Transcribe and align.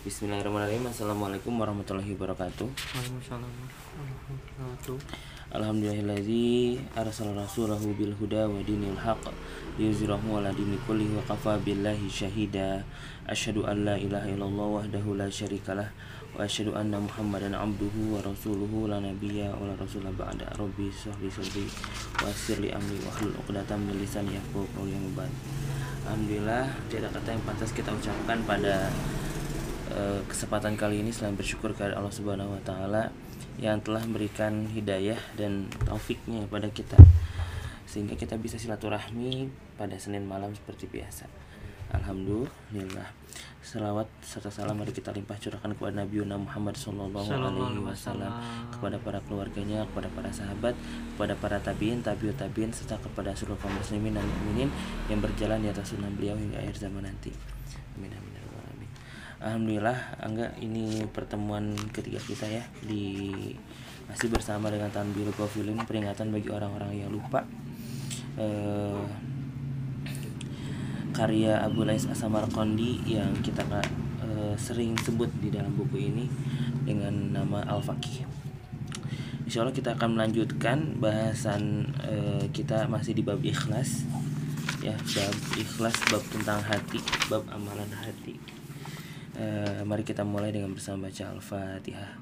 Bismillahirrahmanirrahim. 0.00 0.88
Assalamualaikum 0.88 1.60
warahmatullahi 1.60 2.16
wabarakatuh. 2.16 2.64
Waalaikumsalam 2.72 3.44
warahmatullahi 3.44 4.16
wabarakatuh. 4.16 4.96
Alhamdulillahilladzi 5.52 6.80
arsala 6.96 7.44
rasulahu 7.44 7.92
bil 7.92 8.16
huda 8.16 8.48
wa 8.48 8.64
dinil 8.64 8.96
haq 8.96 9.20
liyuzhirahu 9.76 10.40
ala 10.40 10.56
dini 10.56 10.80
kulli 10.88 11.04
wa 11.12 11.20
kafa 11.28 11.60
billahi 11.60 12.08
syahida 12.08 12.80
asyhadu 13.28 13.68
an 13.68 13.84
la 13.84 14.00
ilaha 14.00 14.24
illallah 14.24 14.80
wahdahu 14.80 15.20
la 15.20 15.28
syarikalah 15.28 15.92
wa 16.32 16.48
asyhadu 16.48 16.72
anna 16.72 16.96
muhammadan 16.96 17.52
abduhu 17.52 18.16
wa 18.16 18.24
rasuluhu 18.24 18.88
la 18.88 19.04
nabiyya 19.04 19.52
wa 19.52 19.68
la 19.68 19.76
rasula 19.76 20.08
ba'da. 20.16 20.48
Rabbi 20.56 20.88
sahli 20.88 21.28
sadri 21.28 21.68
wa 22.24 22.32
yassir 22.32 22.56
li 22.56 22.72
amri 22.72 22.96
wa 23.04 23.12
hlul 23.20 23.36
'uqdatam 23.36 23.84
min 23.84 24.00
yang 24.00 25.04
ba'd 25.12 25.28
Alhamdulillah 26.08 26.72
tidak 26.88 27.12
kata 27.12 27.36
yang 27.36 27.44
pantas 27.44 27.68
kita 27.76 27.92
ucapkan 27.92 28.40
pada 28.48 28.88
eh, 29.92 30.20
kesempatan 30.26 30.74
kali 30.78 31.02
ini 31.02 31.10
selain 31.10 31.34
bersyukur 31.34 31.74
kepada 31.74 31.98
Allah 31.98 32.14
Subhanahu 32.14 32.56
wa 32.56 32.62
taala 32.62 33.10
yang 33.60 33.82
telah 33.84 34.00
memberikan 34.06 34.66
hidayah 34.72 35.20
dan 35.36 35.68
taufiknya 35.84 36.46
kepada 36.48 36.68
kita 36.72 36.98
sehingga 37.90 38.14
kita 38.14 38.38
bisa 38.38 38.54
silaturahmi 38.54 39.50
pada 39.74 39.98
Senin 39.98 40.22
malam 40.22 40.54
seperti 40.54 40.86
biasa. 40.86 41.26
Alhamdulillah. 41.90 43.18
Selawat 43.60 44.08
serta 44.24 44.48
salam 44.48 44.78
mari 44.78 44.94
kita 44.94 45.12
limpah 45.12 45.36
curahkan 45.36 45.74
kepada 45.76 45.92
Nabi 46.00 46.22
Muhammad 46.22 46.78
Sallallahu 46.78 47.28
Alaihi 47.28 47.82
Wasallam 47.82 48.32
kepada 48.72 48.96
para 49.02 49.18
keluarganya, 49.26 49.84
kepada 49.90 50.08
para 50.14 50.30
sahabat, 50.32 50.72
kepada 51.14 51.34
para 51.36 51.58
tabiin, 51.60 52.00
tabiut 52.00 52.38
tabiin 52.38 52.72
serta 52.72 52.96
kepada 53.02 53.36
seluruh 53.36 53.60
kaum 53.60 53.74
muslimin 53.76 54.16
dan 54.16 54.24
mukminin 54.24 54.70
yang 55.12 55.20
berjalan 55.20 55.60
di 55.60 55.68
atas 55.68 55.92
sunnah 55.92 56.08
beliau 56.14 56.38
hingga 56.38 56.62
akhir 56.62 56.88
zaman 56.88 57.04
nanti. 57.04 57.34
Amin 57.98 58.10
amin. 58.14 58.29
Alhamdulillah, 59.40 60.20
Angga 60.20 60.52
ini 60.60 61.00
pertemuan 61.08 61.72
ketiga 61.96 62.20
kita 62.20 62.44
ya 62.44 62.60
di 62.84 63.32
masih 64.04 64.28
bersama 64.28 64.68
dengan 64.68 64.92
Tanbir 64.92 65.32
Gofilin 65.32 65.80
peringatan 65.88 66.28
bagi 66.28 66.52
orang-orang 66.52 66.92
yang 66.92 67.08
lupa. 67.08 67.48
Eh, 68.36 69.00
karya 71.16 71.56
Abu 71.64 71.88
Lais 71.88 72.04
Asamarqandi 72.04 73.00
yang 73.08 73.32
kita 73.40 73.64
eh, 74.20 74.52
sering 74.60 74.92
sebut 75.00 75.32
di 75.40 75.48
dalam 75.48 75.72
buku 75.72 75.96
ini 75.96 76.28
dengan 76.84 77.32
nama 77.32 77.64
Al-Faqih. 77.64 78.28
Insya 79.48 79.64
Allah 79.64 79.72
kita 79.72 79.96
akan 79.96 80.20
melanjutkan 80.20 81.00
bahasan 81.00 81.88
eh, 82.04 82.44
kita 82.52 82.92
masih 82.92 83.16
di 83.16 83.24
bab 83.24 83.40
ikhlas 83.40 84.04
ya 84.84 84.92
bab 85.00 85.36
ikhlas 85.56 85.96
bab 86.12 86.24
tentang 86.28 86.60
hati 86.60 87.00
bab 87.32 87.44
amalan 87.48 87.88
hati 88.04 88.59
Eh, 89.40 89.80
mari 89.88 90.04
kita 90.04 90.20
mulai 90.20 90.52
dengan 90.52 90.76
bersama 90.76 91.08
baca 91.08 91.32
Al-Fatihah. 91.32 92.12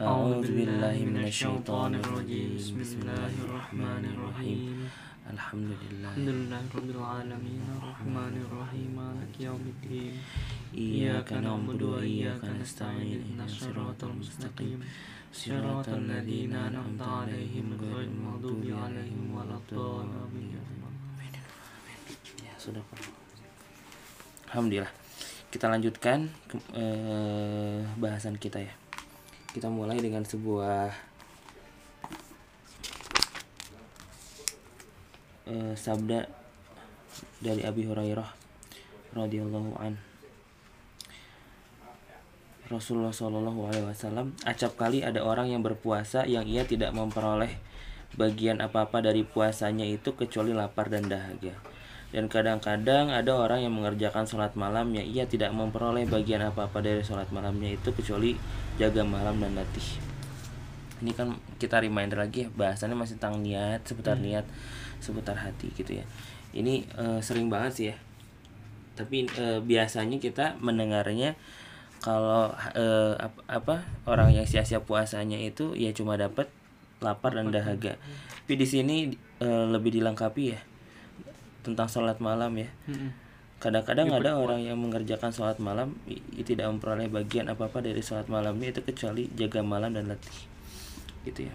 A'udzubillahi 0.00 1.04
minasyaitonirrajim. 1.12 2.56
Bismillahirrahmanirrahim. 2.56 4.88
Alhamdulillah. 5.28 6.16
Alhamdulillahirabbil 6.16 7.04
alamin 7.04 7.60
arrahmanir 7.68 8.48
rahim 8.48 8.96
maliki 8.96 9.44
yaumiddin. 9.44 10.16
Iyyaka 10.72 11.44
na'budu 11.44 11.96
wa 11.96 12.00
iyyaka 12.00 12.48
nasta'in. 12.56 13.12
Ihdinas 13.12 13.60
siratal 13.60 14.16
mustaqim. 14.16 14.80
Siratal 15.28 16.08
ladzina 16.08 16.72
an'amta 16.72 17.28
'alaihim 17.28 17.76
ghairil 17.76 18.08
maghdubi 18.08 18.72
'alaihim 18.72 19.36
waladdallin. 19.36 20.56
Ya, 22.40 22.56
sudah. 22.56 22.80
Alhamdulillah. 24.48 25.03
Kita 25.54 25.70
lanjutkan 25.70 26.34
ke, 26.50 26.58
eh, 26.74 27.86
bahasan 27.94 28.34
kita 28.42 28.58
ya. 28.58 28.74
Kita 29.54 29.70
mulai 29.70 30.02
dengan 30.02 30.26
sebuah 30.26 30.90
eh, 35.46 35.74
sabda 35.78 36.26
dari 37.38 37.62
Abi 37.62 37.86
Hurairah 37.86 38.26
radhiyallahu 39.14 39.78
an. 39.78 39.94
Rasulullah 42.66 43.14
Shallallahu 43.14 43.70
Alaihi 43.70 43.86
Wasallam 43.86 44.34
acap 44.42 44.74
kali 44.74 45.06
ada 45.06 45.22
orang 45.22 45.54
yang 45.54 45.62
berpuasa 45.62 46.26
yang 46.26 46.50
ia 46.50 46.66
tidak 46.66 46.90
memperoleh 46.90 47.54
bagian 48.18 48.58
apa-apa 48.58 49.06
dari 49.06 49.22
puasanya 49.22 49.86
itu 49.86 50.18
kecuali 50.18 50.50
lapar 50.50 50.90
dan 50.90 51.06
dahaga. 51.06 51.73
Dan 52.14 52.30
kadang-kadang 52.30 53.10
ada 53.10 53.34
orang 53.34 53.66
yang 53.66 53.74
mengerjakan 53.74 54.22
sholat 54.22 54.54
malam 54.54 54.94
yang 54.94 55.02
ia 55.02 55.26
tidak 55.26 55.50
memperoleh 55.50 56.06
bagian 56.06 56.46
apa-apa 56.46 56.78
dari 56.78 57.02
sholat 57.02 57.26
malamnya 57.34 57.74
itu 57.74 57.90
kecuali 57.90 58.38
jaga 58.78 59.02
malam 59.02 59.42
dan 59.42 59.58
latih. 59.58 59.98
Ini 61.02 61.10
kan 61.10 61.34
kita 61.58 61.82
reminder 61.82 62.22
lagi 62.22 62.46
ya 62.46 62.48
bahasannya 62.54 62.94
masih 62.94 63.18
tentang 63.18 63.42
niat, 63.42 63.82
seputar 63.82 64.14
niat, 64.22 64.46
seputar 65.02 65.34
hati 65.42 65.74
gitu 65.74 65.98
ya. 65.98 66.06
Ini 66.54 66.86
eh, 66.86 67.18
sering 67.18 67.50
banget 67.50 67.72
sih 67.74 67.86
ya. 67.90 67.96
Tapi 68.94 69.26
eh, 69.34 69.58
biasanya 69.58 70.22
kita 70.22 70.54
mendengarnya 70.62 71.34
kalau 71.98 72.54
eh, 72.78 73.18
ap- 73.18 73.42
apa 73.50 73.90
orang 74.06 74.30
yang 74.30 74.46
sia-sia 74.46 74.78
puasanya 74.78 75.34
itu 75.42 75.74
ya 75.74 75.90
cuma 75.90 76.14
dapat 76.14 76.46
lapar 77.02 77.34
dan 77.34 77.50
dahaga. 77.50 77.98
Tapi 78.46 78.54
di 78.54 78.66
sini 78.70 78.96
eh, 79.42 79.66
lebih 79.66 79.98
dilengkapi 79.98 80.44
ya 80.46 80.62
tentang 81.64 81.88
sholat 81.88 82.20
malam 82.20 82.52
ya. 82.54 82.68
Kadang-kadang 83.58 84.12
ada 84.12 84.36
orang 84.36 84.60
yang 84.60 84.76
mengerjakan 84.76 85.32
sholat 85.32 85.56
malam 85.56 85.96
i- 86.04 86.20
i- 86.36 86.44
tidak 86.44 86.68
memperoleh 86.68 87.08
bagian 87.08 87.48
apa-apa 87.48 87.80
dari 87.80 88.04
sholat 88.04 88.28
malamnya 88.28 88.68
itu 88.76 88.84
kecuali 88.84 89.32
jaga 89.32 89.64
malam 89.64 89.96
dan 89.96 90.12
letih. 90.12 90.36
Gitu 91.24 91.48
ya. 91.48 91.54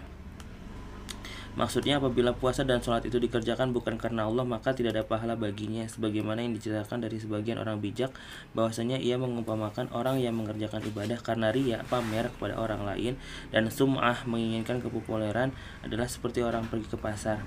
Maksudnya 1.50 1.98
apabila 1.98 2.30
puasa 2.30 2.62
dan 2.62 2.78
sholat 2.78 3.02
itu 3.10 3.18
dikerjakan 3.18 3.74
bukan 3.74 3.98
karena 3.98 4.22
Allah 4.22 4.46
maka 4.46 4.70
tidak 4.70 4.94
ada 4.94 5.02
pahala 5.02 5.34
baginya 5.34 5.82
sebagaimana 5.82 6.46
yang 6.46 6.54
diceritakan 6.54 7.02
dari 7.02 7.18
sebagian 7.18 7.58
orang 7.58 7.82
bijak 7.82 8.14
bahwasanya 8.54 9.02
ia 9.02 9.18
mengumpamakan 9.18 9.90
orang 9.90 10.22
yang 10.22 10.38
mengerjakan 10.38 10.78
ibadah 10.86 11.18
karena 11.18 11.50
ria 11.50 11.82
pamer 11.90 12.30
kepada 12.38 12.54
orang 12.54 12.86
lain 12.86 13.18
dan 13.50 13.66
sum'ah 13.66 14.30
menginginkan 14.30 14.78
kepopuleran 14.78 15.50
adalah 15.82 16.06
seperti 16.06 16.46
orang 16.46 16.70
pergi 16.70 16.86
ke 16.86 16.98
pasar 17.02 17.42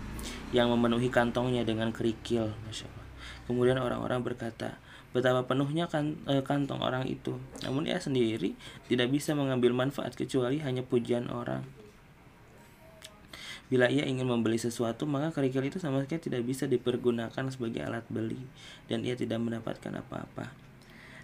yang 0.54 0.70
memenuhi 0.70 1.10
kantongnya 1.10 1.66
dengan 1.66 1.90
kerikil 1.90 2.54
Masya. 2.70 2.88
Kemudian 3.50 3.82
orang-orang 3.82 4.24
berkata 4.24 4.80
betapa 5.12 5.46
penuhnya 5.46 5.86
kan, 5.86 6.18
eh, 6.26 6.42
kantong 6.42 6.82
orang 6.82 7.06
itu 7.06 7.38
namun 7.62 7.86
ia 7.86 8.02
sendiri 8.02 8.58
tidak 8.90 9.14
bisa 9.14 9.38
mengambil 9.38 9.70
manfaat 9.76 10.18
kecuali 10.18 10.58
hanya 10.58 10.82
pujian 10.82 11.30
orang 11.30 11.62
Bila 13.74 13.90
ia 13.90 14.06
ingin 14.06 14.30
membeli 14.30 14.62
sesuatu, 14.62 15.10
maka 15.10 15.34
kerikil 15.34 15.66
itu 15.66 15.82
sama 15.82 16.06
sekali 16.06 16.22
tidak 16.22 16.46
bisa 16.46 16.70
dipergunakan 16.70 17.50
sebagai 17.50 17.82
alat 17.82 18.06
beli 18.06 18.38
dan 18.86 19.02
ia 19.02 19.18
tidak 19.18 19.42
mendapatkan 19.42 19.90
apa-apa. 19.98 20.54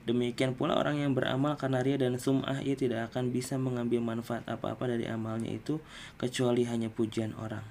Demikian 0.09 0.57
pula 0.57 0.73
orang 0.73 0.97
yang 0.97 1.13
beramal 1.13 1.53
karena 1.61 1.85
ria 1.85 2.01
dan 2.01 2.17
sum'ah 2.17 2.65
ia 2.65 2.73
tidak 2.73 3.13
akan 3.13 3.29
bisa 3.29 3.61
mengambil 3.61 4.01
manfaat 4.01 4.41
apa-apa 4.49 4.89
dari 4.89 5.05
amalnya 5.05 5.53
itu 5.53 5.77
kecuali 6.17 6.65
hanya 6.65 6.89
pujian 6.89 7.37
orang. 7.37 7.61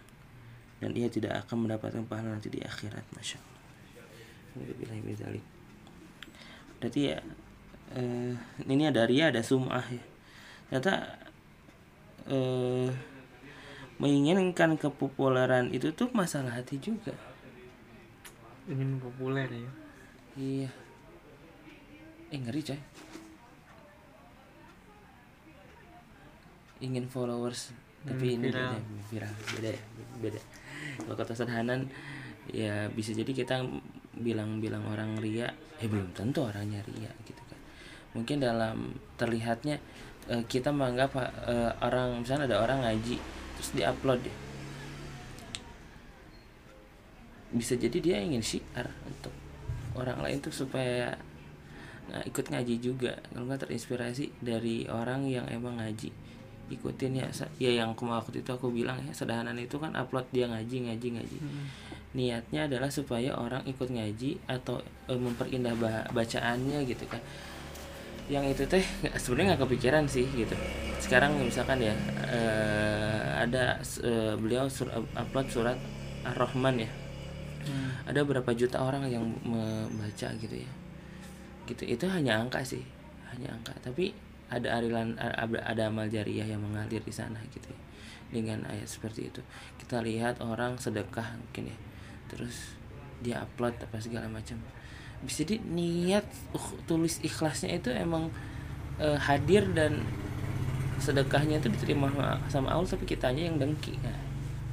Dan 0.78 0.94
ia 0.94 1.10
tidak 1.10 1.46
akan 1.46 1.66
mendapatkan 1.66 2.06
pahala 2.06 2.38
nanti 2.38 2.48
di 2.48 2.62
akhirat, 2.62 3.02
masya 3.14 3.42
Allah. 3.42 3.58
Berarti 6.78 7.00
ya 7.10 7.18
eh, 7.98 8.32
ini 8.70 8.84
ada 8.86 9.02
ria 9.06 9.34
ada 9.34 9.42
sum'ah 9.42 9.86
ya. 9.90 10.04
Ternyata 10.70 10.94
eh, 12.30 12.88
menginginkan 13.98 14.78
kepopuleran 14.78 15.74
itu 15.74 15.90
tuh 15.90 16.10
masalah 16.14 16.54
hati 16.54 16.78
juga. 16.78 17.14
Ingin 18.70 19.02
populer 19.02 19.50
ya. 19.50 19.70
Iya. 20.38 20.70
Eh 22.30 22.38
ngeri 22.38 22.62
coy. 22.62 22.80
Ingin 26.78 27.10
followers 27.10 27.74
tapi 28.08 28.26
Hmm, 28.34 28.34
ini 28.40 28.46
viral. 28.48 28.72
beda, 28.72 28.78
viral 29.12 29.34
beda 29.54 29.70
ya 29.76 29.82
beda. 30.18 30.40
Kalau 30.98 31.14
kata 31.14 31.32
Hanan 31.46 31.80
ya 32.48 32.88
bisa 32.90 33.12
jadi 33.12 33.28
kita 33.30 33.60
bilang-bilang 34.18 34.82
orang 34.88 35.20
ria, 35.20 35.52
eh 35.78 35.86
belum 35.86 36.10
tentu 36.16 36.42
orangnya 36.42 36.82
ria 36.88 37.12
gitu 37.22 37.38
kan. 37.46 37.58
Mungkin 38.16 38.40
dalam 38.42 38.96
terlihatnya 39.20 39.78
eh, 40.26 40.42
kita 40.48 40.72
menganggap 40.74 41.14
eh, 41.46 41.72
orang 41.84 42.24
misalnya 42.24 42.50
ada 42.50 42.64
orang 42.64 42.82
ngaji 42.82 43.16
terus 43.60 43.70
diupload 43.76 44.20
ya. 44.26 44.34
Bisa 47.48 47.78
jadi 47.80 47.98
dia 48.00 48.16
ingin 48.20 48.42
syiar 48.44 48.88
untuk 49.08 49.32
orang 49.96 50.20
lain 50.20 50.38
tuh 50.42 50.52
supaya 50.52 51.16
nah, 52.12 52.22
ikut 52.24 52.44
ngaji 52.48 52.74
juga 52.78 53.18
kalau 53.32 53.48
nggak 53.48 53.68
terinspirasi 53.68 54.40
dari 54.40 54.84
orang 54.88 55.26
yang 55.26 55.46
emang 55.48 55.80
ngaji 55.80 56.12
ikutin 56.68 57.24
ya 57.24 57.26
ya 57.56 57.82
yang 57.84 57.96
kemarin 57.96 58.20
waktu 58.20 58.44
itu 58.44 58.50
aku 58.52 58.68
bilang 58.68 59.00
ya 59.04 59.12
sederhana 59.12 59.52
itu 59.56 59.76
kan 59.80 59.92
upload 59.96 60.28
dia 60.32 60.46
ngaji 60.48 60.88
ngaji 60.88 61.08
ngaji. 61.16 61.38
Niatnya 62.16 62.64
adalah 62.68 62.88
supaya 62.88 63.36
orang 63.36 63.60
ikut 63.68 63.88
ngaji 63.92 64.40
atau 64.48 64.80
eh, 65.08 65.16
memperindah 65.16 65.76
bacaannya 66.12 66.84
gitu 66.88 67.04
kan. 67.08 67.20
Yang 68.28 68.44
itu 68.56 68.62
teh 68.68 68.84
sebenarnya 69.16 69.56
nggak 69.56 69.62
kepikiran 69.64 70.04
sih 70.08 70.28
gitu. 70.36 70.52
Sekarang 71.00 71.36
misalkan 71.40 71.80
ya 71.80 71.96
eh, 72.28 73.44
ada 73.44 73.80
eh, 74.04 74.34
beliau 74.36 74.68
sur- 74.68 74.92
upload 74.92 75.48
surat 75.48 75.78
ar-rahman 76.24 76.84
ya. 76.84 76.90
Hmm. 77.68 77.90
ada 78.08 78.24
berapa 78.24 78.48
juta 78.56 78.80
orang 78.80 79.04
yang 79.12 79.28
membaca 79.44 80.28
gitu 80.40 80.56
ya. 80.56 80.70
Gitu 81.68 81.84
itu 81.84 82.04
hanya 82.08 82.40
angka 82.40 82.64
sih 82.64 82.80
hanya 83.28 83.52
angka. 83.52 83.76
Tapi 83.84 84.16
ada 84.48 84.80
arilan 84.80 85.16
ada, 85.20 85.92
amal 85.92 86.08
jariah 86.08 86.44
yang 86.48 86.64
mengalir 86.64 87.04
di 87.04 87.12
sana 87.12 87.36
gitu 87.52 87.68
ya. 87.68 87.80
Dengan 88.28 88.64
ayat 88.68 88.88
seperti 88.88 89.28
itu. 89.32 89.40
Kita 89.80 90.00
lihat 90.04 90.40
orang 90.44 90.76
sedekah 90.76 91.36
mungkin 91.36 91.72
ya. 91.72 91.78
Terus 92.28 92.76
dia 93.24 93.44
upload 93.44 93.76
apa 93.80 93.96
segala 94.00 94.28
macam. 94.28 94.60
Bisa 95.24 95.42
jadi 95.44 95.60
niat 95.64 96.24
uh, 96.54 96.68
tulis 96.86 97.18
ikhlasnya 97.24 97.74
itu 97.74 97.90
emang 97.90 98.30
eh, 99.02 99.18
hadir 99.18 99.66
dan 99.74 99.98
sedekahnya 101.02 101.58
itu 101.58 101.70
diterima 101.70 102.10
sama- 102.50 102.70
Allah 102.74 102.86
tapi 102.86 103.06
kitanya 103.06 103.46
yang 103.46 103.58
dengki 103.58 103.94
nah, 104.02 104.14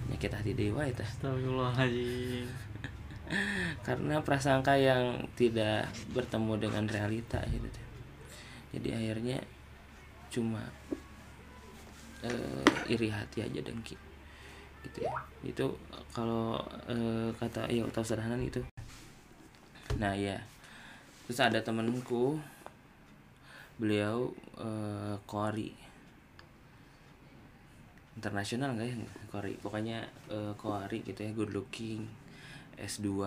penyakit 0.06 0.31
hati 0.33 0.51
dewa 0.54 0.86
itu. 0.86 1.01
Astagfirullahaladzim. 1.01 2.48
karena 3.86 4.21
prasangka 4.21 4.78
yang 4.78 5.25
tidak 5.33 5.89
bertemu 6.13 6.54
dengan 6.62 6.83
realita 6.86 7.42
gitu. 7.50 7.81
Jadi 8.75 8.89
akhirnya 8.92 9.38
cuma 10.35 10.59
eh, 12.19 12.91
iri 12.91 13.07
hati 13.07 13.47
aja 13.47 13.59
dengki. 13.63 13.95
Gitu 14.83 15.07
ya. 15.07 15.15
Itu 15.47 15.79
kalau 16.11 16.59
eh, 16.91 17.31
kata 17.39 17.71
ya 17.71 17.87
tahu 17.87 18.03
sederhana 18.03 18.39
itu 18.43 18.59
nah 19.95 20.11
ya 20.11 20.35
terus 21.23 21.39
ada 21.39 21.63
temenku 21.63 22.35
beliau 23.79 24.35
eh, 24.59 25.15
kori 25.23 25.71
internasional 28.15 28.75
nggak 28.75 28.87
ya? 28.91 28.95
Kori 29.31 29.53
pokoknya 29.59 30.03
eh, 30.31 30.53
kori 30.59 30.99
gitu 31.03 31.19
ya 31.23 31.31
good 31.31 31.51
looking 31.55 32.07
S2 32.75 33.23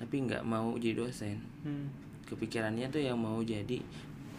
tapi 0.00 0.16
nggak 0.24 0.42
mau 0.48 0.72
jadi 0.80 0.96
dosen. 0.96 1.38
Hmm. 1.62 1.92
kepikirannya 2.24 2.86
tuh 2.94 3.02
yang 3.02 3.18
mau 3.18 3.42
jadi 3.42 3.82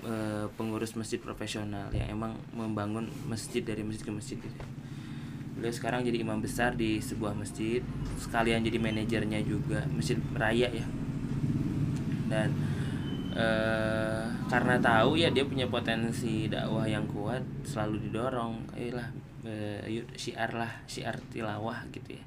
eh, 0.06 0.46
pengurus 0.58 0.98
masjid 0.98 1.22
profesional. 1.22 1.90
Yang 1.94 2.10
emang 2.14 2.34
membangun 2.54 3.10
masjid 3.30 3.62
dari 3.62 3.86
masjid 3.86 4.06
ke 4.10 4.14
masjid 4.14 4.38
gitu. 4.38 4.66
Beliau 5.58 5.74
sekarang 5.74 6.02
jadi 6.02 6.26
imam 6.26 6.42
besar 6.42 6.74
di 6.74 6.98
sebuah 6.98 7.38
masjid, 7.38 7.86
sekalian 8.18 8.66
jadi 8.66 8.82
manajernya 8.82 9.46
juga 9.46 9.86
masjid 9.94 10.18
raya 10.34 10.70
ya. 10.74 10.86
Dan 12.32 12.50
eh, 13.36 14.26
karena 14.50 14.76
tahu 14.82 15.22
ya 15.22 15.30
dia 15.30 15.46
punya 15.46 15.70
potensi 15.70 16.50
dakwah 16.50 16.90
yang 16.90 17.06
kuat, 17.06 17.46
selalu 17.62 18.10
didorong, 18.10 18.74
eh 18.74 18.90
lah 18.90 19.08
eh, 19.46 19.86
yuk 20.02 20.10
syiar 20.18 20.50
lah, 20.58 20.72
syiar 20.90 21.22
tilawah 21.30 21.86
gitu 21.94 22.18
ya. 22.18 22.24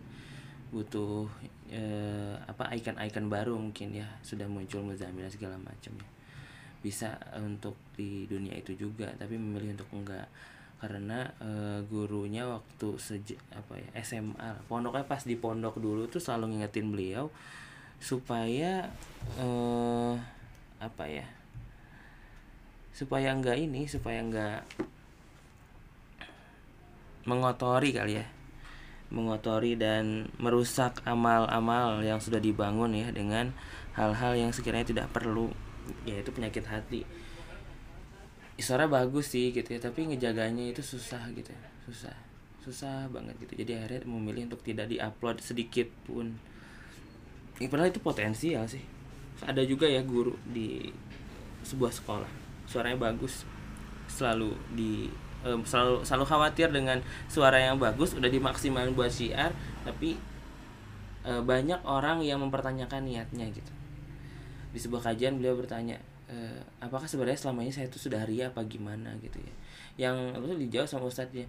Butuh 0.71 1.26
eh, 1.75 2.38
apa 2.47 2.71
icon-icon 2.76 3.26
baru 3.26 3.59
mungkin 3.59 3.99
ya. 3.99 4.06
Sudah 4.23 4.47
muncul 4.47 4.87
Muzamil 4.87 5.26
dan 5.26 5.32
segala 5.35 5.59
macam 5.59 5.91
ya 5.99 6.13
bisa 6.85 7.17
untuk 7.41 7.73
di 7.97 8.29
dunia 8.29 8.53
itu 8.53 8.77
juga 8.77 9.09
tapi 9.17 9.41
memilih 9.41 9.73
untuk 9.81 9.89
enggak. 9.97 10.29
Karena 10.85 11.25
eh, 11.41 11.81
gurunya 11.89 12.45
waktu 12.45 13.01
sejak 13.01 13.41
apa 13.57 13.81
ya 13.81 13.89
SMA 14.05 14.69
pondoknya 14.69 15.09
pas 15.09 15.25
di 15.25 15.33
pondok 15.33 15.81
dulu 15.81 16.05
tuh 16.13 16.21
selalu 16.21 16.53
ngingetin 16.53 16.93
beliau 16.93 17.33
supaya 17.97 18.93
eh 19.41 20.15
apa 20.77 21.05
ya 21.09 21.25
supaya 22.93 23.33
enggak 23.33 23.57
ini 23.57 23.89
supaya 23.89 24.21
enggak 24.21 24.61
mengotori 27.25 27.91
kali 27.93 28.21
ya. 28.21 28.27
Mengotori 29.13 29.77
dan 29.77 30.29
merusak 30.41 31.01
amal-amal 31.05 32.01
yang 32.05 32.21
sudah 32.21 32.41
dibangun 32.41 32.93
ya 32.97 33.09
dengan 33.13 33.53
hal-hal 33.95 34.37
yang 34.37 34.51
sekiranya 34.51 34.91
tidak 34.91 35.09
perlu 35.13 35.53
yaitu 36.09 36.31
penyakit 36.31 36.65
hati. 36.67 37.03
Suara 38.61 38.87
bagus 38.87 39.35
sih 39.35 39.51
gitu 39.51 39.67
ya 39.67 39.81
tapi 39.83 40.07
ngejaganya 40.09 40.71
itu 40.71 40.81
susah 40.81 41.27
gitu 41.35 41.51
ya. 41.51 41.65
Susah 41.89 42.15
susah 42.65 43.13
banget 43.13 43.37
gitu. 43.45 43.61
Jadi 43.61 43.77
akhirnya 43.77 44.09
memilih 44.09 44.49
untuk 44.49 44.65
tidak 44.65 44.89
diupload 44.89 45.45
sedikit 45.45 45.87
pun. 46.09 46.33
Ya, 47.61 47.69
padahal 47.69 47.93
itu 47.93 48.01
potensial 48.01 48.65
sih. 48.65 48.81
Ada 49.45 49.63
juga 49.69 49.85
ya 49.85 50.01
guru 50.01 50.33
di 50.49 50.89
sebuah 51.61 51.93
sekolah. 51.93 52.31
Suaranya 52.65 53.13
bagus 53.13 53.45
selalu 54.09 54.57
di 54.73 55.13
em, 55.45 55.61
selalu 55.65 56.03
selalu 56.03 56.25
khawatir 56.25 56.69
dengan 56.73 56.99
suara 57.29 57.61
yang 57.61 57.77
bagus 57.77 58.17
udah 58.17 58.29
dimaksimalin 58.29 58.97
buat 58.97 59.13
syiar 59.13 59.53
tapi 59.85 60.17
eh, 61.25 61.43
banyak 61.45 61.81
orang 61.85 62.25
yang 62.25 62.41
mempertanyakan 62.41 63.05
niatnya 63.09 63.49
gitu 63.53 63.73
di 64.75 64.79
sebuah 64.82 65.15
kajian 65.15 65.38
beliau 65.38 65.55
bertanya 65.55 65.94
eh, 66.26 66.59
apakah 66.82 67.06
sebenarnya 67.06 67.38
selama 67.38 67.62
ini 67.62 67.71
saya 67.71 67.87
itu 67.87 68.03
sudah 68.03 68.26
ria 68.26 68.50
apa 68.50 68.67
gimana? 68.67 69.15
Gitu 69.23 69.38
ya. 69.38 69.55
Yang 70.11 70.17
itu 70.43 70.55
dijawab 70.67 70.88
sama 70.91 71.06
ustadznya 71.06 71.47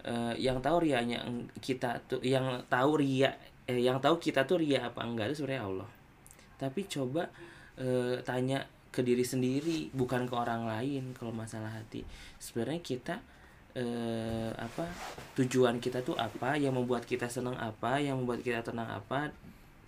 eh, 0.00 0.34
yang 0.40 0.58
tahu 0.64 0.88
rianya 0.88 1.20
kita 1.60 2.00
tuh 2.08 2.24
yang 2.24 2.64
tahu 2.72 3.04
ria 3.04 3.36
eh, 3.68 3.84
yang 3.84 4.00
tahu 4.00 4.16
kita 4.16 4.48
tuh 4.48 4.64
ria 4.64 4.88
apa 4.88 5.04
enggak 5.04 5.30
itu 5.30 5.44
sebenarnya 5.44 5.68
Allah. 5.68 5.90
Tapi 6.56 6.80
coba 6.88 7.28
eh, 7.76 8.16
tanya 8.24 8.64
ke 8.92 9.00
diri 9.00 9.24
sendiri 9.24 9.88
bukan 9.92 10.28
ke 10.28 10.34
orang 10.36 10.68
lain 10.68 11.12
kalau 11.12 11.32
masalah 11.32 11.68
hati. 11.68 12.04
Sebenarnya 12.40 12.80
kita 12.80 13.20
eh, 13.72 14.52
apa 14.52 14.84
tujuan 15.36 15.80
kita 15.80 16.04
tuh 16.04 16.16
apa 16.16 16.56
yang 16.60 16.76
membuat 16.76 17.08
kita 17.08 17.28
senang 17.28 17.56
apa 17.56 17.96
yang 18.00 18.20
membuat 18.20 18.44
kita 18.44 18.60
tenang 18.60 18.88
apa 18.88 19.32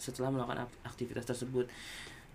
setelah 0.00 0.32
melakukan 0.32 0.64
ak- 0.66 0.81
aktivitas 0.88 1.28
tersebut 1.28 1.69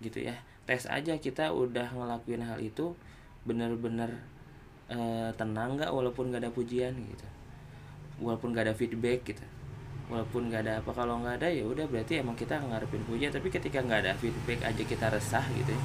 gitu 0.00 0.24
ya. 0.24 0.36
Tes 0.64 0.88
aja 0.88 1.16
kita 1.16 1.52
udah 1.52 1.92
ngelakuin 1.92 2.42
hal 2.44 2.58
itu 2.60 2.96
bener-bener 3.44 4.20
eh, 4.88 5.30
tenang 5.36 5.76
nggak 5.76 5.92
walaupun 5.92 6.32
nggak 6.32 6.48
ada 6.48 6.52
pujian 6.52 6.92
gitu. 6.96 7.26
Walaupun 8.20 8.52
nggak 8.52 8.72
ada 8.72 8.74
feedback 8.76 9.24
gitu. 9.28 9.44
Walaupun 10.10 10.50
nggak 10.50 10.66
ada 10.66 10.72
apa 10.82 10.90
kalau 10.90 11.22
nggak 11.22 11.38
ada 11.40 11.48
ya 11.48 11.62
udah 11.62 11.86
berarti 11.86 12.18
emang 12.18 12.34
kita 12.34 12.58
ngarepin 12.58 13.06
pujian 13.06 13.30
tapi 13.30 13.46
ketika 13.46 13.78
nggak 13.78 14.00
ada 14.08 14.12
feedback 14.18 14.60
aja 14.66 14.82
kita 14.82 15.06
resah 15.12 15.44
gitu 15.54 15.70
ya. 15.70 15.82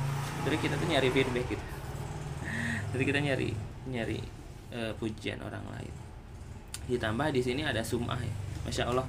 Jadi 0.50 0.57
kita 0.59 0.73
tuh 0.79 0.88
nyari 0.89 1.09
feedback 1.12 1.45
gitu. 1.51 1.65
Jadi 2.95 3.03
kita 3.03 3.19
nyari 3.21 3.50
nyari 3.91 4.19
eh, 4.74 4.93
pujian 4.98 5.39
orang 5.43 5.63
lain. 5.75 5.93
Ditambah 6.89 7.29
di 7.36 7.41
sini 7.43 7.62
ada 7.67 7.84
sumah 7.86 8.17
ya. 8.17 8.34
Masya 8.65 8.89
allah. 8.89 9.05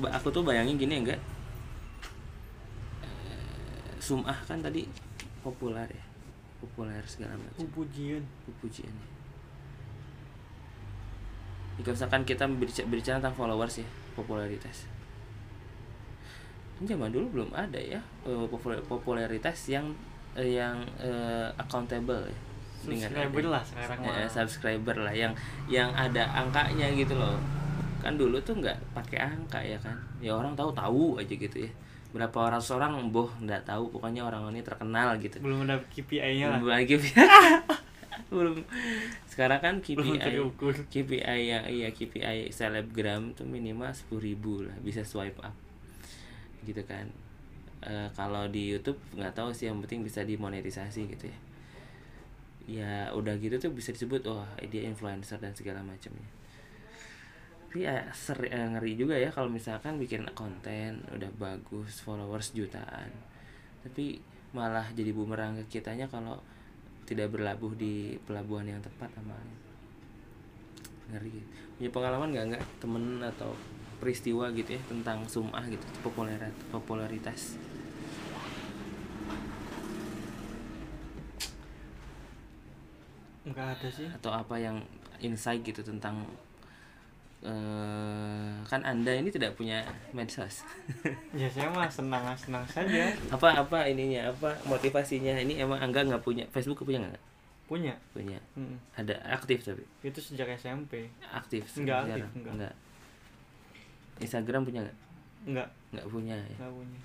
Aku 0.00 0.32
tuh 0.32 0.40
bayangin 0.40 0.80
gini 0.80 1.04
enggak 1.04 1.20
sumah 4.00 4.36
kan 4.48 4.58
tadi 4.64 4.88
populer 5.44 5.86
ya. 5.86 6.04
Populer 6.60 7.00
segala 7.04 7.36
macam. 7.36 7.64
Pujian. 7.72 8.24
pujiannya 8.60 9.20
jika 11.80 11.96
misalkan 11.96 12.28
kita 12.28 12.44
berbicara, 12.44 12.84
berbicara 12.92 13.16
tentang 13.24 13.36
followers 13.40 13.80
ya 13.80 13.88
popularitas. 14.12 14.84
Ini 16.76 16.92
zaman 16.92 17.08
dulu 17.08 17.40
belum 17.40 17.50
ada 17.56 17.80
ya 17.80 18.04
eh, 18.28 18.46
popularitas 18.84 19.56
yang 19.72 19.88
eh, 20.36 20.60
yang 20.60 20.84
eh, 21.00 21.48
accountable 21.56 22.28
ya. 22.28 22.38
Subscriber 22.80 23.44
lah 23.48 23.64
sekarang 23.64 23.98
mah. 24.04 24.28
subscriber 24.28 24.96
lah 24.96 25.12
yang 25.16 25.32
yang 25.72 25.88
ada 25.96 26.28
angkanya 26.36 26.92
gitu 26.92 27.16
loh. 27.16 27.40
Kan 28.04 28.20
dulu 28.20 28.36
tuh 28.44 28.60
nggak 28.60 28.76
pakai 28.92 29.16
angka 29.24 29.64
ya 29.64 29.80
kan. 29.80 29.96
Ya 30.20 30.36
orang 30.36 30.52
tahu 30.52 30.76
tahu 30.76 31.16
aja 31.16 31.32
gitu 31.32 31.64
ya 31.64 31.72
berapa 32.10 32.38
ratus 32.50 32.74
orang 32.74 32.98
boh 33.10 33.30
nggak 33.42 33.66
tahu. 33.66 33.90
Pokoknya 33.94 34.26
orang 34.26 34.50
ini 34.50 34.62
terkenal 34.66 35.16
gitu. 35.22 35.38
Belum 35.38 35.66
ada 35.66 35.78
KPI-nya 35.90 36.50
lah. 36.50 36.58
belum 36.58 36.70
lagi 36.70 36.94
belum. 38.30 38.62
Sekarang 39.26 39.60
kan 39.62 39.74
Belum 39.82 40.18
KPI 40.18 40.22
terukur. 40.22 40.74
KPI 40.90 41.40
yang 41.50 41.64
iya 41.70 41.88
KPI 41.90 42.50
selebgram 42.50 43.34
tuh 43.34 43.46
minimal 43.46 43.90
sepuluh 43.94 44.22
ribu 44.22 44.66
lah. 44.66 44.76
Bisa 44.82 45.06
swipe 45.06 45.38
up. 45.42 45.54
Gitu 46.66 46.82
kan. 46.86 47.06
Eh, 47.80 48.08
kalau 48.12 48.50
di 48.50 48.74
YouTube 48.74 48.98
nggak 49.14 49.34
tahu 49.34 49.54
sih. 49.54 49.70
Yang 49.70 49.86
penting 49.86 50.00
bisa 50.02 50.20
dimonetisasi 50.26 51.00
gitu 51.10 51.26
ya. 51.30 51.38
Ya 52.70 52.92
udah 53.14 53.34
gitu 53.38 53.58
tuh 53.58 53.72
bisa 53.74 53.90
disebut 53.90 54.22
wah 54.30 54.46
dia 54.70 54.86
influencer 54.86 55.42
dan 55.42 55.50
segala 55.56 55.82
macamnya 55.82 56.39
tapi 57.70 57.86
ya 57.86 58.02
seri, 58.10 58.50
eh, 58.50 58.66
ngeri 58.66 58.98
juga 58.98 59.14
ya 59.14 59.30
kalau 59.30 59.46
misalkan 59.46 59.94
bikin 59.94 60.26
konten 60.34 61.06
udah 61.14 61.30
bagus 61.38 62.02
followers 62.02 62.50
jutaan. 62.50 63.06
Tapi 63.86 64.18
malah 64.50 64.90
jadi 64.90 65.14
bumerang 65.14 65.54
ke 65.62 65.78
kitanya 65.78 66.10
kalau 66.10 66.42
tidak 67.06 67.30
berlabuh 67.30 67.70
di 67.78 68.18
pelabuhan 68.26 68.66
yang 68.66 68.82
tepat 68.82 69.14
amalnya 69.22 69.54
ngeri. 71.14 71.46
Punya 71.78 71.94
pengalaman 71.94 72.34
nggak 72.34 72.46
nggak? 72.50 72.64
Temen 72.82 73.22
atau 73.22 73.54
peristiwa 74.02 74.50
gitu 74.50 74.74
ya 74.74 74.82
tentang 74.90 75.22
sumah 75.30 75.62
gitu 75.70 75.86
popularitas 76.02 76.50
popularitas. 76.74 77.54
Nggak 83.46 83.66
ada 83.78 83.88
sih. 83.94 84.10
Atau 84.10 84.34
apa 84.34 84.58
yang 84.58 84.82
insight 85.22 85.62
gitu 85.62 85.86
tentang 85.86 86.26
eh 87.40 88.52
kan 88.62 88.80
anda 88.82 89.10
ini 89.10 89.28
tidak 89.28 89.54
punya 89.54 89.80
medsos. 90.10 90.60
Ya 91.32 91.48
saya 91.48 91.68
mah 91.68 91.88
senang 91.88 92.20
senang 92.36 92.64
saja. 92.66 93.10
Apa 93.28 93.56
apa 93.58 93.86
ininya 93.86 94.28
apa 94.28 94.52
motivasinya? 94.64 95.38
Ini 95.38 95.62
emang 95.62 95.80
angga 95.80 96.04
nggak 96.04 96.20
punya 96.20 96.44
Facebook 96.48 96.82
punya 96.82 97.00
nggak? 97.00 97.22
Punya. 97.64 97.94
Punya. 98.10 98.36
Mm. 98.54 98.76
ada 98.94 99.14
aktif 99.30 99.62
tapi? 99.62 99.86
Itu 100.02 100.18
sejak 100.18 100.50
SMP 100.52 101.06
aktif 101.24 101.64
Nggak 101.72 102.00
sekarang? 102.02 102.28
aktif, 102.28 102.50
nggak. 102.50 102.74
Instagram 104.20 104.62
punya 104.62 104.80
nggak? 104.82 104.96
Nggak. 105.46 105.68
Nggak 105.90 106.06
punya 106.06 106.36
ya? 106.36 106.56
Nggak 106.58 106.72
punya. 106.74 106.98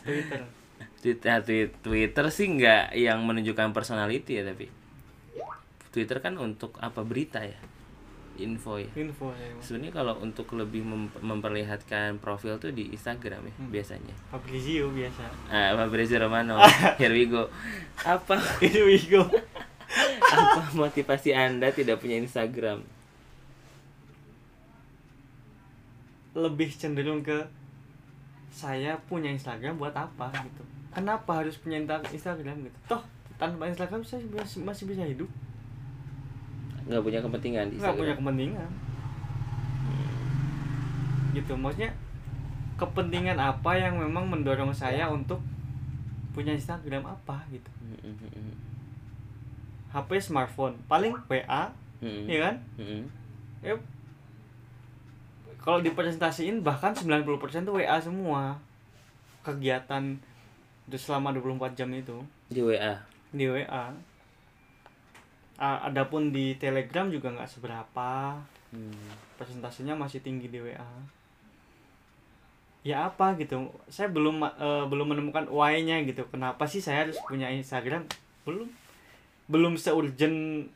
Twitter. 0.00 0.40
Twitter 1.00 1.38
tweet- 1.40 1.76
Twitter 1.80 2.24
sih 2.28 2.46
nggak 2.50 2.84
yang 2.94 3.22
menunjukkan 3.22 3.70
personality 3.70 4.36
ya 4.36 4.44
tapi 4.44 4.68
Twitter 5.88 6.20
kan 6.20 6.36
untuk 6.36 6.76
apa 6.76 7.00
berita 7.00 7.40
ya 7.40 7.56
info 8.38 8.76
ya. 8.76 8.88
Info 8.92 9.32
saya 9.32 9.50
mah 9.50 9.62
sebenarnya 9.62 9.92
kalau 9.92 10.14
untuk 10.18 10.46
lebih 10.52 10.80
mem- 10.80 11.12
memperlihatkan 11.16 12.16
profil 12.16 12.56
tuh 12.56 12.70
di 12.70 12.90
Instagram 12.90 13.42
ya 13.42 13.54
biasanya. 13.70 14.14
Fabrizio 14.28 14.88
biasa. 14.90 15.22
Ah 15.48 15.72
Fabrizio 15.74 16.16
Romano. 16.16 16.60
Here 17.00 17.10
we 17.10 17.26
go. 17.26 17.48
Apa? 18.00 18.36
Itu 18.60 18.84
Wigo 18.84 19.24
apa 20.34 20.62
motivasi 20.74 21.30
anda 21.30 21.70
tidak 21.70 22.02
punya 22.02 22.18
Instagram? 22.18 22.82
Lebih 26.36 26.68
cenderung 26.70 27.24
ke 27.24 27.48
saya 28.52 28.96
punya 29.06 29.30
Instagram 29.30 29.76
buat 29.76 29.92
apa? 29.92 30.28
gitu. 30.34 30.62
Kenapa 30.92 31.40
harus 31.40 31.56
punya 31.56 31.76
Insta- 31.78 32.04
Instagram? 32.06 32.66
gitu. 32.66 32.78
Toh 32.88 33.02
tanpa 33.36 33.68
Instagram 33.68 34.00
saya 34.00 34.24
masih 34.60 34.84
bisa 34.86 35.04
hidup 35.04 35.28
nggak 36.86 37.02
punya 37.02 37.20
kepentingan 37.22 37.66
di 37.70 37.76
nggak 37.78 37.96
punya 37.98 38.14
kepentingan. 38.14 38.70
Gitu 41.34 41.52
maksudnya 41.58 41.90
kepentingan 42.80 43.38
apa 43.40 43.72
yang 43.76 43.98
memang 43.98 44.28
mendorong 44.28 44.72
saya 44.72 45.10
untuk 45.10 45.42
punya 46.32 46.52
Instagram 46.52 47.08
apa 47.08 47.42
gitu. 47.48 47.70
Mm, 47.80 47.98
mm, 48.00 48.14
mm, 48.20 48.30
mm. 48.32 48.54
HP 49.96 50.10
smartphone. 50.20 50.76
Paling 50.86 51.16
WA 51.26 51.72
Mm, 51.96 52.28
ya 52.28 52.38
kan? 52.44 52.54
Mm, 52.76 52.84
mm. 52.84 53.04
ya 53.64 53.74
kalau 55.64 55.80
dipresentasiin 55.80 56.60
bahkan 56.60 56.92
90% 56.92 57.64
tuh 57.64 57.80
WA 57.80 57.96
semua. 57.98 58.60
Kegiatan 59.40 60.20
itu 60.86 60.98
selama 61.00 61.32
24 61.32 61.72
jam 61.72 61.88
itu. 61.96 62.20
Di 62.52 62.60
WA 62.60 63.00
di 63.34 63.44
WA 63.50 63.92
A- 65.56 65.88
adapun 65.88 66.30
di 66.32 66.56
Telegram 66.60 67.08
juga 67.08 67.32
nggak 67.32 67.50
seberapa. 67.50 68.36
Hmm. 68.66 69.08
presentasinya 69.38 69.94
masih 69.94 70.20
tinggi 70.20 70.50
di 70.50 70.58
WA 70.58 70.90
ya 72.86 73.10
apa 73.10 73.34
gitu 73.34 73.66
saya 73.90 74.06
belum 74.10 74.46
eh, 74.46 74.84
belum 74.86 75.06
menemukan 75.10 75.50
why-nya 75.50 76.06
gitu. 76.06 76.22
Kenapa 76.30 76.70
sih 76.70 76.78
saya 76.78 77.06
harus 77.06 77.18
punya 77.26 77.50
Instagram? 77.50 78.06
Belum. 78.46 78.70
Belum 79.50 79.74
seurgent 79.74 80.70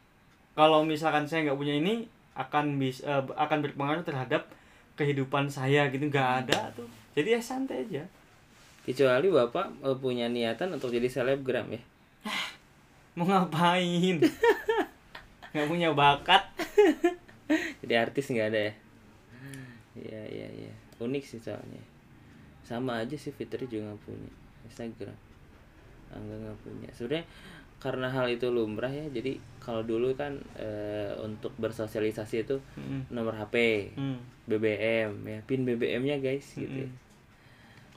kalau 0.58 0.82
misalkan 0.82 1.30
saya 1.30 1.46
nggak 1.46 1.58
punya 1.58 1.78
ini 1.78 2.10
akan 2.34 2.82
bisa 2.82 3.22
akan 3.38 3.58
berpengaruh 3.62 4.02
terhadap 4.02 4.50
kehidupan 4.98 5.46
saya 5.46 5.86
gitu. 5.94 6.10
Nggak 6.10 6.46
ada 6.46 6.74
tuh. 6.74 6.90
Jadi 7.14 7.38
ya 7.38 7.40
santai 7.42 7.86
aja. 7.86 8.02
Kecuali 8.82 9.30
bapak 9.30 9.66
eh, 9.86 9.96
punya 10.02 10.26
niatan 10.26 10.74
untuk 10.74 10.90
jadi 10.90 11.06
selebgram 11.06 11.70
ya 11.70 11.82
mau 13.14 13.26
ngapain? 13.26 14.16
Nggak 15.52 15.66
punya 15.66 15.88
bakat. 15.90 16.46
Jadi 17.82 17.94
artis 17.98 18.30
nggak 18.30 18.48
ada 18.54 18.60
ya? 18.70 18.74
Iya 19.98 20.22
iya 20.30 20.48
iya. 20.66 20.72
Unik 21.02 21.24
sih 21.26 21.42
soalnya. 21.42 21.82
Sama 22.62 23.02
aja 23.02 23.18
sih 23.18 23.34
Fitri 23.34 23.66
juga 23.66 23.90
nggak 23.90 24.00
punya. 24.06 24.30
Instagram. 24.70 25.16
Angga 26.14 26.36
nggak 26.38 26.58
punya. 26.62 26.88
Sebenarnya 26.94 27.26
karena 27.80 28.12
hal 28.12 28.28
itu 28.28 28.52
lumrah 28.52 28.92
ya 28.92 29.08
jadi 29.08 29.40
kalau 29.56 29.80
dulu 29.80 30.12
kan 30.12 30.36
eh, 30.60 31.16
untuk 31.24 31.56
bersosialisasi 31.56 32.44
itu 32.44 32.60
Mm, 32.76 33.08
nomor 33.08 33.32
HP 33.34 33.56
mm, 33.96 34.18
BBM 34.46 35.10
ya. 35.26 35.40
Pin 35.48 35.64
BBM-nya 35.66 36.20
guys 36.22 36.46
gitu 36.54 36.86
ya. 36.86 36.88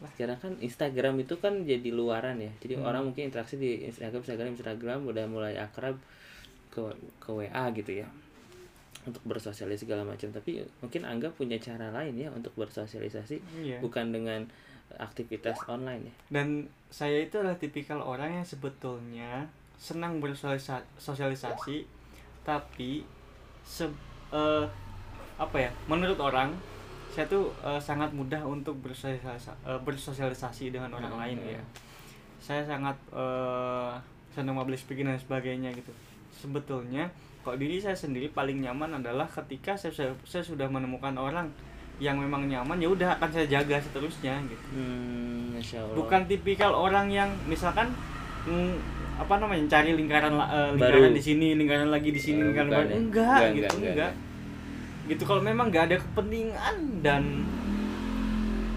Sekarang 0.09 0.37
kan 0.37 0.51
Instagram 0.59 1.15
itu 1.19 1.35
kan 1.37 1.63
jadi 1.63 1.89
luaran 1.89 2.37
ya. 2.37 2.51
Jadi 2.59 2.75
Hmm. 2.75 2.85
orang 2.85 3.03
mungkin 3.05 3.27
interaksi 3.27 3.55
di 3.55 3.83
Instagram 3.83 4.19
Instagram 4.19 4.49
Instagram 4.51 4.99
udah 5.05 5.25
mulai 5.25 5.55
akrab 5.55 5.95
ke 6.67 6.81
ke 7.17 7.29
WA 7.29 7.63
gitu 7.71 8.01
ya. 8.01 8.07
Untuk 9.03 9.23
bersosialisasi 9.23 9.83
segala 9.83 10.03
macam. 10.03 10.29
Tapi 10.29 10.59
mungkin 10.79 11.03
Angga 11.03 11.29
punya 11.29 11.55
cara 11.57 11.87
lain 11.89 12.15
ya 12.15 12.29
untuk 12.29 12.51
bersosialisasi 12.55 13.37
Iya. 13.61 13.77
bukan 13.79 14.09
dengan 14.09 14.47
aktivitas 14.93 15.57
online 15.65 16.07
ya. 16.07 16.13
Dan 16.29 16.47
saya 16.87 17.19
itu 17.19 17.35
adalah 17.35 17.57
tipikal 17.57 17.99
orang 17.99 18.37
yang 18.37 18.45
sebetulnya 18.45 19.47
senang 19.75 20.21
bersosialisasi 20.21 21.83
tapi 22.41 23.03
se 23.63 23.87
eh, 24.31 24.65
apa 25.35 25.57
ya 25.57 25.71
menurut 25.87 26.19
orang 26.19 26.53
saya 27.13 27.25
tuh 27.27 27.45
eh, 27.61 27.77
sangat 27.77 28.09
mudah 28.11 28.41
untuk 28.41 28.73
bersosialisasi, 28.79 29.53
eh, 29.63 29.79
bersosialisasi 29.79 30.65
dengan 30.69 30.89
orang 30.91 31.11
Hmm, 31.11 31.21
lain 31.21 31.37
ya. 31.51 31.61
Saya 32.39 32.61
sangat 32.63 32.97
eh, 33.09 33.91
senang 34.29 34.55
public 34.55 34.75
speaking 34.75 35.05
dan 35.05 35.15
sebagainya 35.15 35.69
gitu. 35.71 35.93
Sebetulnya 36.33 37.07
kok 37.39 37.55
diri 37.55 37.77
saya 37.77 37.93
sendiri 37.93 38.27
paling 38.27 38.59
nyaman 38.59 38.97
adalah 38.97 39.27
ketika 39.27 39.75
saya, 39.75 39.91
saya, 39.91 40.11
saya 40.23 40.41
sudah 40.41 40.65
menemukan 40.65 41.13
orang 41.13 41.45
yang 42.01 42.17
memang 42.17 42.49
nyaman 42.49 42.79
ya 42.79 42.89
udah 42.89 43.09
akan 43.13 43.29
saya 43.29 43.45
jaga 43.47 43.77
seterusnya 43.77 44.41
gitu. 44.43 44.65
Hmm, 44.73 45.53
Masya 45.53 45.77
Allah. 45.79 45.95
Bukan 45.95 46.21
tipikal 46.25 46.73
orang 46.73 47.07
yang 47.07 47.29
misalkan 47.45 47.93
mm, 48.43 48.73
apa 49.13 49.37
namanya 49.37 49.69
cari 49.69 49.93
lingkaran 49.93 50.33
la- 50.33 50.49
eh, 50.49 50.69
Baru. 50.73 50.97
lingkaran 50.97 51.13
di 51.13 51.21
sini 51.21 51.47
lingkaran 51.53 51.93
lagi 51.93 52.09
di 52.09 52.17
sini 52.17 52.41
Eh, 52.41 52.45
lingkaran 52.49 52.67
bukan 52.67 52.81
baru. 52.81 52.89
ya? 52.89 52.97
enggak, 52.97 53.29
Enggak, 53.29 53.51
gitu 53.53 53.53
enggak, 53.53 53.77
enggak, 53.77 53.93
enggak, 53.93 54.11
gitu. 55.05 55.23
Kalau 55.23 55.41
memang 55.41 55.67
nggak 55.69 55.85
ada 55.91 55.97
kepentingan 55.99 56.75
dan 57.03 57.43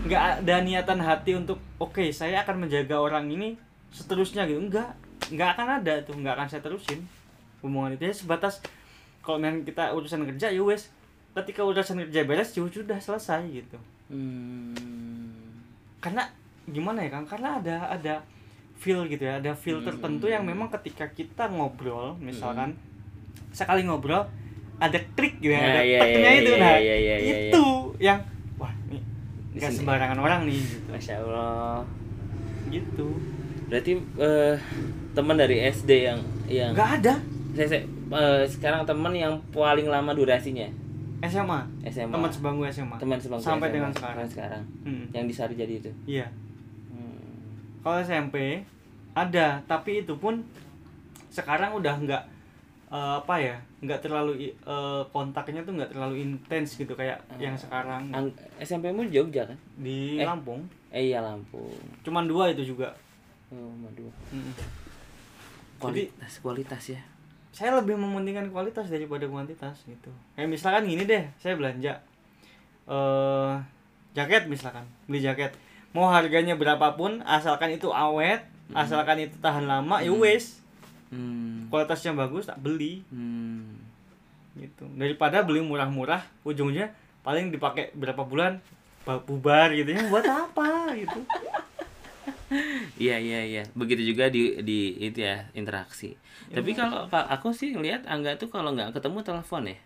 nggak 0.07 0.23
ada 0.43 0.55
niatan 0.63 1.03
hati 1.03 1.35
untuk 1.35 1.59
oke 1.77 2.03
saya 2.15 2.47
akan 2.47 2.67
menjaga 2.67 2.97
orang 2.97 3.27
ini 3.29 3.59
seterusnya 3.91 4.47
gitu. 4.47 4.63
Enggak 4.63 4.95
nggak 5.27 5.49
akan 5.59 5.69
ada 5.83 5.95
tuh 6.07 6.15
nggak 6.15 6.35
akan 6.39 6.47
saya 6.47 6.63
terusin 6.63 7.03
hubungan 7.63 7.95
itu. 7.95 8.07
Ya 8.07 8.15
sebatas 8.15 8.63
kalau 9.21 9.43
memang 9.43 9.67
kita 9.67 9.91
urusan 9.91 10.23
kerja 10.31 10.55
ya 10.55 10.63
wes 10.63 10.91
ketika 11.35 11.67
urusan 11.67 12.07
kerja 12.07 12.23
beres 12.23 12.55
ya 12.55 12.63
sudah 12.65 12.99
selesai 12.99 13.43
gitu. 13.51 13.79
Hmm, 14.07 14.73
karena 15.99 16.23
gimana 16.65 17.03
ya 17.03 17.11
kang? 17.11 17.27
Karena 17.27 17.59
ada 17.59 17.77
ada 17.91 18.15
feel 18.79 19.03
gitu 19.11 19.27
ya 19.27 19.43
ada 19.43 19.53
feel 19.57 19.83
Hmm. 19.83 19.89
tertentu 19.89 20.31
yang 20.31 20.47
memang 20.47 20.69
ketika 20.71 21.09
kita 21.09 21.49
ngobrol 21.49 22.15
misalkan 22.21 22.77
sekali 23.51 23.83
ngobrol 23.83 24.29
ada 24.79 24.99
klik 25.13 25.35
gitu 25.39 25.51
ya, 25.51 25.59
Nah, 25.59 25.71
ada 25.71 25.83
iya, 25.83 26.01
teknya 26.01 26.21
iya, 26.29 26.33
itu. 26.37 26.51
iya, 26.51 26.59
nah 26.59 26.75
iya, 26.77 26.97
iya, 26.97 27.17
iya, 27.17 27.37
itu 27.49 27.65
yang 27.99 28.19
wah 28.55 28.73
ini 28.87 29.01
nggak 29.53 29.73
sembarangan 29.73 30.19
orang 30.19 30.41
nih 30.45 30.61
gitu. 30.61 30.87
Masya 30.89 31.15
Allah. 31.19 31.81
Gitu. 32.67 33.09
Berarti 33.67 33.93
eh, 33.97 34.55
teman 35.13 35.35
dari 35.35 35.57
SD 35.65 35.91
yang 36.05 36.21
yang 36.47 36.71
nggak 36.71 36.91
ada. 37.01 37.15
Saya, 37.53 37.67
saya- 37.71 37.87
eh, 38.13 38.43
sekarang 38.45 38.85
teman 38.85 39.11
yang 39.11 39.33
paling 39.49 39.87
lama 39.87 40.13
durasinya? 40.13 40.69
SMA 41.19 41.61
SMA 41.87 42.13
teman 42.13 42.29
sebangku 42.29 42.63
SMA 42.69 42.97
teman 42.97 43.17
sebangku 43.17 43.41
sampai 43.43 43.67
SMA, 43.67 43.75
dengan 43.75 43.91
sekarang. 43.91 44.27
Sekarang. 44.29 44.63
Hmm, 44.85 45.05
yang 45.11 45.25
di 45.25 45.33
Sarjadi 45.33 45.75
itu? 45.79 45.91
Iya. 46.07 46.29
Hmm. 46.87 47.25
kalau 47.81 47.99
SMP 47.99 48.61
ada. 49.13 49.65
Tapi 49.65 50.05
itu 50.05 50.13
pun 50.15 50.45
sekarang 51.29 51.73
udah 51.73 51.95
nggak 51.97 52.23
eh, 52.89 53.15
apa 53.19 53.35
ya 53.39 53.57
nggak 53.77 54.01
terlalu 54.01 54.33
eh, 54.49 55.03
kontaknya 55.11 55.61
tuh 55.61 55.75
nggak 55.75 55.91
terlalu 55.91 56.15
intens 56.23 56.75
gitu 56.75 56.93
kayak 56.93 57.21
yang 57.37 57.53
sekarang. 57.55 58.09
Ang- 58.09 58.33
SMP 58.57 58.89
mu 58.89 59.05
Jogja 59.05 59.45
kan? 59.45 59.59
Di 59.77 60.17
Eh. 60.17 60.25
Lampung. 60.25 60.65
eh 60.89 61.07
iya 61.07 61.21
Lampung. 61.21 61.77
Cuman 62.01 62.25
dua 62.25 62.49
itu 62.49 62.65
juga. 62.67 62.97
Oh 63.47 63.71
madu 63.73 64.09
Mm-mm. 64.29 64.51
kualitas 65.77 66.41
kualitas 66.41 66.85
ya. 66.89 67.01
saya 67.51 67.73
lebih 67.73 67.95
mementingkan 67.95 68.51
kualitas 68.51 68.85
daripada 68.87 69.25
kuantitas 69.25 69.81
gitu. 69.83 70.13
Kayak 70.35 70.51
misalkan 70.51 70.85
gini 70.85 71.05
deh 71.05 71.25
saya 71.37 71.55
belanja 71.55 72.01
eh 72.87 73.55
jaket 74.13 74.45
misalkan 74.47 74.85
beli 75.07 75.21
jaket. 75.21 75.53
Mau 75.91 76.07
harganya 76.07 76.53
berapapun 76.53 77.21
asalkan 77.23 77.73
itu 77.73 77.89
awet 77.89 78.45
asalkan 78.73 79.23
itu 79.23 79.37
tahan 79.39 79.65
lama 79.65 80.01
ya 80.01 80.13
wes 80.13 80.61
hmm. 81.11 81.69
kualitasnya 81.69 82.13
bagus 82.13 82.47
tak 82.47 82.59
beli 82.59 83.03
Hmm. 83.11 83.77
gitu 84.57 84.89
daripada 84.97 85.45
beli 85.45 85.61
murah-murah 85.61 86.25
ujungnya 86.43 86.91
paling 87.21 87.51
dipakai 87.51 87.93
berapa 87.93 88.23
bulan 88.23 88.63
ba- 89.03 89.21
bubar 89.21 89.71
gitu 89.73 89.93
ya 89.93 90.03
buat 90.09 90.25
apa 90.25 90.69
gitu 91.01 91.21
Iya 92.97 93.19
iya 93.19 93.41
iya. 93.43 93.63
Begitu 93.75 94.15
juga 94.15 94.31
di 94.31 94.55
di 94.63 94.95
itu 95.03 95.19
ya 95.19 95.51
interaksi. 95.51 96.15
Tapi 96.47 96.79
kalau 96.79 97.11
kalau 97.11 97.27
aku 97.27 97.51
sih 97.51 97.75
lihat 97.75 98.07
Angga 98.07 98.39
tuh 98.39 98.47
kalau 98.47 98.71
nggak 98.71 98.95
ketemu 98.95 99.19
telepon 99.27 99.67
ya 99.67 99.79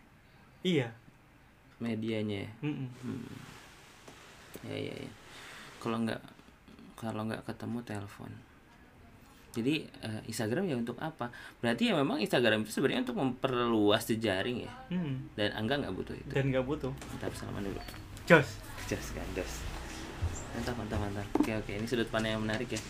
iya 0.60 0.88
medianya. 1.80 2.44
ya. 2.44 2.50
Mm-mm. 2.68 3.24
Ya 4.68 4.76
ya 4.76 4.94
ya. 4.94 5.10
Kalau 5.80 6.04
nggak 6.04 6.20
kalau 7.00 7.24
nggak 7.24 7.48
ketemu 7.48 7.80
telepon. 7.80 8.28
Jadi 9.50 9.82
eh, 9.82 10.20
Instagram 10.26 10.64
ya 10.66 10.76
untuk 10.78 10.94
apa? 10.98 11.28
Berarti 11.58 11.90
ya 11.90 11.98
memang 11.98 12.22
Instagram 12.22 12.62
itu 12.62 12.70
sebenarnya 12.70 13.02
untuk 13.02 13.18
memperluas 13.18 14.06
jejaring 14.06 14.62
ya. 14.62 14.72
Mm. 14.90 15.34
Dan 15.34 15.50
Angga 15.54 15.74
nggak 15.82 15.94
butuh 15.94 16.14
itu. 16.14 16.30
dan 16.30 16.48
nggak 16.48 16.62
butuh 16.62 16.92
Mantap 17.10 17.34
salaman 17.34 17.66
dulu. 17.66 17.80
jos 18.24 18.48
Jos 18.86 19.06
kan 19.10 19.26
jos. 19.34 19.52
Mantap 20.54 20.74
mantap 20.78 20.98
mantap. 20.98 21.26
Oke 21.36 21.50
oke 21.54 21.72
ini 21.74 21.86
sudut 21.86 22.06
pandang 22.06 22.38
yang 22.38 22.42
menarik 22.42 22.70
ya. 22.70 22.80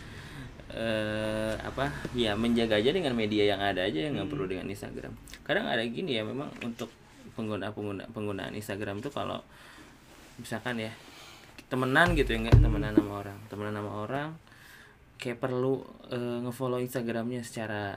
eh 0.71 1.55
apa 1.61 1.91
ya 2.15 2.39
menjaga 2.39 2.79
aja 2.79 2.95
dengan 2.95 3.11
media 3.11 3.43
yang 3.43 3.59
ada 3.59 3.83
aja 3.83 4.07
yang 4.07 4.15
nggak 4.15 4.31
perlu 4.31 4.47
dengan 4.47 4.71
Instagram. 4.71 5.11
Kadang 5.43 5.67
ada 5.67 5.83
gini 5.83 6.15
ya 6.15 6.23
memang 6.23 6.47
untuk 6.63 6.87
pengguna 7.35 7.75
pengguna 7.75 8.07
penggunaan 8.13 8.55
Instagram 8.55 9.03
tuh 9.03 9.11
kalau 9.11 9.43
misalkan 10.39 10.79
ya 10.79 10.93
temenan 11.67 12.15
gitu 12.15 12.35
ya 12.35 12.47
nggak 12.47 12.59
temenan 12.59 12.93
sama 12.95 13.13
orang 13.19 13.39
temenan 13.47 13.75
sama 13.77 13.93
orang 14.03 14.29
kayak 15.21 15.39
perlu 15.39 15.79
eh, 16.09 16.39
ngefollow 16.41 16.81
Instagramnya 16.81 17.41
secara 17.41 17.93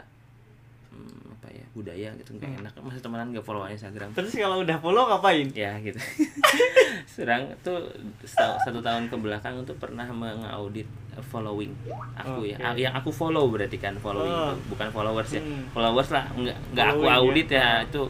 hmm, 0.91 1.33
apa 1.33 1.47
ya 1.49 1.65
budaya 1.71 2.09
gitu 2.15 2.35
nggak 2.35 2.51
enak. 2.61 2.73
Masa 2.77 2.99
temenan 2.99 3.31
nggak 3.31 3.41
follow 3.41 3.63
Instagram. 3.65 4.11
Terus 4.11 4.31
kalau 4.33 4.61
udah 4.61 4.77
follow 4.77 5.07
ngapain? 5.07 5.47
Ya 5.49 5.79
gitu. 5.79 5.97
Sedang 7.09 7.47
tuh 7.61 7.79
seta- 8.21 8.59
satu 8.59 8.79
tahun 8.79 9.07
ke 9.07 9.15
belakang 9.15 9.63
tuh 9.63 9.75
pernah 9.75 10.05
mengaudit 10.05 10.85
following 11.23 11.69
aku 12.13 12.43
ya. 12.43 12.57
Oke. 12.59 12.79
yang 12.79 12.93
aku 12.93 13.09
follow 13.09 13.45
berarti 13.47 13.77
kan 13.77 13.93
following 13.95 14.29
Oh. 14.29 14.51
itu 14.51 14.69
bukan 14.69 14.87
followers 14.89 15.29
ya. 15.31 15.41
Hmm. 15.41 15.63
followers 15.69 16.09
lah 16.09 16.25
nggak 16.29 16.57
nggak 16.73 16.87
aku 16.91 17.03
ya. 17.03 17.13
audit 17.15 17.47
ya, 17.49 17.67
itu 17.81 18.01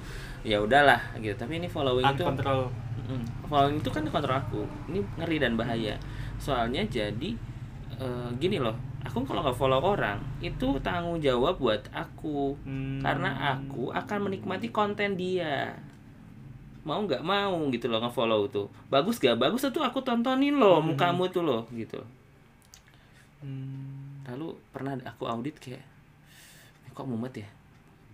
ya 0.42 0.58
udahlah 0.58 1.00
gitu. 1.18 1.36
Tapi 1.36 1.60
ini 1.60 1.68
following 1.68 2.04
itu 2.10 2.24
Mm, 3.04 3.20
following 3.46 3.84
itu 3.84 3.90
kan 3.92 4.00
kontrol 4.08 4.32
aku. 4.34 4.64
Ini 4.88 5.04
ngeri 5.20 5.36
dan 5.38 5.60
bahaya. 5.60 6.00
Soalnya 6.40 6.88
jadi 6.88 7.36
eh, 7.94 8.30
gini 8.40 8.56
loh 8.58 8.72
aku 9.04 9.28
kalau 9.28 9.44
nggak 9.44 9.60
follow 9.60 9.80
orang 9.84 10.18
itu 10.40 10.80
tanggung 10.80 11.20
jawab 11.20 11.60
buat 11.60 11.84
aku. 11.92 12.56
Hmm. 12.64 13.04
karena 13.04 13.56
aku 13.56 13.92
akan 13.92 14.32
menikmati 14.32 14.72
konten 14.72 15.20
dia. 15.20 15.76
Mau 16.84 17.00
nggak 17.04 17.24
mau 17.24 17.56
gitu 17.72 17.88
loh 17.88 18.04
ngefollow 18.04 18.48
tuh. 18.52 18.68
Bagus 18.92 19.16
gak 19.16 19.40
bagus 19.40 19.64
tuh 19.64 19.84
aku 19.84 20.04
tontonin 20.04 20.56
loh 20.56 20.80
Hmm. 20.80 20.96
mukamu 20.96 21.28
tuh 21.30 21.44
loh 21.44 21.64
gitu. 21.72 22.00
Hmm. 23.44 24.24
lalu 24.24 24.56
pernah 24.72 24.96
aku 25.04 25.28
audit 25.28 25.60
kayak 25.60 25.84
kok 26.96 27.04
mumet 27.04 27.44
ya? 27.44 27.50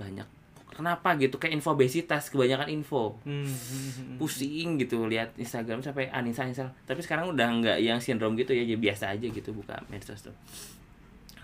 Banyak. 0.02 0.26
Kenapa? 0.70 1.12
gitu 1.20 1.36
kayak 1.36 1.60
info 1.60 1.76
obesitas 1.76 2.32
kebanyakan 2.32 2.72
info. 2.72 3.20
Hmm, 3.28 3.44
hmm, 3.46 3.90
hmm. 3.94 4.16
pusing 4.18 4.80
gitu 4.80 5.06
lihat 5.06 5.36
Instagram 5.36 5.84
sampai 5.84 6.08
anisa 6.10 6.48
install 6.48 6.72
tapi 6.88 7.04
sekarang 7.04 7.36
udah 7.36 7.48
nggak 7.62 7.78
yang 7.84 8.00
sindrom 8.00 8.34
gitu 8.40 8.56
ya 8.56 8.64
jadi 8.64 8.80
biasa 8.80 9.12
aja 9.12 9.28
gitu 9.28 9.52
buka 9.52 9.76
medsos 9.92 10.24
tuh 10.24 10.34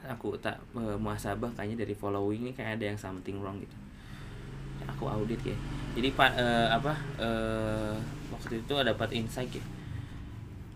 aku 0.08 0.38
tak 0.40 0.58
eh, 0.78 0.98
muhasabah 0.98 1.50
kayaknya 1.58 1.86
dari 1.86 1.96
following 1.98 2.48
ini 2.48 2.52
kayak 2.54 2.82
ada 2.82 2.86
yang 2.94 3.00
something 3.00 3.38
wrong 3.42 3.58
gitu. 3.60 3.76
Aku 4.86 5.10
audit 5.10 5.42
ya. 5.42 5.58
Jadi 5.98 6.14
pak 6.14 6.32
eh, 6.38 6.68
apa 6.70 6.94
eh, 7.18 7.96
waktu 8.30 8.62
itu 8.62 8.74
ada 8.78 8.94
dapat 8.94 9.16
insight 9.18 9.50
ya. 9.50 9.66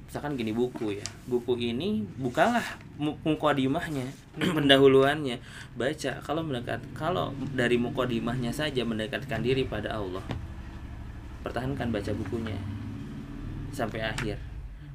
Misalkan 0.10 0.34
gini 0.34 0.50
buku 0.52 0.98
ya. 0.98 1.06
Buku 1.30 1.54
ini 1.58 2.02
bukalah 2.18 2.66
mu- 2.98 3.20
mukodimahnya 3.22 4.10
pendahuluannya. 4.58 5.38
Baca 5.78 6.12
kalau 6.26 6.42
mendekat 6.42 6.82
kalau 6.98 7.32
dari 7.54 7.78
mukodimahnya 7.78 8.50
saja 8.50 8.82
mendekatkan 8.82 9.46
diri 9.46 9.70
pada 9.70 9.98
Allah 9.98 10.26
pertahankan 11.40 11.90
baca 11.90 12.12
bukunya 12.14 12.58
sampai 13.72 14.04
akhir. 14.04 14.38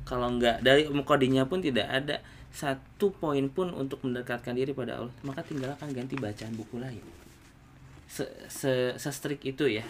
Kalau 0.04 0.28
enggak 0.28 0.60
dari 0.60 0.84
mukodinya 0.92 1.48
pun 1.48 1.64
tidak 1.64 1.88
ada 1.88 2.20
satu 2.54 3.10
poin 3.10 3.42
pun 3.50 3.74
untuk 3.74 4.06
mendekatkan 4.06 4.54
diri 4.54 4.70
pada 4.70 5.02
Allah 5.02 5.14
maka 5.26 5.42
tinggalkan 5.42 5.90
ganti 5.90 6.14
bacaan 6.14 6.54
buku 6.54 6.78
lain. 6.78 7.02
Se 8.06 8.22
se 8.46 8.94
se-strict 8.94 9.42
itu 9.42 9.66
ya 9.66 9.82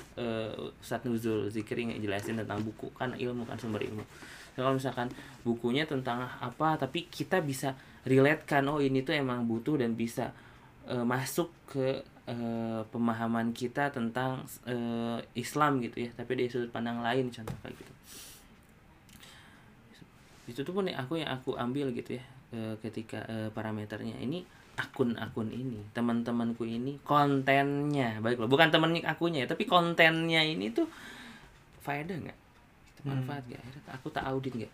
Ustadz 0.81 1.05
Nuzul 1.05 1.53
Zikri 1.53 1.93
ngejelasin 1.93 2.41
tentang 2.41 2.65
buku 2.65 2.89
kan 2.97 3.13
ilmu 3.13 3.45
kan 3.45 3.61
sumber 3.61 3.85
ilmu. 3.85 4.01
Kalau 4.57 4.73
misalkan 4.73 5.13
bukunya 5.45 5.85
tentang 5.85 6.25
apa 6.41 6.81
tapi 6.81 7.05
kita 7.05 7.45
bisa 7.45 7.77
relate 8.09 8.49
kan 8.49 8.65
oh 8.65 8.81
ini 8.81 9.05
tuh 9.05 9.13
emang 9.13 9.45
butuh 9.45 9.77
dan 9.77 9.93
bisa 9.93 10.33
eh, 10.89 11.05
masuk 11.05 11.53
ke 11.69 12.01
eh, 12.25 12.81
pemahaman 12.89 13.53
kita 13.53 13.93
tentang 13.93 14.41
eh, 14.65 15.21
Islam 15.37 15.85
gitu 15.85 16.09
ya 16.09 16.11
tapi 16.17 16.41
dari 16.41 16.49
sudut 16.49 16.73
pandang 16.73 17.05
lain 17.05 17.29
contoh 17.29 17.53
kayak 17.61 17.77
gitu. 17.77 17.93
Itu 20.49 20.61
tuh 20.65 20.73
pun 20.73 20.89
yang 20.89 21.05
aku 21.05 21.21
yang 21.21 21.29
aku 21.29 21.61
ambil 21.61 21.93
gitu 21.93 22.17
ya 22.17 22.25
eh, 22.55 22.77
ketika 22.79 23.27
eh, 23.27 23.51
parameternya. 23.51 24.15
Ini 24.23 24.65
akun-akun 24.75 25.55
ini 25.55 25.79
teman-temanku 25.95 26.67
ini 26.67 26.99
kontennya. 27.07 28.19
Baik 28.19 28.43
loh 28.43 28.51
bukan 28.51 28.75
temennya 28.75 29.07
akunya 29.07 29.47
ya 29.47 29.49
tapi 29.51 29.67
kontennya 29.71 30.43
ini 30.43 30.75
tuh 30.75 30.87
faedah 31.87 32.19
nggak? 32.19 32.39
Manfaat 33.07 33.47
nggak? 33.47 33.61
Akhirnya 33.63 33.93
aku 33.95 34.09
tak 34.11 34.25
audit 34.27 34.53
nggak? 34.55 34.73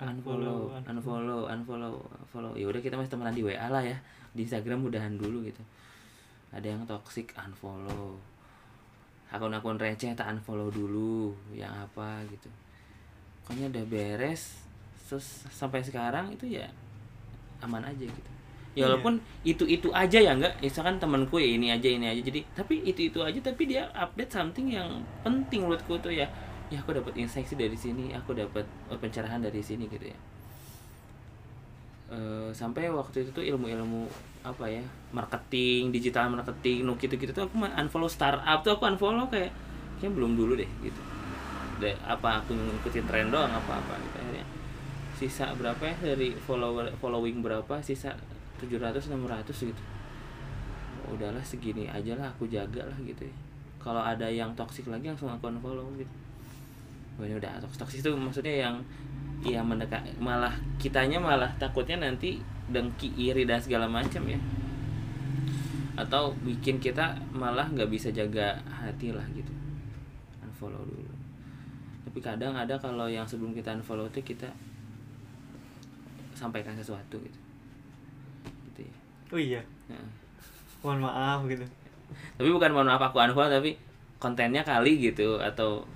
Unfollow 0.00 0.72
unfollow 0.88 1.44
unfollow. 1.44 2.00
unfollow 2.00 2.52
ya 2.56 2.64
udah 2.72 2.80
kita 2.80 2.96
masih 2.96 3.12
temenan 3.12 3.36
di 3.36 3.44
WA 3.44 3.68
lah 3.68 3.84
ya. 3.84 4.00
Di 4.32 4.48
Instagram 4.48 4.88
udahan 4.88 5.12
dulu 5.20 5.44
gitu. 5.44 5.60
Ada 6.56 6.72
yang 6.72 6.88
toxic 6.88 7.36
unfollow. 7.36 8.16
Akun-akun 9.28 9.76
receh 9.76 10.16
tak 10.16 10.32
unfollow 10.32 10.72
dulu. 10.72 11.36
Yang 11.52 11.74
apa 11.84 12.24
gitu. 12.32 12.48
Pokoknya 13.44 13.68
udah 13.68 13.84
beres. 13.84 14.64
Terus 15.04 15.44
sampai 15.52 15.84
sekarang 15.84 16.32
itu 16.32 16.48
ya 16.48 16.64
aman 17.62 17.82
aja 17.86 18.04
gitu. 18.04 18.30
Ya 18.72 18.84
Iya. 18.84 18.84
walaupun 18.88 19.20
itu 19.44 19.64
itu 19.68 19.88
aja 19.92 20.16
ya 20.16 20.32
enggak. 20.32 20.56
Misalkan 20.64 20.96
temanku 20.96 21.36
ya 21.36 21.48
ini 21.48 21.68
aja 21.68 21.88
ini 21.92 22.08
aja. 22.08 22.20
Jadi 22.24 22.40
tapi 22.56 22.80
itu 22.84 23.12
itu 23.12 23.20
aja 23.20 23.36
tapi 23.44 23.68
dia 23.68 23.84
update 23.92 24.32
something 24.32 24.72
yang 24.72 24.88
penting 25.20 25.64
menurutku 25.68 26.00
tuh 26.00 26.08
ya. 26.08 26.24
Ya 26.72 26.80
aku 26.80 26.96
dapat 26.96 27.12
insight 27.20 27.44
sih 27.44 27.58
dari 27.60 27.76
sini. 27.76 28.16
Aku 28.16 28.32
dapat 28.32 28.64
eh, 28.88 28.96
pencerahan 28.96 29.44
dari 29.44 29.60
sini 29.60 29.84
gitu 29.92 30.08
ya. 30.08 30.16
Eh, 32.12 32.50
sampai 32.52 32.88
waktu 32.92 33.24
itu 33.24 33.30
tuh 33.32 33.44
ilmu-ilmu 33.44 34.04
apa 34.44 34.68
ya 34.68 34.82
marketing 35.14 35.94
digital 35.94 36.28
marketing 36.28 36.84
no 36.84 36.98
gitu 37.00 37.14
gitu 37.16 37.30
tuh 37.32 37.46
aku 37.48 37.56
unfollow 37.62 38.10
startup 38.10 38.60
tuh 38.60 38.76
aku 38.76 38.84
unfollow 38.90 39.28
kayak 39.32 39.52
kayak 40.00 40.12
belum 40.16 40.32
dulu 40.32 40.56
deh 40.56 40.68
gitu. 40.80 41.00
Deh 41.80 41.96
apa 42.04 42.40
aku 42.40 42.52
ngikutin 42.56 43.04
tren 43.04 43.28
doang 43.28 43.52
apa 43.52 43.80
apa 43.80 43.94
gitu 44.00 44.16
akhirnya 44.16 44.44
sisa 45.22 45.54
berapa 45.54 45.78
ya 45.78 45.94
dari 46.02 46.34
follower 46.34 46.98
following 46.98 47.46
berapa? 47.46 47.78
Sisa 47.78 48.10
700 48.58 49.06
600 49.06 49.70
gitu. 49.70 49.82
Oh, 51.06 51.14
udahlah 51.14 51.42
segini 51.46 51.86
aja 51.86 52.18
lah 52.18 52.26
aku 52.34 52.50
jaga 52.50 52.82
lah 52.82 52.98
gitu 53.06 53.30
ya. 53.30 53.34
Kalau 53.78 54.02
ada 54.02 54.26
yang 54.26 54.50
toxic 54.58 54.90
lagi 54.90 55.06
langsung 55.06 55.30
aku 55.30 55.46
unfollow 55.46 55.86
gitu. 55.94 56.10
Wah, 57.22 57.30
ini 57.30 57.38
udah 57.38 57.62
toxic 57.62 57.78
toxic 57.78 57.98
itu 58.02 58.10
maksudnya 58.18 58.66
yang 58.66 58.74
ya 59.46 59.62
mendekat 59.62 60.02
malah 60.18 60.54
kitanya 60.82 61.22
malah 61.22 61.50
takutnya 61.58 62.02
nanti 62.02 62.42
dengki 62.70 63.14
iri 63.14 63.46
dan 63.46 63.62
segala 63.62 63.86
macam 63.86 64.26
ya. 64.26 64.38
Atau 65.94 66.34
bikin 66.42 66.82
kita 66.82 67.14
malah 67.30 67.70
nggak 67.70 67.86
bisa 67.86 68.10
jaga 68.10 68.58
hati 68.66 69.14
lah 69.14 69.22
gitu. 69.38 69.54
Unfollow 70.42 70.82
dulu. 70.82 71.14
Tapi 72.10 72.18
kadang 72.18 72.58
ada 72.58 72.74
kalau 72.74 73.06
yang 73.06 73.22
sebelum 73.22 73.54
kita 73.54 73.70
unfollow 73.78 74.10
itu 74.10 74.34
kita 74.34 74.50
sampaikan 76.42 76.74
sesuatu 76.74 77.16
gitu. 77.22 77.38
Gitu 78.70 78.80
ya. 78.90 78.94
Oh 79.30 79.38
iya. 79.38 79.62
Nah. 79.86 80.02
mohon 80.82 80.98
maaf 80.98 81.46
gitu. 81.46 81.62
Tapi 82.34 82.48
bukan 82.50 82.74
mohon 82.74 82.90
maaf 82.90 82.98
aku 83.06 83.22
unfollow 83.22 83.46
tapi 83.46 83.78
kontennya 84.18 84.66
kali 84.66 84.98
gitu 84.98 85.38
atau 85.38 85.86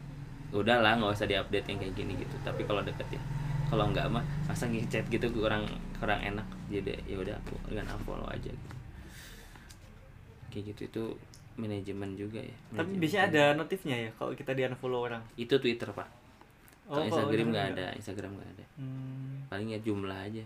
udahlah 0.54 0.94
nggak 0.94 1.11
usah 1.11 1.26
diupdate 1.26 1.66
yang 1.74 1.78
kayak 1.82 1.94
gini 1.98 2.12
gitu. 2.22 2.38
Tapi 2.46 2.62
kalau 2.62 2.87
deket 2.87 3.18
ya 3.18 3.22
kalau 3.66 3.90
nggak 3.90 4.06
mah 4.06 4.22
masa 4.46 4.70
ngechat 4.70 5.11
gitu 5.11 5.26
kurang 5.35 5.66
kurang 5.98 6.22
enak. 6.22 6.46
Jadi 6.70 6.94
ya 7.11 7.18
udah 7.18 7.35
aku 7.35 7.59
dengan 7.66 7.90
unfollow 7.98 8.30
aja 8.30 8.46
gitu. 8.46 8.74
kayak 10.54 10.64
gitu 10.72 10.82
itu 10.87 11.04
manajemen 11.59 12.14
juga 12.14 12.38
ya. 12.38 12.56
Tapi 12.78 12.94
biasanya 12.94 13.24
ada 13.35 13.44
notifnya 13.59 13.96
ya 13.98 14.11
kalau 14.14 14.38
kita 14.38 14.54
di 14.54 14.62
unfollow 14.62 15.02
orang? 15.11 15.26
Itu 15.35 15.59
Twitter 15.59 15.90
pak 15.90 16.26
kalau 16.87 17.03
kalau 17.03 17.07
Instagram 17.11 17.46
udah 17.46 17.53
nggak 17.53 17.66
nggak. 17.66 17.83
ada 17.83 17.99
Instagram 17.99 18.31
nggak 18.38 18.51
ada 18.55 18.64
hmm. 18.79 19.35
paling 19.51 19.68
ya 19.75 19.79
jumlah 19.83 20.18
aja 20.18 20.44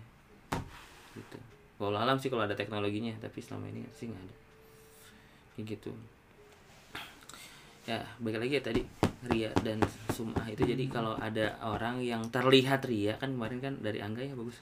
gitu 1.17 1.39
walau 1.81 2.01
alam 2.01 2.17
sih 2.21 2.29
kalau 2.29 2.45
ada 2.45 2.57
teknologinya 2.57 3.13
tapi 3.21 3.41
selama 3.41 3.69
ini 3.69 3.85
sih 3.93 4.09
nggak 4.09 4.25
ada 4.25 4.35
kayak 5.57 5.67
gitu 5.77 5.93
ya 7.89 7.99
balik 8.21 8.41
lagi 8.45 8.61
ya 8.61 8.63
tadi 8.63 8.83
ria 9.29 9.51
dan 9.61 9.81
sumah 10.13 10.49
itu 10.49 10.65
jadi 10.65 10.85
kalau 10.89 11.13
ada 11.21 11.57
orang 11.61 12.01
yang 12.01 12.25
terlihat 12.33 12.89
ria 12.89 13.17
kan 13.21 13.37
kemarin 13.37 13.61
kan 13.61 13.75
dari 13.81 14.01
angga 14.01 14.25
ya 14.25 14.33
bagus 14.33 14.57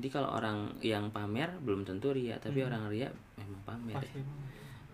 jadi 0.00 0.08
kalau 0.10 0.32
orang 0.34 0.74
yang 0.80 1.12
pamer 1.12 1.52
belum 1.60 1.84
tentu 1.84 2.10
ria 2.16 2.40
tapi 2.40 2.64
Hmm. 2.64 2.68
orang 2.72 2.82
ria 2.90 3.08
memang 3.36 3.60
pamer 3.64 4.00
ya. 4.00 4.24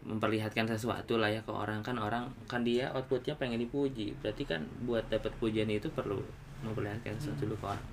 Memperlihatkan 0.00 0.64
sesuatu 0.64 1.20
lah 1.20 1.28
ya 1.28 1.40
ke 1.44 1.52
orang. 1.52 1.84
Kan 1.84 2.00
orang 2.00 2.32
kan 2.48 2.64
dia 2.64 2.88
outputnya 2.96 3.36
pengen 3.36 3.60
dipuji. 3.60 4.16
Berarti 4.20 4.48
kan 4.48 4.64
buat 4.84 5.04
dapat 5.12 5.32
pujian 5.36 5.68
itu 5.68 5.92
perlu 5.92 6.20
memperlihatkan 6.64 7.16
sesuatu 7.20 7.48
dulu 7.48 7.56
ke 7.60 7.66
orang. 7.76 7.86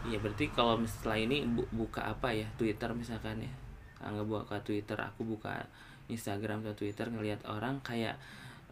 Iya 0.00 0.16
berarti 0.16 0.48
kalau 0.48 0.80
setelah 0.88 1.20
ini 1.20 1.44
bu- 1.44 1.68
buka 1.72 2.08
apa 2.08 2.32
ya? 2.32 2.48
Twitter 2.56 2.88
misalkan 2.96 3.44
ya. 3.44 3.52
Nggak 4.00 4.24
buka 4.24 4.56
Twitter 4.64 4.96
aku 4.96 5.28
buka 5.28 5.60
Instagram 6.08 6.64
atau 6.64 6.72
Twitter 6.72 7.06
ngelihat 7.12 7.44
orang 7.44 7.78
kayak 7.84 8.16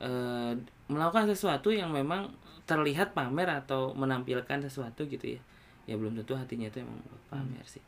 eh, 0.01 0.57
melakukan 0.89 1.29
sesuatu 1.29 1.69
yang 1.69 1.93
memang 1.93 2.33
terlihat 2.65 3.13
pamer 3.13 3.49
atau 3.49 3.93
menampilkan 3.93 4.65
sesuatu 4.65 5.05
gitu 5.05 5.37
ya. 5.37 5.41
Ya 5.85 5.97
belum 5.97 6.17
tentu 6.21 6.37
hatinya 6.37 6.69
itu 6.69 6.81
emang 6.81 7.01
buat 7.05 7.25
pamer 7.29 7.65
sih. 7.69 7.85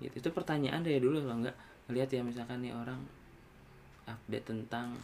Gitu. 0.00 0.24
Itu 0.24 0.28
pertanyaan 0.32 0.80
dari 0.80 1.00
dulu 1.00 1.20
kalau 1.24 1.44
nggak 1.44 1.56
ngelihat 1.92 2.08
ya 2.08 2.24
misalkan 2.24 2.64
nih 2.64 2.72
orang 2.72 2.96
update 4.08 4.48
tentang 4.48 4.96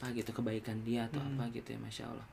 apa 0.00 0.12
gitu 0.12 0.30
kebaikan 0.30 0.76
dia 0.84 1.08
atau 1.08 1.20
Hmm. 1.20 1.40
apa 1.40 1.48
gitu 1.50 1.72
ya 1.72 1.80
masya 1.80 2.04
allah. 2.08 2.24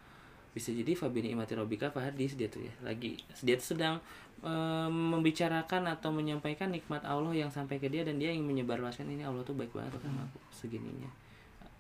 Bisa 0.52 0.72
jadi 0.74 0.92
Fabini 0.94 1.32
Imati 1.32 1.54
Robika 1.54 1.88
Fahadis 1.88 2.36
dia 2.36 2.48
tuh 2.48 2.64
ya. 2.64 2.74
Lagi 2.84 3.16
dia 3.42 3.56
tuh 3.56 3.76
sedang 3.76 3.96
eh, 4.40 4.90
membicarakan 4.90 5.90
atau 5.90 6.14
menyampaikan 6.14 6.70
nikmat 6.70 7.02
Allah 7.04 7.34
yang 7.34 7.50
sampai 7.50 7.80
ke 7.80 7.90
dia 7.90 8.06
dan 8.06 8.22
dia 8.22 8.30
ingin 8.30 8.46
menyebarluaskan 8.46 9.08
ini 9.10 9.26
Allah 9.26 9.42
tuh 9.42 9.58
baik 9.58 9.74
banget 9.74 9.98
sama 10.00 10.28
aku 10.28 10.40
segininya. 10.54 11.10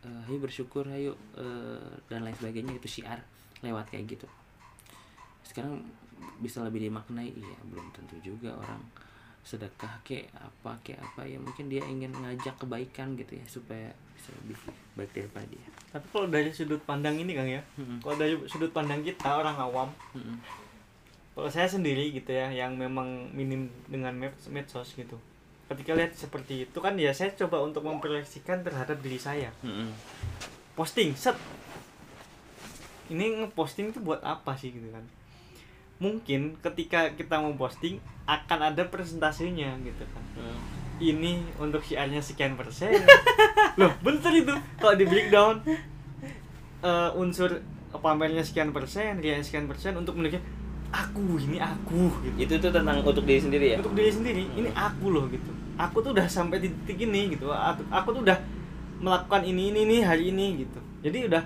Eh, 0.03 0.27
ayo 0.27 0.37
bersyukur 0.41 0.87
ayo 0.89 1.13
eh, 1.37 1.91
dan 2.09 2.25
lain 2.25 2.33
sebagainya 2.33 2.73
itu 2.75 2.87
syiar 3.01 3.21
lewat 3.61 3.91
kayak 3.93 4.17
gitu. 4.17 4.27
Sekarang 5.41 5.85
bisa 6.41 6.65
lebih 6.65 6.81
dimaknai 6.83 7.29
iya 7.29 7.57
belum 7.69 7.93
tentu 7.93 8.17
juga 8.19 8.49
orang 8.57 8.81
sedekah 9.47 10.03
ke 10.03 10.27
apa 10.35 10.75
ke 10.83 10.91
apa 10.99 11.23
ya 11.23 11.39
mungkin 11.39 11.71
dia 11.71 11.79
ingin 11.87 12.11
ngajak 12.11 12.59
kebaikan 12.59 13.15
gitu 13.15 13.39
ya 13.39 13.45
supaya 13.47 13.87
bisa 14.11 14.35
lebih 14.43 14.59
baik 14.99 15.11
daripada 15.15 15.47
dia 15.47 15.67
Tapi 15.87 16.05
kalau 16.11 16.27
dari 16.27 16.51
sudut 16.51 16.83
pandang 16.83 17.15
ini 17.15 17.31
Kang 17.31 17.47
ya, 17.47 17.63
Mm-mm. 17.79 18.03
kalau 18.03 18.19
dari 18.19 18.35
sudut 18.51 18.75
pandang 18.75 18.99
kita 18.99 19.39
orang 19.39 19.55
awam, 19.55 19.87
Mm-mm. 20.11 20.35
kalau 21.31 21.47
saya 21.47 21.63
sendiri 21.63 22.11
gitu 22.11 22.27
ya, 22.35 22.51
yang 22.51 22.75
memang 22.75 23.31
minim 23.31 23.71
dengan 23.87 24.11
med- 24.11 24.51
medsos 24.51 24.91
gitu. 24.99 25.15
Ketika 25.71 25.95
lihat 25.95 26.11
seperti 26.11 26.67
itu 26.67 26.77
kan 26.83 26.99
ya 26.99 27.15
saya 27.15 27.31
coba 27.39 27.63
untuk 27.63 27.87
memproyeksikan 27.87 28.67
terhadap 28.67 28.99
diri 28.99 29.15
saya. 29.15 29.47
Mm-mm. 29.63 29.95
Posting, 30.75 31.15
set. 31.15 31.39
Ini 33.07 33.47
ngeposting 33.47 33.95
itu 33.95 34.03
buat 34.03 34.19
apa 34.19 34.59
sih 34.59 34.75
gitu 34.75 34.91
kan? 34.91 35.07
Mungkin 35.97 36.61
ketika 36.61 37.13
kita 37.17 37.41
mau 37.41 37.53
posting 37.57 37.97
akan 38.27 38.73
ada 38.73 38.83
presentasinya 38.85 39.79
gitu 39.81 40.03
kan. 40.11 40.23
Mm. 40.37 40.59
ini 40.97 41.45
untuk 41.61 41.85
syiarnya 41.85 42.25
sekian 42.25 42.57
persen. 42.57 42.89
Loh 43.79 43.93
bener 44.01 44.33
itu. 44.33 44.53
Kalau 44.81 44.97
di 44.97 45.05
breakdown 45.05 45.61
eh, 46.81 47.09
unsur 47.13 47.61
pamernya 47.93 48.41
sekian 48.41 48.73
persen 48.73 49.21
dia 49.21 49.37
sekian 49.41 49.69
persen 49.69 49.93
untuk 49.93 50.17
menunjukkan 50.17 50.41
aku 50.91 51.37
ini 51.37 51.61
aku. 51.61 52.09
Gitu. 52.25 52.37
Itu 52.49 52.53
tuh 52.57 52.71
tentang 52.73 53.05
untuk 53.05 53.25
diri 53.29 53.41
sendiri 53.41 53.65
ya? 53.73 53.77
Untuk 53.77 53.93
diri 53.93 54.11
sendiri 54.11 54.43
ini 54.57 54.69
aku 54.73 55.13
loh 55.13 55.29
gitu. 55.29 55.53
Aku 55.77 56.01
tuh 56.01 56.17
udah 56.17 56.25
sampai 56.25 56.57
di 56.65 56.73
titik 56.83 57.05
ini 57.05 57.37
gitu. 57.37 57.53
Aku, 57.53 57.85
aku 57.93 58.17
tuh 58.17 58.21
udah 58.25 58.37
melakukan 58.97 59.45
ini 59.45 59.69
ini 59.69 59.79
ini 59.85 59.97
hari 60.01 60.33
ini 60.33 60.65
gitu. 60.65 60.79
Jadi 61.05 61.29
udah 61.29 61.43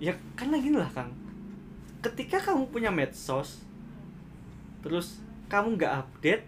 ya 0.00 0.16
kan 0.32 0.48
lagi 0.48 0.72
lah 0.72 0.88
kang 0.96 1.12
ketika 2.00 2.40
kamu 2.40 2.68
punya 2.72 2.88
medsos 2.88 3.60
terus 4.80 5.20
kamu 5.52 5.76
nggak 5.76 5.92
update 6.04 6.44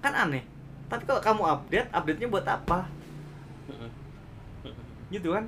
kan 0.00 0.12
aneh. 0.16 0.44
Tapi 0.88 1.04
kalau 1.08 1.20
kamu 1.20 1.42
update 1.48 1.88
update 1.92 2.18
nya 2.20 2.28
buat 2.28 2.46
apa? 2.48 2.88
Gitu 5.12 5.28
kan? 5.32 5.44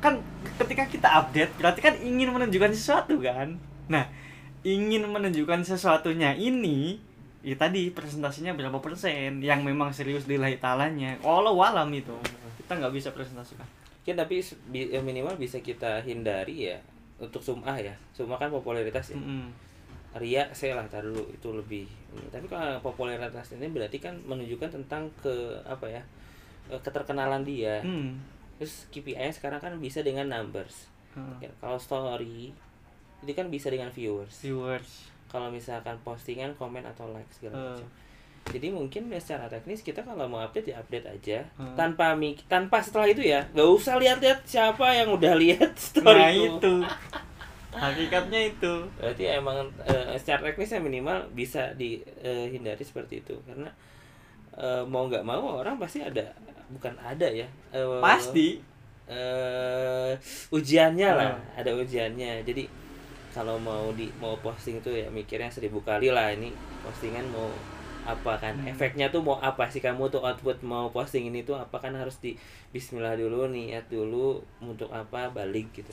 Kan 0.00 0.14
ketika 0.60 0.84
kita 0.88 1.08
update 1.08 1.52
berarti 1.56 1.80
kan 1.80 1.94
ingin 2.00 2.32
menunjukkan 2.32 2.72
sesuatu 2.76 3.16
kan? 3.20 3.56
Nah 3.88 4.08
ingin 4.62 5.08
menunjukkan 5.08 5.64
sesuatunya 5.64 6.36
ini 6.36 7.00
ya 7.42 7.58
tadi 7.58 7.90
presentasinya 7.90 8.54
berapa 8.54 8.78
persen 8.78 9.42
yang 9.42 9.66
memang 9.66 9.90
serius 9.90 10.30
lillahi 10.30 10.62
ta'alanya 10.62 11.18
walau 11.26 11.58
walam 11.58 11.90
itu 11.90 12.14
kita 12.60 12.78
nggak 12.78 12.92
bisa 12.92 13.08
presentasikan. 13.10 13.66
Ya 14.02 14.18
tapi 14.18 14.42
minimal 15.00 15.38
bisa 15.38 15.62
kita 15.62 16.02
hindari 16.02 16.74
ya 16.74 16.78
untuk 17.22 17.38
sumah 17.38 17.78
ya 17.78 17.94
sumah 18.10 18.34
kan 18.34 18.50
popularitas 18.50 19.14
ya 19.14 19.16
Mm-mm. 19.16 19.46
ria 20.14 20.44
saya 20.50 20.74
lah 20.74 20.84
tar 20.84 21.00
dulu 21.00 21.22
itu 21.30 21.48
lebih 21.48 21.86
ini. 21.86 22.26
tapi 22.28 22.44
kalau 22.44 22.76
popularitas 22.80 23.54
ini 23.54 23.70
berarti 23.70 23.96
kan 23.96 24.18
menunjukkan 24.20 24.74
tentang 24.74 25.06
ke 25.16 25.32
apa 25.62 25.86
ya 25.88 26.02
eh, 26.68 26.76
keterkenalan 26.76 27.40
dia 27.42 27.78
Hmm. 27.80 28.18
terus 28.58 28.86
KPI-nya 28.88 29.30
sekarang 29.30 29.58
kan 29.58 29.72
bisa 29.78 30.00
dengan 30.00 30.26
numbers 30.28 30.90
Hmm. 31.12 31.36
Ya, 31.38 31.52
kalau 31.58 31.76
story 31.76 32.56
itu 33.20 33.32
kan 33.32 33.46
bisa 33.46 33.68
dengan 33.68 33.88
viewers 33.88 34.32
viewers 34.38 35.06
kalau 35.26 35.48
misalkan 35.48 35.94
postingan 36.00 36.52
komen 36.54 36.80
atau 36.82 37.08
like 37.08 37.28
segala 37.30 37.52
Eh. 37.52 37.60
macam 37.76 37.88
jadi 38.50 38.68
mungkin 38.68 39.06
ya 39.06 39.20
secara 39.20 39.46
teknis 39.46 39.80
kita 39.80 40.02
kalau 40.02 40.26
mau 40.26 40.42
update 40.42 40.72
ya 40.72 40.82
update 40.82 41.06
aja 41.06 41.38
Hmm. 41.54 41.78
tanpa 41.78 42.12
mik 42.12 42.42
tanpa 42.46 42.82
setelah 42.82 43.06
itu 43.06 43.22
ya 43.22 43.46
nggak 43.52 43.68
usah 43.70 43.94
lihat-lihat 43.96 44.42
siapa 44.42 44.86
yang 44.92 45.14
udah 45.14 45.34
lihat 45.34 45.72
story 45.94 46.18
nah 46.18 46.30
itu. 46.30 46.58
itu 46.58 46.74
hakikatnya 47.72 48.40
itu 48.52 48.72
berarti 48.98 49.24
emang 49.32 49.64
eh, 49.84 50.18
secara 50.20 50.50
teknisnya 50.50 50.76
minimal 50.78 51.24
bisa 51.32 51.72
dihindari 51.72 52.84
seperti 52.84 53.22
itu 53.22 53.32
karena 53.46 53.70
eh, 54.54 54.84
mau 54.84 55.08
nggak 55.08 55.24
mau 55.24 55.62
orang 55.62 55.80
pasti 55.80 56.04
ada 56.04 56.34
bukan 56.68 56.92
ada 57.00 57.28
ya 57.28 57.48
eh, 57.72 58.00
pasti 58.00 58.60
eh 59.08 60.12
ujiannya 60.50 61.10
lah 61.12 61.30
Hmm. 61.32 61.58
ada 61.58 61.70
ujiannya 61.74 62.44
jadi 62.44 62.64
kalau 63.32 63.56
mau 63.56 63.88
di 63.96 64.12
mau 64.20 64.36
posting 64.38 64.78
itu 64.78 64.92
ya 64.92 65.08
mikirnya 65.08 65.48
seribu 65.48 65.80
kali 65.80 66.12
lah 66.12 66.28
ini 66.30 66.52
postingan 66.84 67.24
mau 67.32 67.48
apa 68.02 68.34
kan 68.38 68.54
Hmm. 68.58 68.66
efeknya 68.66 69.08
tuh 69.08 69.22
mau 69.22 69.38
apa 69.38 69.70
sih? 69.70 69.78
Kamu 69.78 70.10
tuh 70.10 70.22
output 70.22 70.58
mau 70.66 70.90
posting 70.90 71.30
ini 71.30 71.46
tuh 71.46 71.54
apa 71.54 71.78
kan 71.78 71.94
harus 71.94 72.18
di 72.18 72.34
Bismillah 72.74 73.14
dulu 73.14 73.46
niat 73.46 73.86
dulu 73.86 74.42
untuk 74.58 74.90
apa 74.90 75.30
balik 75.30 75.70
gitu. 75.72 75.90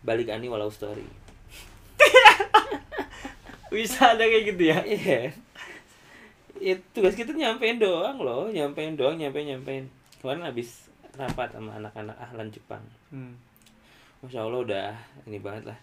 Balik 0.00 0.32
ani 0.32 0.48
walau 0.48 0.72
story. 0.72 1.04
Bisa 3.74 4.14
ada 4.14 4.24
kayak 4.24 4.54
gitu 4.54 4.62
ya? 4.70 4.78
Iya. 4.86 5.20
Itu 6.62 6.82
tugas 6.94 7.18
kita 7.18 7.34
nyampein 7.34 7.82
doang 7.82 8.22
loh 8.22 8.48
nyampein 8.48 8.94
doang 8.94 9.18
nyampein 9.18 9.50
nyampein. 9.50 9.84
Kemarin 10.22 10.46
habis 10.46 10.88
rapat 11.14 11.50
sama 11.52 11.76
anak-anak 11.76 12.14
ahlan 12.16 12.48
Jepang. 12.48 12.82
Hmm. 13.10 13.34
Masya 14.22 14.40
Allah 14.46 14.60
udah 14.64 14.88
ini 15.28 15.42
banget 15.42 15.68
lah. 15.68 15.78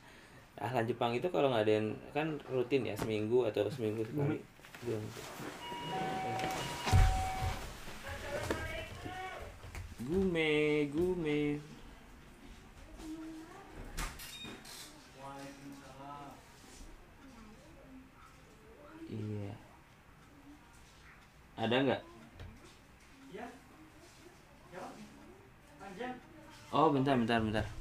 Ahlan 0.62 0.86
Jepang 0.86 1.12
itu 1.14 1.26
kalau 1.30 1.50
ngadain 1.54 1.94
kan 2.14 2.38
rutin 2.50 2.86
ya 2.86 2.94
seminggu 2.98 3.46
atau 3.46 3.66
seminggu 3.70 4.02
sekali. 4.06 4.38
Gume, 4.82 4.98
gume. 10.90 11.62
Iya. 19.06 19.54
Ada 21.62 21.78
nggak? 21.86 22.02
Oh 26.74 26.90
bentar 26.90 27.14
bentar 27.22 27.38
bentar 27.38 27.81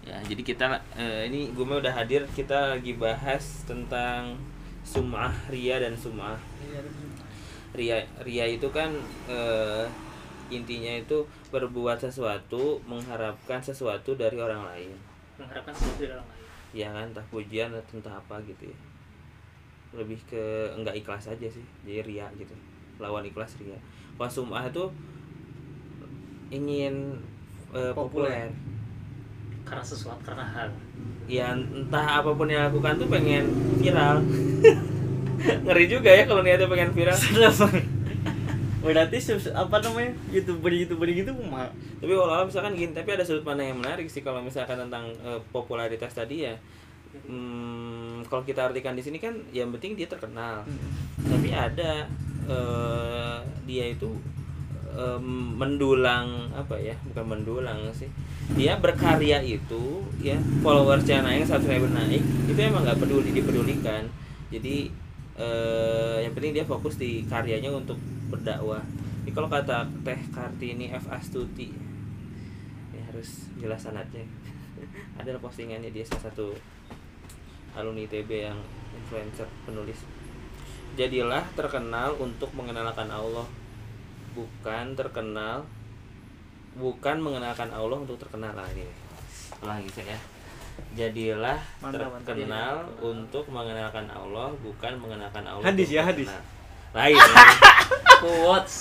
Ya, 0.00 0.16
jadi 0.24 0.40
kita 0.40 0.64
eh, 0.96 1.28
ini 1.28 1.52
gue 1.52 1.64
udah 1.64 1.92
hadir 1.92 2.24
kita 2.32 2.72
lagi 2.76 2.96
bahas 2.96 3.68
tentang 3.68 4.32
sum'ah 4.80 5.32
ria 5.52 5.76
dan 5.76 5.92
sum'ah. 5.92 6.40
Ria 7.76 8.00
ria 8.24 8.44
itu 8.48 8.64
kan 8.72 8.90
eh, 9.28 9.84
intinya 10.48 10.90
itu 10.96 11.22
berbuat 11.52 12.00
sesuatu 12.00 12.80
mengharapkan 12.88 13.60
sesuatu 13.60 14.16
dari 14.16 14.40
orang 14.40 14.64
lain. 14.72 14.90
mengharapkan 15.36 15.72
sesuatu 15.76 16.00
dari 16.00 16.12
orang 16.16 16.28
lain 16.28 16.38
Ya 16.70 16.86
kan, 16.94 17.10
entah 17.10 17.26
pujian 17.34 17.74
atau 17.74 17.98
entah 17.98 18.14
apa 18.14 18.38
gitu 18.46 18.70
ya. 18.70 18.78
Lebih 20.00 20.22
ke 20.30 20.70
enggak 20.80 20.96
ikhlas 20.96 21.28
aja 21.28 21.48
sih. 21.50 21.66
Jadi 21.84 22.00
ria 22.08 22.26
gitu. 22.40 22.56
Lawan 22.96 23.26
ikhlas 23.26 23.58
ria. 23.60 23.76
Kalau 24.16 24.32
sum'ah 24.32 24.64
itu 24.70 24.88
ingin 26.50 27.20
eh, 27.76 27.92
Populer. 27.92 28.48
populer 28.48 28.79
karena 29.70 29.84
sesuatu 29.86 30.18
karena 30.26 30.42
hal. 30.42 30.68
Ya 31.30 31.54
entah 31.54 32.18
apa 32.18 32.34
pun 32.34 32.50
yang 32.50 32.66
lakukan 32.66 32.98
tuh 32.98 33.06
pengen 33.06 33.46
viral. 33.78 34.18
Ngeri 35.64 35.86
juga 35.86 36.10
ya 36.10 36.26
kalau 36.26 36.42
niatnya 36.42 36.66
pengen 36.66 36.90
viral. 36.90 37.14
Berarti 38.84 39.16
apa 39.54 39.76
namanya 39.78 40.10
youtuber 40.34 40.72
youtuber 40.74 41.06
gitu 41.06 41.30
mah. 41.46 41.70
Tapi 42.02 42.10
walau 42.10 42.50
misalkan 42.50 42.74
gini 42.74 42.90
tapi 42.90 43.14
ada 43.14 43.22
sudut 43.22 43.46
pandang 43.46 43.70
yang 43.70 43.78
menarik 43.78 44.10
sih 44.10 44.26
kalau 44.26 44.42
misalkan 44.42 44.74
tentang 44.74 45.14
eh, 45.22 45.38
popularitas 45.54 46.10
tadi 46.10 46.50
ya. 46.50 46.58
Hmm, 47.30 48.26
kalau 48.26 48.42
kita 48.42 48.70
artikan 48.70 48.98
di 48.98 49.02
sini 49.06 49.22
kan 49.22 49.38
yang 49.54 49.70
penting 49.70 49.94
dia 49.94 50.10
terkenal. 50.10 50.66
Hmm. 50.66 50.98
tapi 51.20 51.52
ada 51.52 52.08
eh, 52.48 53.38
dia 53.68 53.92
itu 53.92 54.08
em, 54.94 55.56
mendulang 55.56 56.50
apa 56.54 56.76
ya 56.78 56.96
bukan 57.10 57.24
mendulang 57.36 57.78
sih 57.94 58.10
dia 58.58 58.74
berkarya 58.78 59.38
itu 59.42 60.02
ya 60.20 60.36
followersnya 60.60 61.22
naik 61.22 61.46
subscriber 61.46 61.88
naik 61.90 62.20
itu 62.50 62.58
emang 62.58 62.82
nggak 62.82 62.98
peduli 62.98 63.30
dipedulikan. 63.30 64.06
Jadi 64.50 64.90
eh, 65.38 66.16
yang 66.26 66.32
penting 66.34 66.52
dia 66.58 66.66
fokus 66.66 66.98
di 66.98 67.24
karyanya 67.26 67.70
untuk 67.70 67.96
berdakwah. 68.28 68.82
Ini 69.24 69.30
kalau 69.30 69.46
kata 69.46 69.86
teh 70.02 70.20
kartini 70.34 70.90
F. 70.90 71.06
Astuti 71.08 71.70
ya 72.90 73.02
harus 73.06 73.46
jelas 73.62 73.78
sanatnya 73.86 74.26
ada 75.20 75.38
postingannya 75.38 75.94
dia 75.94 76.02
salah 76.02 76.30
satu 76.30 76.50
alumni 77.78 78.02
ITB 78.02 78.50
yang 78.50 78.58
influencer 78.98 79.46
penulis. 79.62 80.02
Jadilah 80.98 81.46
terkenal 81.54 82.18
untuk 82.18 82.50
mengenalkan 82.58 83.06
Allah 83.14 83.46
bukan 84.34 84.98
terkenal 84.98 85.66
bukan 86.72 87.16
mengenalkan 87.18 87.68
Allah 87.68 87.98
untuk 87.98 88.16
terkenal 88.16 88.52
lah 88.52 88.66
ini 88.70 88.86
ulangi 89.58 89.90
saya 89.90 90.14
ya 90.14 90.18
jadilah 90.96 91.58
Mantap, 91.78 92.08
mantap. 92.08 92.24
terkenal 92.26 92.74
untuk 93.00 93.44
mengenalkan 93.48 94.06
Allah 94.06 94.48
bukan 94.56 94.92
mengenalkan 94.96 95.44
Allah 95.44 95.64
Hadis 95.66 95.88
ya, 95.88 96.02
hadis. 96.02 96.24
terkenal. 96.24 96.44
lain 96.92 97.16
Quotes. 98.20 98.76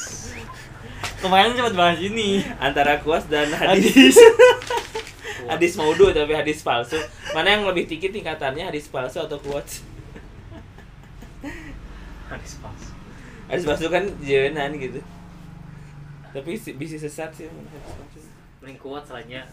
Kemarin 1.16 1.52
sempat 1.54 1.74
bahas 1.74 2.00
ini. 2.00 2.44
antara 2.58 3.00
kuas 3.00 3.24
dan 3.26 3.48
hadis 3.50 4.16
hadis 5.46 5.72
maudu 5.80 6.10
tapi 6.10 6.32
hadis 6.32 6.60
palsu 6.60 7.00
mana 7.32 7.50
yang 7.50 7.64
lebih 7.64 7.86
tinggi 7.86 8.10
tingkatannya 8.10 8.68
hadis 8.68 8.88
palsu 8.88 9.20
atau 9.20 9.36
quotes 9.38 9.84
Hadis 12.30 12.54
palsu. 12.60 12.90
hadis 13.48 13.64
palsu 13.66 13.86
kan 13.88 14.04
jenan 14.20 14.76
gitu 14.76 15.00
tapi 16.32 16.54
si- 16.54 16.74
bisa 16.74 16.96
sesat 16.96 17.30
sih. 17.32 17.48
Mending 18.60 18.78
quotes 18.78 19.10
lainnya. 19.10 19.44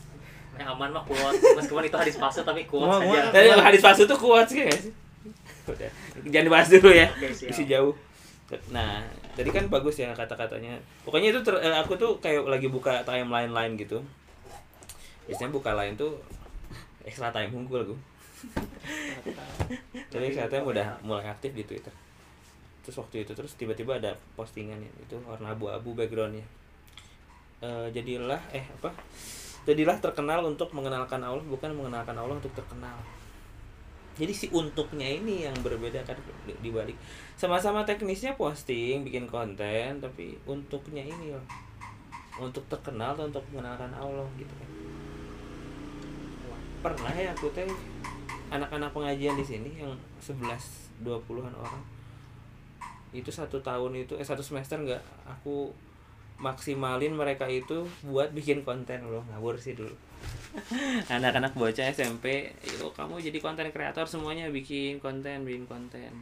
Yang 0.55 0.69
aman 0.71 0.91
mah 0.91 1.03
quotes. 1.03 1.41
Meskipun 1.55 1.85
itu 1.85 1.97
hadis 1.97 2.17
palsu 2.17 2.41
tapi 2.41 2.65
quotes 2.65 2.89
Gua- 2.89 3.03
gua- 3.03 3.21
aja. 3.21 3.31
Tadi 3.31 3.47
hadis 3.53 3.81
palsu 3.81 4.03
tuh 4.05 4.17
kuat 4.17 4.47
sih 4.47 4.63
guys. 4.63 4.89
Udah, 5.67 5.91
jangan 6.25 6.45
dibahas 6.47 6.69
dulu 6.71 6.91
ya. 6.91 7.09
Bisa 7.19 7.63
jauh. 7.65 7.95
Nah, 8.71 9.03
tadi 9.35 9.51
kan 9.51 9.67
bagus 9.67 9.99
ya 9.99 10.13
kata-katanya. 10.13 10.79
Pokoknya 11.03 11.35
itu 11.35 11.41
ter- 11.43 11.59
eh, 11.59 11.75
aku 11.75 11.99
tuh 11.99 12.23
kayak 12.23 12.47
lagi 12.47 12.71
buka 12.71 13.03
timeline 13.03 13.51
lain 13.51 13.75
gitu. 13.75 13.99
Biasanya 15.27 15.51
buka 15.51 15.75
lain 15.75 15.99
tuh 15.99 16.15
extra 17.03 17.35
time 17.35 17.51
unggul 17.53 17.83
gue. 17.85 17.99
Tapi 20.11 20.25
extra 20.25 20.47
time 20.47 20.63
udah 20.65 20.87
mulai 21.03 21.27
aktif 21.27 21.51
di 21.51 21.67
Twitter. 21.67 21.91
Terus 22.87 22.97
waktu 22.97 23.27
itu 23.27 23.35
terus 23.35 23.59
tiba-tiba 23.59 23.99
ada 23.99 24.15
postingan 24.39 24.79
ya, 24.79 24.91
itu 25.03 25.19
warna 25.27 25.51
abu-abu 25.51 25.99
backgroundnya. 25.99 26.47
Eh, 27.65 27.89
jadilah 27.89 28.41
eh 28.53 28.65
apa? 28.69 28.93
Jadilah 29.65 29.97
terkenal 29.99 30.45
untuk 30.45 30.71
mengenalkan 30.77 31.19
Allah 31.25 31.41
bukan 31.41 31.73
mengenalkan 31.73 32.13
Allah 32.13 32.37
untuk 32.37 32.53
terkenal. 32.53 33.01
Jadi 34.17 34.33
si 34.33 34.47
untuknya 34.53 35.05
ini 35.05 35.45
yang 35.49 35.57
berbeda 35.61 36.05
kan 36.05 36.17
di- 36.45 36.57
dibalik. 36.61 36.97
Sama-sama 37.37 37.85
teknisnya 37.85 38.37
posting, 38.37 39.05
bikin 39.05 39.29
konten, 39.29 40.01
tapi 40.01 40.37
untuknya 40.49 41.05
ini 41.05 41.33
loh. 41.37 41.45
Untuk 42.37 42.65
terkenal 42.69 43.17
atau 43.17 43.29
untuk 43.29 43.45
mengenalkan 43.53 43.93
Allah 43.97 44.29
gitu 44.37 44.53
kan. 44.57 44.71
Pernah 46.85 47.13
ya 47.17 47.33
aku 47.33 47.49
teh 47.57 47.65
anak-anak 48.53 48.93
pengajian 48.93 49.37
di 49.37 49.45
sini 49.45 49.71
yang 49.81 49.93
11 50.21 50.93
20-an 51.01 51.53
orang. 51.57 51.85
Itu 53.17 53.33
satu 53.33 53.61
tahun 53.65 54.05
itu 54.05 54.17
eh 54.17 54.25
satu 54.25 54.45
semester 54.45 54.81
nggak 54.81 55.03
aku 55.25 55.73
maksimalin 56.37 57.17
mereka 57.17 57.49
itu 57.49 57.89
buat 58.05 58.33
bikin 58.37 58.61
konten 58.61 59.09
loh 59.09 59.25
ngawur 59.33 59.57
sih 59.57 59.73
dulu. 59.73 59.93
Anak-anak 61.13 61.57
bocah 61.57 61.89
SMP 61.93 62.53
yuk 62.65 62.93
kamu 62.93 63.21
jadi 63.21 63.39
konten 63.41 63.69
kreator 63.73 64.05
semuanya 64.05 64.49
bikin 64.53 65.01
konten 65.01 65.45
bikin 65.49 65.65
konten. 65.65 66.13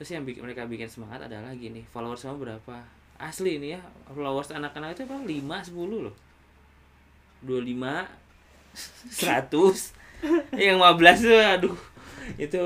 Terus 0.00 0.10
yang 0.10 0.24
bikin 0.26 0.42
mereka 0.44 0.66
bikin 0.66 0.88
semangat 0.88 1.28
adalah 1.28 1.52
gini 1.54 1.84
followers 1.92 2.24
semua 2.24 2.40
berapa? 2.40 2.84
Asli 3.20 3.60
ini 3.60 3.76
ya 3.76 3.80
followers 4.10 4.50
anak-anak 4.50 4.96
itu 4.96 5.02
apa 5.06 5.16
lima 5.22 5.60
sepuluh 5.60 6.10
loh. 6.10 6.16
Dua 7.44 7.60
lima 7.60 8.08
seratus 9.16 9.92
yang 10.56 10.80
15 10.80 11.20
tuh 11.20 11.36
aduh 11.36 11.76
itu 12.40 12.60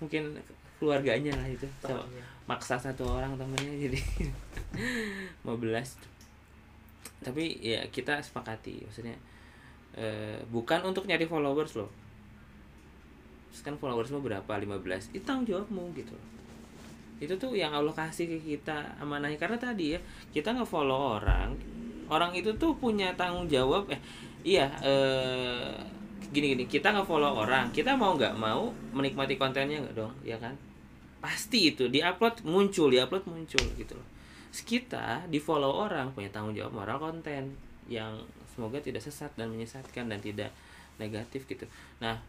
mungkin 0.00 0.36
keluarganya 0.80 1.32
lah 1.36 1.48
itu. 1.48 1.68
So, 1.84 1.92
Temannya. 1.92 2.24
Maksa 2.46 2.78
satu 2.78 3.06
orang 3.06 3.34
temennya 3.34 3.90
jadi 3.90 4.00
15 5.46 6.16
tapi 7.26 7.58
ya 7.58 7.82
kita 7.90 8.22
sepakati 8.22 8.86
maksudnya 8.86 9.18
eh, 9.96 10.38
bukan 10.52 10.84
untuk 10.84 11.08
nyari 11.08 11.24
followers 11.24 11.74
loh. 11.74 11.90
Kan 13.64 13.80
followersmu 13.80 14.20
berapa? 14.20 14.46
15 14.46 15.16
itu 15.16 15.24
tanggung 15.24 15.48
jawabmu 15.48 15.96
gitu. 15.96 16.12
Itu 17.16 17.34
tuh 17.40 17.56
yang 17.56 17.72
Allah 17.72 17.96
kasih 17.96 18.28
ke 18.36 18.38
kita 18.44 19.00
amanahnya. 19.00 19.40
Karena 19.40 19.56
tadi 19.56 19.96
ya 19.96 20.00
kita 20.30 20.52
nge-follow 20.52 21.18
orang 21.18 21.56
orang 22.06 22.30
itu 22.36 22.52
tuh 22.54 22.76
punya 22.78 23.10
tanggung 23.18 23.50
jawab 23.50 23.90
eh 23.90 23.98
iya 24.44 24.68
eh 24.84 25.72
gini 26.30 26.52
gini. 26.52 26.64
Kita 26.68 26.92
nge-follow 26.92 27.32
orang 27.32 27.72
kita 27.72 27.96
mau 27.96 28.12
nggak 28.12 28.36
mau 28.36 28.68
menikmati 28.92 29.40
kontennya 29.40 29.80
nggak 29.80 29.96
dong? 29.96 30.12
Ya 30.20 30.36
kan 30.36 30.52
pasti 31.26 31.74
itu 31.74 31.90
di 31.90 31.98
upload 31.98 32.46
muncul 32.46 32.86
di 32.86 33.02
upload 33.02 33.26
muncul 33.26 33.64
gitu 33.74 33.98
loh. 33.98 34.06
Kita 34.54 35.26
di 35.26 35.42
follow 35.42 35.82
orang 35.82 36.14
punya 36.14 36.30
tanggung 36.30 36.54
jawab 36.54 36.78
moral 36.78 37.02
konten 37.02 37.58
yang 37.90 38.14
semoga 38.54 38.78
tidak 38.78 39.02
sesat 39.02 39.34
dan 39.34 39.50
menyesatkan 39.50 40.06
dan 40.06 40.22
tidak 40.22 40.54
negatif 41.02 41.50
gitu. 41.50 41.66
Nah 41.98 42.22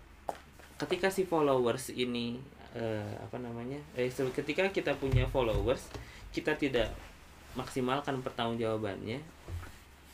ketika 0.82 1.14
si 1.14 1.30
followers 1.30 1.94
ini 1.94 2.42
eh, 2.74 3.14
apa 3.22 3.38
namanya 3.38 3.78
eh 3.94 4.10
ketika 4.10 4.66
kita 4.74 4.98
punya 4.98 5.30
followers 5.30 5.94
kita 6.34 6.58
tidak 6.58 6.90
maksimalkan 7.58 8.22
pertanggungjawabannya 8.22 9.20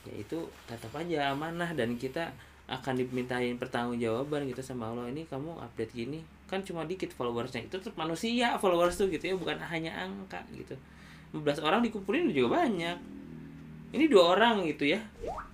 ya 0.03 0.13
itu 0.15 0.47
tetap 0.67 0.91
aja 0.95 1.31
amanah 1.31 1.71
dan 1.75 1.95
kita 1.95 2.35
akan 2.67 2.95
dimintain 2.95 3.55
pertanggungjawaban 3.59 4.47
gitu 4.47 4.63
sama 4.63 4.91
Allah 4.91 5.11
ini 5.11 5.27
kamu 5.27 5.59
update 5.59 5.91
gini 5.91 6.23
kan 6.53 6.61
cuma 6.61 6.85
dikit 6.85 7.09
followersnya. 7.17 7.65
Itu 7.65 7.81
tetap 7.81 7.97
manusia 7.97 8.53
followers 8.61 8.93
tuh 8.93 9.09
gitu 9.09 9.33
ya 9.33 9.35
bukan 9.35 9.57
hanya 9.57 10.05
angka 10.05 10.45
gitu. 10.53 10.77
15 11.33 11.65
orang 11.65 11.81
dikumpulin 11.81 12.29
juga 12.29 12.61
banyak. 12.61 12.97
Ini 13.93 14.05
dua 14.05 14.37
orang 14.37 14.61
gitu 14.69 14.85
ya. 14.85 15.01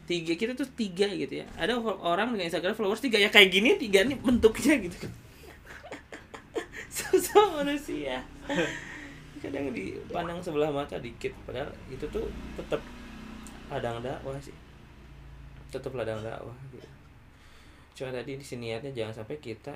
Tiga 0.04 0.36
kita 0.36 0.60
tuh 0.60 0.68
tiga 0.76 1.08
gitu 1.08 1.40
ya. 1.40 1.46
Ada 1.56 1.80
orang 1.80 2.36
dengan 2.36 2.52
Instagram 2.52 2.76
followers 2.76 3.00
tiga 3.00 3.16
ya 3.16 3.32
kayak 3.32 3.48
gini 3.48 3.80
tiga 3.80 4.04
nih 4.04 4.20
bentuknya 4.20 4.76
gitu. 4.84 4.98
Kan 5.08 5.12
sosok 6.92 7.64
manusia. 7.64 8.20
Kadang 9.40 9.72
dipandang 9.72 10.44
sebelah 10.44 10.68
mata 10.68 11.00
dikit 11.00 11.32
padahal 11.48 11.72
itu 11.88 12.04
tuh 12.12 12.28
tetap 12.60 12.84
ladang 13.72 14.04
dakwah 14.04 14.36
sih. 14.44 14.56
Tetap 15.72 15.96
ladang 15.96 16.20
dakwah 16.20 16.56
gitu. 16.76 16.90
Cuma 17.96 18.16
tadi 18.16 18.36
di 18.36 18.44
sini 18.44 18.76
jangan 18.76 19.24
sampai 19.24 19.40
kita 19.40 19.76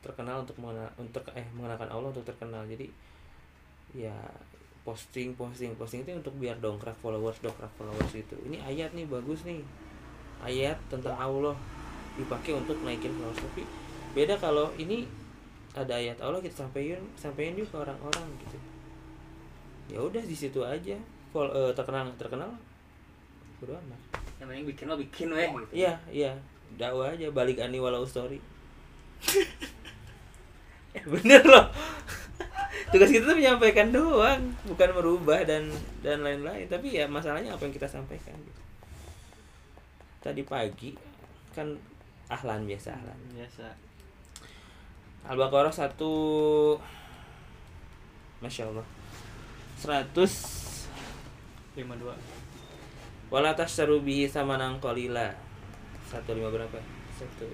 terkenal 0.00 0.42
untuk 0.44 0.56
mengenal 0.60 0.88
untuk 0.96 1.24
eh 1.36 1.44
mengenalkan 1.52 1.88
Allah 1.92 2.08
untuk 2.08 2.24
terkenal. 2.24 2.64
Jadi 2.64 2.88
ya 3.92 4.16
posting 4.80 5.36
posting 5.36 5.76
posting 5.76 6.02
itu 6.08 6.16
untuk 6.16 6.32
biar 6.40 6.56
dongkrak 6.56 6.96
followers 7.04 7.36
dongkrak 7.44 7.68
followers 7.76 8.16
itu 8.16 8.36
ini 8.48 8.56
ayat 8.64 8.96
nih 8.96 9.04
bagus 9.04 9.44
nih. 9.44 9.60
Ayat 10.40 10.80
tentang 10.88 11.12
Allah 11.20 11.52
dipakai 12.16 12.56
untuk 12.56 12.80
naikin 12.80 13.12
followers. 13.12 13.40
Tapi 13.40 13.62
beda 14.16 14.40
kalau 14.40 14.72
ini 14.80 15.04
ada 15.76 15.94
ayat 15.94 16.18
Allah 16.18 16.40
kita 16.40 16.66
sampaikan 16.66 16.98
sampaikan 17.14 17.54
juga 17.60 17.68
ke 17.70 17.76
orang-orang 17.88 18.26
gitu. 18.42 18.58
Ya 19.92 19.98
udah 20.00 20.22
di 20.24 20.34
situ 20.34 20.64
aja. 20.64 20.96
Fol- 21.30 21.52
eh, 21.54 21.72
terkenal 21.76 22.10
terkenal 22.18 22.50
amat. 23.60 24.00
Yang 24.40 24.46
penting 24.48 24.66
bikin 24.72 24.84
mah 24.88 24.96
bikin 24.98 25.28
weh 25.36 25.44
gitu. 25.44 25.84
iya 25.84 25.92
iya. 26.08 26.32
Dakwah 26.80 27.12
aja 27.12 27.28
balik 27.28 27.60
ani 27.60 27.76
walau 27.76 28.06
story 28.08 28.40
Ya, 30.90 31.02
bener 31.14 31.42
loh 31.46 31.66
tugas 32.90 33.06
kita 33.14 33.22
tuh 33.22 33.38
menyampaikan 33.38 33.94
doang 33.94 34.50
bukan 34.66 34.90
merubah 34.90 35.46
dan 35.46 35.70
dan 36.02 36.26
lain-lain 36.26 36.66
tapi 36.66 36.98
ya 36.98 37.06
masalahnya 37.06 37.54
apa 37.54 37.62
yang 37.62 37.74
kita 37.74 37.86
sampaikan 37.86 38.34
gitu. 38.34 38.62
tadi 40.18 40.42
pagi 40.42 40.98
kan 41.54 41.70
ahlan 42.30 42.66
biasa 42.66 42.94
ahlan 42.94 43.18
Biasa. 43.34 43.66
Al-Baqarah 45.20 45.74
satu 45.74 46.14
Masya 48.40 48.72
Allah 48.72 48.86
100 49.78 50.70
52. 51.76 53.30
Wala 53.30 53.54
tasyaru 53.54 54.02
bihi 54.02 54.26
samanan 54.26 54.82
qalila 54.82 55.30
15 56.10 56.26
berapa? 56.50 56.78
Satu 57.14 57.46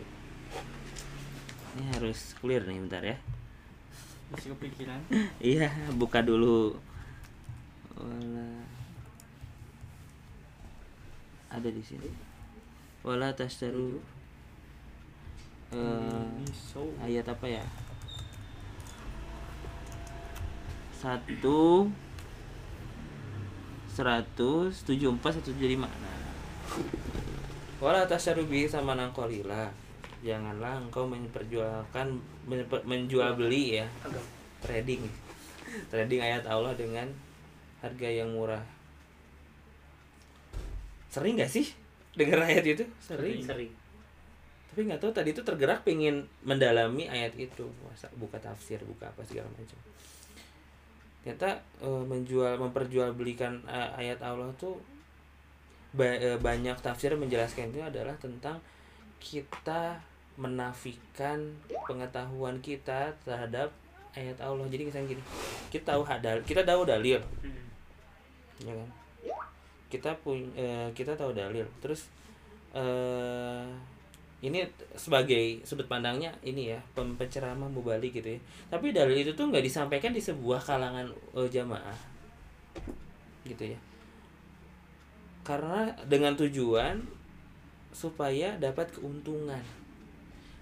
ini 1.76 1.84
harus 1.92 2.32
clear 2.40 2.64
nih 2.64 2.80
bentar 2.80 3.04
ya. 3.04 3.20
Masih 4.32 4.56
kepikiran? 4.56 4.96
Iya 5.52 5.68
buka 6.00 6.24
dulu. 6.24 6.72
Wala. 8.00 8.64
Ada 11.52 11.68
di 11.68 11.84
sini. 11.84 12.08
Wala 13.04 13.36
tastaru 13.36 14.00
eh 15.66 16.26
Ini 16.40 16.54
so. 16.56 16.88
ayat 17.04 17.28
apa 17.28 17.44
ya? 17.44 17.64
Satu. 20.96 21.92
Seratus 23.92 24.80
tujuh 24.80 25.12
empat 25.12 25.40
satu 25.40 25.52
tujuh 25.52 25.76
lima. 25.76 25.92
Nah. 25.92 26.24
Wala 27.84 28.08
tasarubi 28.08 28.64
sama 28.64 28.96
nangkolila 28.96 29.85
janganlah 30.26 30.82
engkau 30.82 31.06
memperjualkan 31.06 32.18
menjual 32.82 33.38
beli 33.38 33.78
ya. 33.78 33.86
Trading. 34.58 35.06
Trading 35.86 36.18
ayat 36.18 36.42
Allah 36.50 36.74
dengan 36.74 37.06
harga 37.78 38.08
yang 38.10 38.34
murah. 38.34 38.62
Sering 41.06 41.38
gak 41.38 41.48
sih 41.54 41.70
dengar 42.18 42.42
ayat 42.42 42.66
itu? 42.66 42.84
Sering. 42.98 43.46
Sering. 43.46 43.70
Tapi 44.76 44.92
nggak 44.92 45.00
tahu 45.00 45.08
tadi 45.08 45.32
itu 45.32 45.40
tergerak 45.40 45.88
pengen 45.88 46.28
mendalami 46.44 47.08
ayat 47.08 47.32
itu. 47.38 47.64
Masa 47.86 48.12
buka 48.18 48.36
tafsir 48.36 48.76
buka 48.84 49.08
apa 49.08 49.24
segala 49.24 49.48
macam. 49.56 49.78
Ternyata 51.24 51.56
eh, 51.80 52.04
menjual 52.04 52.60
memperjualbelikan 52.60 53.64
eh, 53.64 53.90
ayat 54.04 54.20
Allah 54.20 54.52
tuh 54.60 54.76
ba- 55.96 56.20
eh, 56.20 56.36
banyak 56.36 56.76
tafsir 56.84 57.16
menjelaskan 57.16 57.72
itu 57.72 57.80
adalah 57.80 58.12
tentang 58.20 58.60
kita 59.16 59.96
menafikan 60.36 61.40
pengetahuan 61.88 62.60
kita 62.60 63.12
terhadap 63.24 63.72
ayat 64.12 64.36
Allah. 64.40 64.68
Jadi 64.68 64.88
misalnya 64.88 65.16
gini 65.16 65.22
kita 65.72 65.96
tahu 65.96 66.02
hadal 66.04 66.40
kita 66.44 66.62
tahu 66.64 66.84
dalil. 66.84 67.20
Hmm. 67.40 67.64
ya 68.64 68.72
kan? 68.72 68.90
Kita 69.88 70.10
punya 70.20 70.92
kita 70.92 71.16
tahu 71.16 71.32
dalil. 71.32 71.64
Terus 71.80 72.08
eh 72.76 73.64
ini 74.44 74.60
sebagai 74.92 75.64
sudut 75.64 75.88
pandangnya 75.88 76.28
ini 76.44 76.76
ya 76.76 76.80
penceramah 76.94 77.72
mubalik 77.72 78.12
gitu 78.12 78.36
ya. 78.36 78.40
Tapi 78.68 78.92
dalil 78.92 79.16
itu 79.16 79.32
tuh 79.32 79.48
nggak 79.48 79.64
disampaikan 79.64 80.12
di 80.12 80.20
sebuah 80.20 80.60
kalangan 80.60 81.08
eh, 81.36 81.48
jamaah. 81.48 81.98
Gitu 83.48 83.72
ya. 83.72 83.78
Karena 85.40 85.88
dengan 86.04 86.36
tujuan 86.36 87.00
supaya 87.96 88.60
dapat 88.60 88.92
keuntungan 88.92 89.85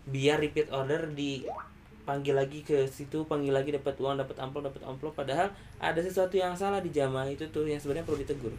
biar 0.05 0.37
repeat 0.40 0.69
order 0.69 1.09
dipanggil 1.12 2.37
lagi 2.37 2.61
ke 2.61 2.85
situ 2.88 3.25
panggil 3.25 3.57
lagi 3.57 3.73
dapat 3.73 3.97
uang 3.97 4.21
dapat 4.21 4.37
amplop 4.40 4.69
dapat 4.69 4.83
amplop. 4.85 5.12
Padahal 5.17 5.49
ada 5.81 6.01
sesuatu 6.01 6.37
yang 6.37 6.53
salah 6.53 6.85
di 6.85 6.93
jamaah 6.93 7.29
itu 7.29 7.49
tuh 7.49 7.64
yang 7.64 7.81
sebenarnya 7.81 8.05
perlu 8.05 8.21
ditegur 8.21 8.53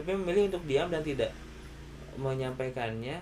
tapi 0.00 0.16
memilih 0.16 0.48
untuk 0.48 0.64
diam 0.64 0.88
dan 0.88 1.04
tidak 1.04 1.28
menyampaikannya 2.16 3.20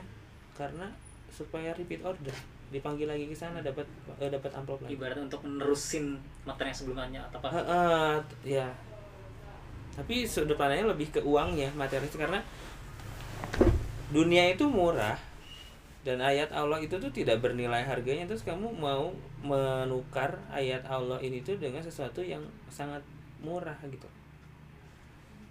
karena 0.54 0.86
supaya 1.32 1.74
repeat 1.74 2.06
order. 2.06 2.34
Dipanggil 2.68 3.10
lagi 3.10 3.24
ke 3.26 3.34
sana 3.34 3.64
dapat 3.64 3.88
eh, 4.22 4.30
dapat 4.30 4.54
amplop 4.54 4.84
lagi. 4.84 4.94
Ibaratnya 4.94 5.26
untuk 5.26 5.42
menerusin 5.42 6.20
materi 6.46 6.70
yang 6.70 6.78
sebelumnya 6.78 7.20
atau 7.32 7.38
apa? 7.42 7.48
Heeh, 7.50 8.14
ya. 8.44 8.68
Tapi 9.98 10.28
sudut 10.28 10.54
pandangnya 10.54 10.92
lebih 10.92 11.08
ke 11.10 11.20
uangnya 11.24 11.72
materi. 11.74 12.06
Karena 12.12 12.38
dunia 14.14 14.52
itu 14.52 14.68
murah 14.70 15.18
dan 16.08 16.24
ayat 16.24 16.48
Allah 16.56 16.80
itu 16.80 16.96
tuh 16.96 17.12
tidak 17.12 17.44
bernilai 17.44 17.84
harganya. 17.84 18.24
Terus 18.24 18.40
kamu 18.40 18.72
mau 18.80 19.12
menukar 19.44 20.40
ayat 20.48 20.80
Allah 20.88 21.20
ini 21.20 21.44
tuh 21.44 21.60
dengan 21.60 21.84
sesuatu 21.84 22.24
yang 22.24 22.40
sangat 22.72 23.04
murah 23.44 23.76
gitu. 23.84 24.08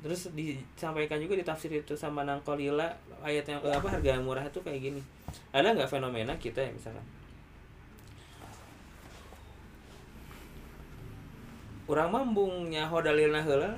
Terus 0.01 0.33
disampaikan 0.33 1.21
juga 1.21 1.37
di 1.37 1.45
tafsir 1.45 1.69
itu 1.69 1.93
sama 1.93 2.25
nangkolila 2.25 2.89
ayat 3.21 3.45
yang 3.45 3.61
eh, 3.61 3.69
apa 3.77 3.85
harga 3.85 4.17
yang 4.17 4.25
murah 4.25 4.41
itu 4.49 4.57
kayak 4.65 4.81
gini. 4.81 5.01
Ada 5.53 5.77
nggak 5.77 5.93
fenomena 5.93 6.33
kita 6.41 6.65
ya 6.65 6.73
misalkan 6.73 7.05
orang 11.87 12.09
mambung 12.11 12.67
nyaho 12.67 12.99
dalilna 12.99 13.39
heula 13.45 13.71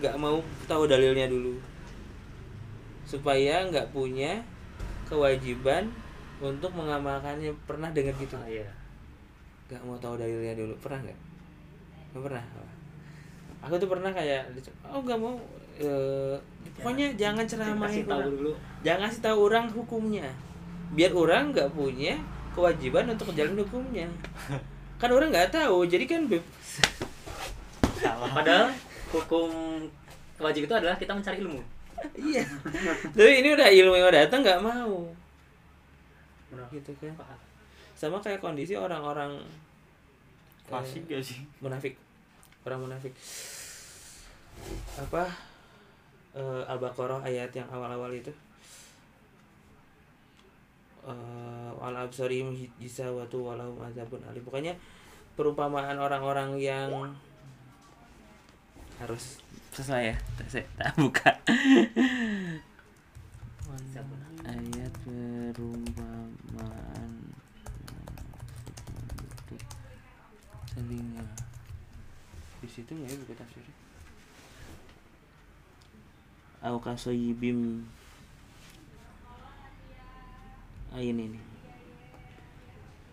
nggak 0.00 0.16
mau 0.16 0.40
tahu 0.64 0.88
dalilnya 0.88 1.28
dulu. 1.28 1.60
Supaya 3.04 3.68
nggak 3.68 3.92
punya 3.92 4.53
kewajiban 5.08 5.88
untuk 6.40 6.70
mengamalkannya. 6.74 7.52
Pernah 7.68 7.92
dengar 7.94 8.14
gitu? 8.18 8.34
Ah, 8.36 8.48
iya. 8.48 8.68
Nggak 9.70 9.82
mau 9.84 9.96
tahu 10.00 10.20
dalilnya 10.20 10.54
dulu. 10.56 10.74
Pernah 10.80 11.00
nggak? 11.04 11.18
Nggak 12.12 12.22
pernah? 12.28 12.44
Aku 13.64 13.74
tuh 13.80 13.88
pernah 13.88 14.10
kayak 14.12 14.42
oh 14.92 15.00
nggak 15.00 15.18
mau. 15.20 15.34
Eh, 15.80 16.36
pokoknya 16.78 17.16
jangan. 17.18 17.44
ceramahin 17.48 17.80
kasih 17.80 18.04
tahu 18.04 18.20
dulu. 18.28 18.52
Jangan 18.84 19.00
kasih 19.08 19.22
tahu 19.24 19.38
orang 19.48 19.66
hukumnya. 19.72 20.28
Biar 20.92 21.12
orang 21.16 21.50
nggak 21.50 21.72
punya 21.72 22.20
kewajiban 22.52 23.08
untuk 23.10 23.32
menjalani 23.32 23.60
hukumnya. 23.64 24.06
Kan 25.00 25.10
orang 25.10 25.32
nggak 25.32 25.50
tahu 25.50 25.84
jadi 25.84 26.06
kan 26.06 26.30
padahal 28.34 28.68
hukum 29.14 29.48
wajib 30.42 30.66
itu 30.66 30.74
adalah 30.74 30.96
kita 30.98 31.14
mencari 31.14 31.38
ilmu 31.40 31.60
iya. 32.18 32.44
Tapi 33.16 33.32
ini 33.40 33.48
udah 33.54 33.68
ilmu 33.68 33.94
yang 33.96 34.08
udah 34.10 34.22
datang 34.26 34.40
nggak 34.44 34.62
mau. 34.62 35.08
Benar. 36.52 36.66
gitu 36.70 36.92
kan. 37.00 37.14
Sama 37.98 38.22
kayak 38.22 38.42
kondisi 38.42 38.78
orang-orang 38.78 39.40
klasik 40.68 41.04
gak 41.10 41.24
sih? 41.24 41.42
munafik. 41.58 41.94
Orang 42.64 42.86
munafik. 42.86 43.12
Apa 44.96 45.28
eh, 46.36 46.62
al-baqarah 46.70 47.24
ayat 47.26 47.50
yang 47.52 47.68
awal-awal 47.68 48.12
itu? 48.14 48.32
Eh 51.04 51.70
wal 51.76 51.96
absarim 52.00 52.56
jisawatu 52.80 53.52
walahum 53.52 53.76
azabun 53.84 54.24
alim. 54.24 54.40
Pokoknya 54.40 54.72
perumpamaan 55.36 55.98
orang-orang 56.00 56.56
yang 56.56 56.88
harus 59.02 59.42
sesuai 59.74 60.02
ya? 60.12 60.16
Saya 60.46 60.66
tak 60.78 60.94
buka. 60.98 61.30
Ayat 64.44 64.92
perumpamaan. 65.02 67.10
Telinga. 70.74 71.26
Di 72.60 72.68
situ 72.68 72.92
nggak 72.92 73.10
ya 73.10 73.16
buku 73.22 73.34
tafsirnya 73.38 73.74
au 76.64 76.80
kasoyibim 76.80 77.84
ah, 80.96 80.96
ini. 80.96 81.36
Nih 81.36 81.44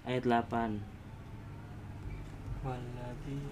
ayat 0.08 0.24
8 0.24 0.80
Wallabi 2.64 3.44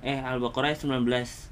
eh 0.00 0.20
Al-Baqarah 0.20 0.72
ayat 0.72 0.80
19 0.82 1.50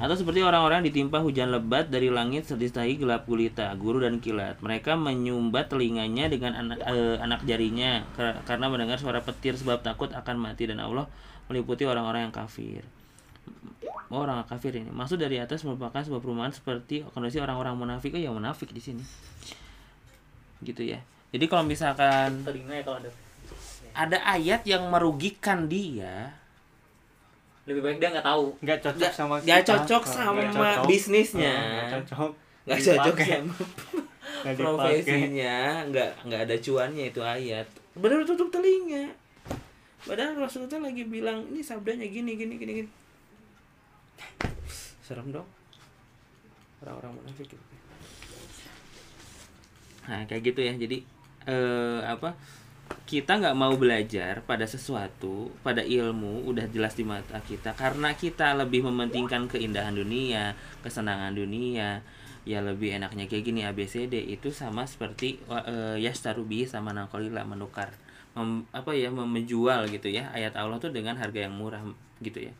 atau 0.00 0.16
seperti 0.16 0.40
orang-orang 0.40 0.80
ditimpa 0.88 1.20
hujan 1.20 1.52
lebat 1.52 1.92
dari 1.92 2.08
langit 2.08 2.48
disertai 2.48 2.96
gelap 2.96 3.28
gulita, 3.28 3.68
guru 3.76 4.00
dan 4.00 4.24
kilat. 4.24 4.56
Mereka 4.64 4.96
menyumbat 4.96 5.68
telinganya 5.68 6.32
dengan 6.32 6.56
anak, 6.56 6.80
eh, 6.80 7.16
anak 7.20 7.44
jarinya 7.44 8.00
kar- 8.16 8.40
karena 8.48 8.72
mendengar 8.72 8.96
suara 8.96 9.20
petir 9.20 9.52
sebab 9.52 9.84
takut 9.84 10.08
akan 10.10 10.40
mati 10.40 10.64
dan 10.64 10.80
Allah 10.80 11.06
meliputi 11.52 11.84
orang-orang 11.84 12.28
yang 12.30 12.34
kafir. 12.34 12.82
Oh, 14.12 14.24
orang 14.24 14.44
kafir 14.44 14.76
ini. 14.76 14.92
Maksud 14.92 15.20
dari 15.20 15.40
atas 15.40 15.64
merupakan 15.64 16.00
sebuah 16.00 16.20
perumahan 16.20 16.52
seperti 16.52 17.04
kondisi 17.12 17.40
orang-orang 17.40 17.76
munafik. 17.76 18.12
Oh, 18.16 18.20
ya 18.20 18.28
munafik 18.32 18.72
di 18.72 18.80
sini. 18.80 19.04
Gitu 20.60 20.84
ya. 20.84 21.00
Jadi 21.32 21.48
kalau 21.48 21.64
misalkan 21.64 22.44
ya 22.44 22.84
kalau 22.84 23.00
ada 23.00 23.10
ada 23.92 24.18
ayat 24.24 24.64
yang 24.68 24.88
merugikan 24.88 25.64
dia, 25.68 26.32
lebih 27.62 27.80
baik 27.82 27.98
dia 28.02 28.10
nggak 28.10 28.26
tahu. 28.26 28.44
Nggak 28.58 28.78
cocok 28.82 28.98
nggak 28.98 29.14
sama 29.14 29.34
nggak 29.38 29.60
kita. 29.62 29.70
cocok 29.70 30.02
sama 30.02 30.40
cocok. 30.50 30.86
bisnisnya. 30.90 31.54
Nggak 31.54 31.86
cocok. 31.94 32.30
Nggak 32.66 32.80
cocok 32.82 33.16
sama 33.22 33.54
dipakai. 34.42 34.54
profesinya 34.58 35.56
nggak 35.86 36.10
nggak 36.26 36.40
ada 36.50 36.56
cuannya 36.58 37.04
itu 37.14 37.20
ayat. 37.22 37.66
Benar 37.94 38.26
tutup 38.26 38.48
telinga. 38.50 39.14
Padahal 40.02 40.34
Rasulullah 40.34 40.90
lagi 40.90 41.06
bilang 41.06 41.46
ini 41.54 41.62
sabdanya 41.62 42.06
gini 42.10 42.34
gini 42.34 42.58
gini 42.58 42.72
gini. 42.82 42.90
Serem 45.06 45.30
dong. 45.30 45.46
Orang-orang 46.82 47.22
munafik 47.22 47.46
gitu. 47.46 47.64
Nah 50.10 50.26
kayak 50.26 50.42
gitu 50.50 50.60
ya. 50.66 50.74
Jadi 50.74 50.98
eh, 51.46 52.00
apa 52.02 52.34
kita 53.08 53.38
nggak 53.42 53.58
mau 53.58 53.74
belajar 53.76 54.40
pada 54.46 54.64
sesuatu 54.64 55.52
pada 55.60 55.84
ilmu 55.84 56.48
udah 56.48 56.66
jelas 56.70 56.96
di 56.96 57.04
mata 57.04 57.38
kita. 57.44 57.76
Karena 57.76 58.16
kita 58.16 58.56
lebih 58.56 58.86
mementingkan 58.86 59.50
keindahan 59.50 59.92
dunia 59.96 60.56
kesenangan 60.80 61.34
dunia. 61.34 62.04
Ya 62.42 62.58
lebih 62.58 62.98
enaknya 62.98 63.30
kayak 63.30 63.44
gini 63.46 63.62
ABCD 63.62 64.18
itu 64.34 64.50
sama 64.50 64.82
seperti 64.82 65.38
uh, 65.46 65.94
yastarubi 65.94 66.66
sama 66.66 66.90
nangkolila 66.90 67.46
menukar. 67.46 67.94
Mem- 68.34 68.66
apa 68.74 68.90
ya 68.96 69.14
menjual 69.14 69.86
gitu 69.92 70.10
ya. 70.10 70.32
Ayat 70.34 70.58
Allah 70.58 70.82
tuh 70.82 70.90
dengan 70.90 71.14
harga 71.14 71.46
yang 71.46 71.54
murah 71.54 71.84
gitu 72.18 72.42
ya. 72.42 72.52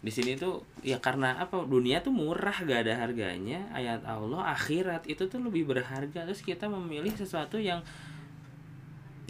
Di 0.00 0.10
sini 0.10 0.34
tuh 0.34 0.64
ya 0.82 0.98
karena 0.98 1.36
apa 1.38 1.62
dunia 1.62 2.00
tuh 2.02 2.10
murah 2.10 2.58
gak 2.58 2.88
ada 2.88 3.06
harganya. 3.06 3.70
Ayat 3.70 4.02
Allah 4.02 4.50
akhirat 4.50 5.06
itu 5.06 5.30
tuh 5.30 5.38
lebih 5.38 5.68
berharga. 5.68 6.26
Terus 6.26 6.42
kita 6.42 6.66
memilih 6.66 7.14
sesuatu 7.14 7.60
yang 7.60 7.86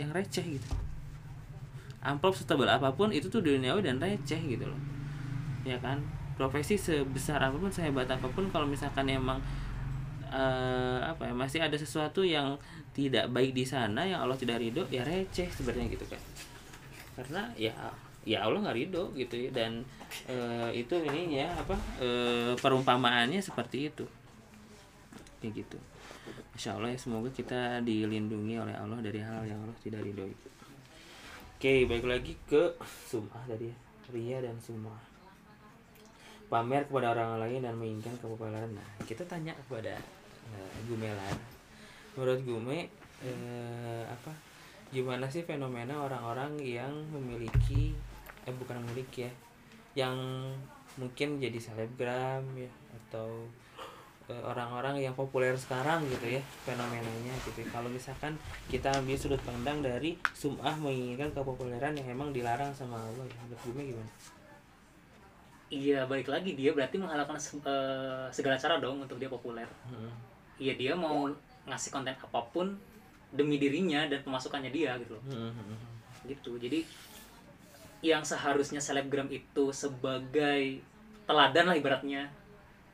yang 0.00 0.10
receh 0.16 0.42
gitu. 0.42 0.68
Amplop 2.00 2.32
setebal 2.32 2.64
apa 2.64 2.88
pun 2.96 3.12
itu 3.12 3.28
tuh 3.28 3.44
duniawi 3.44 3.84
dan 3.84 4.00
receh 4.00 4.40
gitu 4.40 4.64
loh. 4.64 4.80
Ya 5.68 5.76
kan? 5.76 6.00
Profesi 6.40 6.80
sebesar 6.80 7.36
apa 7.36 7.60
pun 7.60 7.68
sehebat 7.68 8.08
apa 8.08 8.24
pun 8.32 8.48
kalau 8.48 8.64
misalkan 8.64 9.04
emang 9.12 9.36
eh, 10.32 11.00
apa 11.04 11.28
ya 11.28 11.34
masih 11.36 11.60
ada 11.60 11.76
sesuatu 11.76 12.24
yang 12.24 12.56
tidak 12.96 13.28
baik 13.28 13.52
di 13.52 13.68
sana 13.68 14.08
yang 14.08 14.24
Allah 14.24 14.40
tidak 14.40 14.58
ridho 14.58 14.88
ya 14.88 15.04
receh 15.04 15.46
sebenarnya 15.52 15.94
gitu 15.94 16.06
kan 16.10 16.18
karena 17.14 17.42
ya 17.54 17.70
ya 18.24 18.42
Allah 18.42 18.64
nggak 18.64 18.76
ridho 18.76 19.12
gitu 19.14 19.36
ya 19.36 19.50
dan 19.52 19.84
eh, 20.24 20.80
itu 20.80 20.96
ininya 20.96 21.52
apa 21.60 21.76
eh, 22.00 22.52
perumpamaannya 22.56 23.44
seperti 23.44 23.92
itu. 23.92 24.08
Kayak 25.40 25.64
gitu 25.64 25.78
Masya 26.56 26.76
Allah 26.76 26.90
ya 26.92 26.98
semoga 26.98 27.28
kita 27.32 27.80
dilindungi 27.84 28.56
oleh 28.58 28.74
Allah 28.76 28.98
dari 29.00 29.20
hal 29.22 29.44
yang 29.46 29.60
Allah 29.62 29.78
tidak 29.80 30.04
ridhoi 30.04 30.34
oke 31.56 31.72
baik 31.86 32.06
lagi 32.08 32.32
ke 32.48 32.76
sum'ah 32.82 33.44
tadi 33.46 33.68
ya. 33.68 33.76
Ria 34.10 34.42
dan 34.42 34.58
sum'ah. 34.58 34.98
Pamer 36.50 36.82
kepada 36.90 37.14
orang 37.14 37.38
lain 37.38 37.62
dan 37.62 37.78
menginginkan 37.78 38.18
kepopuleran 38.18 38.74
nah 38.74 38.88
kita 39.06 39.22
tanya 39.22 39.54
kepada 39.54 39.94
eh, 40.50 40.72
Gumelan 40.90 41.38
menurut 42.18 42.42
Gume 42.42 42.90
eh, 43.22 44.04
apa 44.10 44.34
gimana 44.90 45.30
sih 45.30 45.46
fenomena 45.46 45.94
orang-orang 46.02 46.58
yang 46.58 46.90
memiliki 47.14 47.94
eh 48.42 48.54
bukan 48.54 48.82
memiliki 48.82 49.30
ya 49.30 49.32
yang 49.94 50.18
mungkin 50.98 51.38
jadi 51.38 51.54
selebgram 51.54 52.42
ya 52.58 52.70
atau 52.98 53.46
orang-orang 54.44 55.02
yang 55.02 55.14
populer 55.14 55.54
sekarang 55.54 56.04
gitu 56.08 56.38
ya 56.38 56.42
fenomenanya 56.66 57.34
gitu 57.46 57.62
kalau 57.70 57.90
misalkan 57.90 58.34
kita 58.70 58.90
ambil 58.96 59.16
sudut 59.16 59.42
pandang 59.42 59.82
dari 59.82 60.16
sum'ah 60.32 60.74
menginginkan 60.78 61.30
kepopuleran 61.34 61.94
yang 61.98 62.08
emang 62.14 62.30
dilarang 62.30 62.70
sama 62.72 62.98
Allah 62.98 63.26
ya 63.26 63.40
menurut 63.46 63.86
gimana? 63.86 64.12
Iya 65.70 66.00
balik 66.10 66.26
lagi 66.26 66.58
dia 66.58 66.74
berarti 66.74 66.98
menghalalkan 66.98 67.38
eh, 67.38 68.26
segala 68.34 68.58
cara 68.58 68.82
dong 68.82 69.06
untuk 69.06 69.22
dia 69.22 69.30
populer. 69.30 69.66
Hmm. 69.86 70.10
Iya 70.58 70.74
dia 70.74 70.92
mau 70.98 71.30
ngasih 71.70 71.90
konten 71.94 72.10
apa 72.10 72.40
pun 72.50 72.74
demi 73.30 73.62
dirinya 73.62 74.10
dan 74.10 74.26
pemasukannya 74.26 74.74
dia 74.74 74.98
gitu 74.98 75.14
loh. 75.14 75.24
Hmm, 75.30 75.54
hmm, 75.54 75.64
hmm. 75.70 75.78
Gitu. 76.26 76.52
Jadi 76.58 76.80
yang 78.02 78.26
seharusnya 78.26 78.82
selebgram 78.82 79.30
itu 79.30 79.70
sebagai 79.70 80.82
teladan 81.28 81.70
lah 81.70 81.76
ibaratnya 81.78 82.26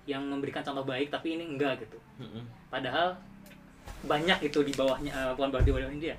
yang 0.07 0.23
memberikan 0.23 0.63
contoh 0.63 0.87
baik 0.87 1.11
tapi 1.11 1.35
ini 1.35 1.45
enggak 1.45 1.83
gitu. 1.83 1.99
Hmm, 2.23 2.47
Padahal 2.71 3.13
banyak 4.07 4.39
itu 4.47 4.59
di 4.63 4.73
bawahnya 4.73 5.11
eh, 5.11 5.31
bukan 5.35 5.51
bawah 5.51 5.65
di 5.67 5.73
bawahnya 5.75 6.01
dia. 6.01 6.17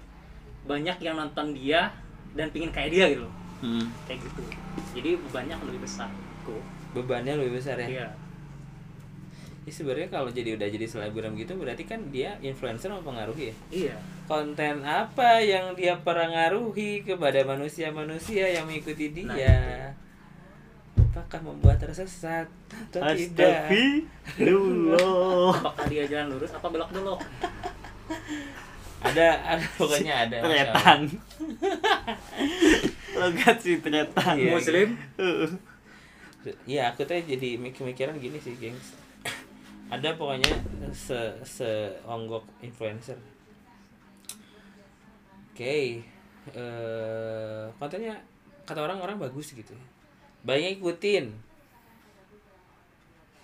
Banyak 0.68 1.00
yang 1.00 1.16
nonton 1.16 1.56
dia 1.56 1.88
dan 2.36 2.52
pingin 2.52 2.70
kayak 2.76 2.92
dia 2.92 3.06
gitu 3.16 3.24
loh. 3.24 3.34
hmm. 3.64 3.88
Kayak 4.06 4.20
gitu. 4.28 4.42
Jadi 5.00 5.10
bebannya 5.28 5.54
akan 5.56 5.68
lebih 5.72 5.84
besar. 5.88 6.10
Tuh. 6.48 6.64
bebannya 6.96 7.36
lebih 7.36 7.60
besar 7.60 7.76
ya. 7.84 7.88
Iya. 7.88 8.08
Ya 9.68 9.72
sebenarnya 9.76 10.08
kalau 10.08 10.32
jadi 10.32 10.56
udah 10.56 10.68
jadi 10.72 10.88
selebgram 10.88 11.36
gitu 11.36 11.60
berarti 11.60 11.84
kan 11.84 12.00
dia 12.08 12.40
influencer 12.40 12.88
mempengaruhi 12.88 13.52
ya. 13.52 13.56
Iya. 13.68 13.96
Konten 14.32 14.80
apa 14.88 15.44
yang 15.44 15.76
dia 15.76 16.00
pengaruhi 16.00 17.04
kepada 17.04 17.44
manusia-manusia 17.44 18.48
yang 18.48 18.64
mengikuti 18.64 19.12
dia? 19.12 19.28
Nah, 19.28 19.92
Apakah 21.18 21.50
membuat 21.50 21.82
tersesat 21.82 22.46
atau 22.70 23.02
tidak? 23.02 23.66
Astagfirullah. 23.66 25.50
apakah 25.66 25.90
dia 25.90 26.06
jalan 26.06 26.38
lurus 26.38 26.54
apa 26.54 26.70
belok 26.70 26.94
dulu 26.94 27.18
Ada 29.02 29.58
ada 29.58 29.66
pokoknya 29.82 30.14
ada. 30.30 30.38
Masya 30.46 30.46
Allah. 30.46 30.62
Tretan. 30.62 31.10
Logat 33.18 33.58
sih 33.66 33.82
tretan. 33.82 34.36
Iya, 34.38 34.54
muslim 34.54 34.94
Iya, 36.70 36.94
aku 36.94 37.02
tuh 37.02 37.18
jadi 37.18 37.58
mikir-mikiran 37.58 38.14
gini 38.22 38.38
sih, 38.38 38.54
gengs. 38.62 38.94
Ada 39.90 40.14
pokoknya 40.22 40.54
se 40.94 41.18
seonggok 41.42 42.46
influencer. 42.62 43.18
Oke. 45.50 46.06
eh 46.54 47.66
kontennya 47.82 48.16
kata 48.70 48.86
orang-orang 48.86 49.18
bagus 49.18 49.52
gitu 49.58 49.74
ya. 49.74 49.97
Banyak 50.48 50.80
ikutin. 50.80 51.36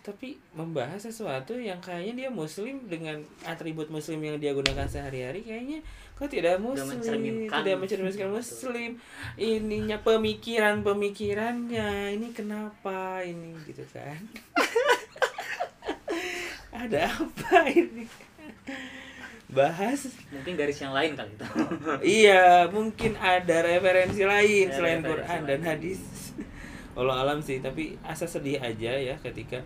Tapi 0.04 0.36
membahas 0.51 0.99
sesuatu 0.99 1.56
yang 1.56 1.80
kayaknya 1.80 2.28
dia 2.28 2.32
muslim 2.32 2.88
dengan 2.88 3.24
atribut 3.43 3.88
muslim 3.88 4.20
yang 4.20 4.36
dia 4.36 4.51
gunakan 4.51 4.84
sehari-hari 4.84 5.39
kayaknya 5.43 5.80
kok 6.14 6.28
tidak 6.28 6.60
muslim, 6.60 6.99
mencerminkan. 6.99 7.64
tidak 7.64 7.78
mencerminkan 7.80 8.28
muslim. 8.32 8.99
Ininya 9.39 9.95
pemikiran-pemikirannya 10.04 12.20
ini 12.20 12.36
kenapa 12.36 13.24
ini 13.24 13.56
gitu 13.64 13.84
kan. 13.95 14.20
Ada 16.84 17.08
apa 17.08 17.72
ini? 17.72 18.04
Bahas 19.54 20.10
mungkin 20.34 20.58
garis 20.58 20.82
yang 20.82 20.97
lain 20.97 21.14
kali 21.14 21.30
itu 21.30 21.45
Iya, 22.26 22.66
mungkin 22.74 23.14
ada 23.14 23.62
referensi 23.62 24.26
lain 24.26 24.66
Ada 24.68 24.76
selain 24.76 24.99
referensi 24.99 25.10
Quran 25.14 25.30
lain. 25.30 25.45
dan 25.45 25.62
hadis. 25.62 26.01
Allah 26.94 27.26
alam 27.26 27.41
sih, 27.41 27.58
tapi 27.58 27.98
asa 28.06 28.30
sedih 28.30 28.62
aja 28.62 28.94
ya 28.94 29.16
ketika 29.18 29.58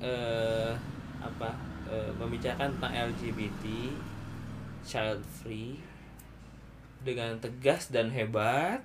eh 0.00 0.72
apa 1.20 1.50
eh, 1.88 2.12
membicarakan 2.16 2.76
tentang 2.76 2.94
LGBT, 3.12 3.64
child 4.84 5.20
free 5.24 5.80
dengan 7.00 7.40
tegas 7.40 7.88
dan 7.88 8.12
hebat, 8.12 8.84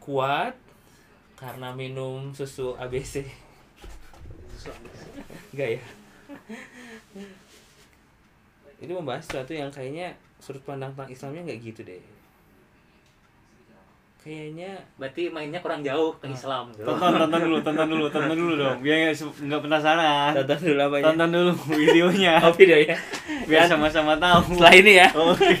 kuat 0.00 0.56
karena 1.36 1.72
minum 1.72 2.32
susu 2.32 2.76
ABC. 2.76 3.24
Enggak 5.52 5.80
ya? 5.80 5.82
Itu 8.80 8.92
membahas 8.96 9.24
sesuatu 9.24 9.52
yang 9.52 9.72
kayaknya 9.72 10.16
sudut 10.40 10.64
pandang 10.64 10.92
tentang 10.96 11.12
Islamnya 11.12 11.48
nggak 11.48 11.60
gitu 11.60 11.80
deh. 11.84 12.19
Kayaknya 14.20 14.76
berarti 15.00 15.32
mainnya 15.32 15.64
kurang 15.64 15.80
jauh 15.80 16.12
ke 16.20 16.28
Islam 16.28 16.68
gitu. 16.76 16.84
Tonton, 16.84 17.16
tonton 17.24 17.40
dulu, 17.40 17.56
tonton 17.66 17.88
dulu, 17.88 18.04
tonton 18.12 18.36
dulu 18.36 18.52
dong. 18.52 18.76
Biar 18.84 19.16
nggak 19.16 19.60
penasaran. 19.64 20.36
tonton 20.36 20.60
dulu 20.60 20.80
apa 20.84 20.96
ya? 21.00 21.04
Tonton 21.08 21.28
dulu 21.32 21.52
videonya. 21.80 22.32
Oh 22.44 22.52
video 22.52 22.76
ya. 22.76 22.96
Biar 23.48 23.64
sama-sama 23.64 24.20
tahu. 24.20 24.60
Setelah 24.60 24.74
ini 24.76 24.92
ya. 25.00 25.08
Oke. 25.16 25.56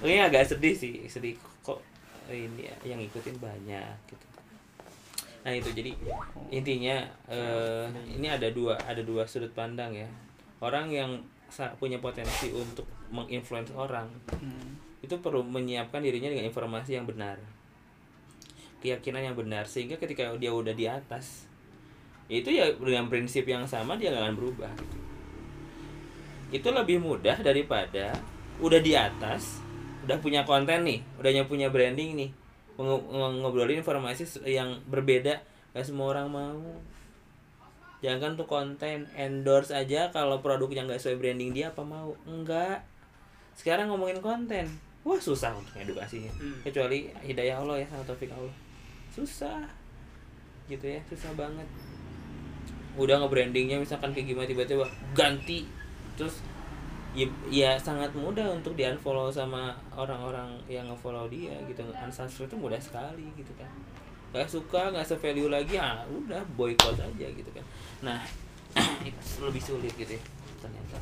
Ini 0.00 0.32
agak 0.32 0.48
sedih 0.48 0.72
sih, 0.72 1.04
sedih 1.12 1.36
kok 1.60 1.76
ini 2.32 2.64
ya, 2.64 2.72
yang 2.88 3.04
ngikutin 3.04 3.36
banyak 3.36 3.92
gitu. 4.08 4.26
Nah 5.44 5.52
itu 5.52 5.68
jadi 5.76 5.92
intinya 6.48 7.04
eh, 7.28 7.84
ini 8.08 8.24
ada 8.24 8.48
dua 8.48 8.80
ada 8.80 9.04
dua 9.04 9.28
sudut 9.28 9.52
pandang 9.52 9.92
ya. 9.92 10.08
Orang 10.64 10.88
yang 10.88 11.20
punya 11.76 12.00
potensi 12.00 12.48
untuk 12.48 12.88
menginfluence 13.12 13.76
orang 13.76 14.08
itu 15.00 15.14
perlu 15.20 15.40
menyiapkan 15.44 16.04
dirinya 16.04 16.28
dengan 16.28 16.48
informasi 16.48 16.96
yang 17.00 17.08
benar. 17.08 17.40
Keyakinan 18.80 19.32
yang 19.32 19.36
benar 19.36 19.68
sehingga 19.68 20.00
ketika 20.00 20.32
dia 20.40 20.52
udah 20.52 20.72
di 20.72 20.88
atas 20.88 21.50
itu 22.30 22.46
ya 22.46 22.70
dengan 22.78 23.10
prinsip 23.10 23.42
yang 23.44 23.66
sama 23.66 23.98
dia 23.98 24.14
nggak 24.14 24.22
akan 24.22 24.36
berubah 24.38 24.70
gitu. 24.78 24.98
itu 26.54 26.68
lebih 26.70 27.02
mudah 27.02 27.34
daripada 27.42 28.14
udah 28.62 28.78
di 28.78 28.94
atas 28.94 29.58
udah 30.06 30.14
punya 30.22 30.46
konten 30.46 30.86
nih 30.86 31.02
udah 31.18 31.44
punya 31.50 31.68
branding 31.74 32.14
nih 32.14 32.30
Ngo- 32.80 33.12
ngo- 33.12 33.44
ngobrolin 33.44 33.84
informasi 33.84 34.24
yang 34.48 34.80
berbeda 34.88 35.36
gak 35.76 35.84
semua 35.84 36.16
orang 36.16 36.32
mau. 36.32 36.60
Jangan 38.00 38.40
tuh 38.40 38.48
konten 38.48 39.04
endorse 39.12 39.76
aja 39.76 40.08
kalau 40.08 40.40
produknya 40.40 40.88
nggak 40.88 40.96
sesuai 40.96 41.20
branding 41.20 41.52
dia 41.52 41.76
apa 41.76 41.84
mau. 41.84 42.16
Enggak 42.24 42.80
sekarang 43.52 43.92
ngomongin 43.92 44.24
konten 44.24 44.64
wah 45.00 45.16
susah 45.16 45.56
untuk 45.56 45.74
edukasinya 45.76 46.28
Hmm. 46.36 46.60
kecuali 46.60 47.08
hidayah 47.20 47.56
Allah 47.56 47.80
ya 47.80 47.86
sama 47.88 48.04
taufik 48.04 48.28
Allah. 48.28 48.52
Susah. 49.08 49.64
Gitu 50.68 50.84
ya 50.84 51.00
susah 51.08 51.32
banget. 51.34 51.64
Udah 52.94 53.16
nge-brandingnya 53.22 53.80
misalkan 53.80 54.12
kayak 54.12 54.28
gimana 54.28 54.46
tiba-tiba 54.46 54.84
ganti. 55.12 55.64
Terus 56.18 56.44
ya, 57.10 57.26
ya 57.48 57.70
sangat 57.74 58.12
mudah 58.12 58.44
untuk 58.52 58.76
di 58.76 58.84
unfollow 58.84 59.32
sama 59.32 59.72
orang-orang 59.94 60.52
yang 60.68 60.84
nge-follow 60.86 61.26
dia 61.26 61.54
gitu. 61.64 61.80
Unsubscribe 61.96 62.50
itu 62.52 62.56
mudah 62.58 62.80
sekali 62.80 63.24
gitu 63.34 63.52
kan. 63.56 63.70
Gak 64.30 64.46
suka 64.46 64.94
nggak 64.94 65.02
se-value 65.02 65.50
lagi 65.50 65.74
ah 65.74 66.06
udah 66.06 66.38
boykot 66.54 66.94
aja 66.94 67.26
gitu 67.26 67.50
kan. 67.50 67.64
Nah 68.04 68.20
lebih 69.42 69.62
sulit 69.62 69.90
gitu 69.96 70.14
ya 70.14 70.22
ternyata. 70.60 70.98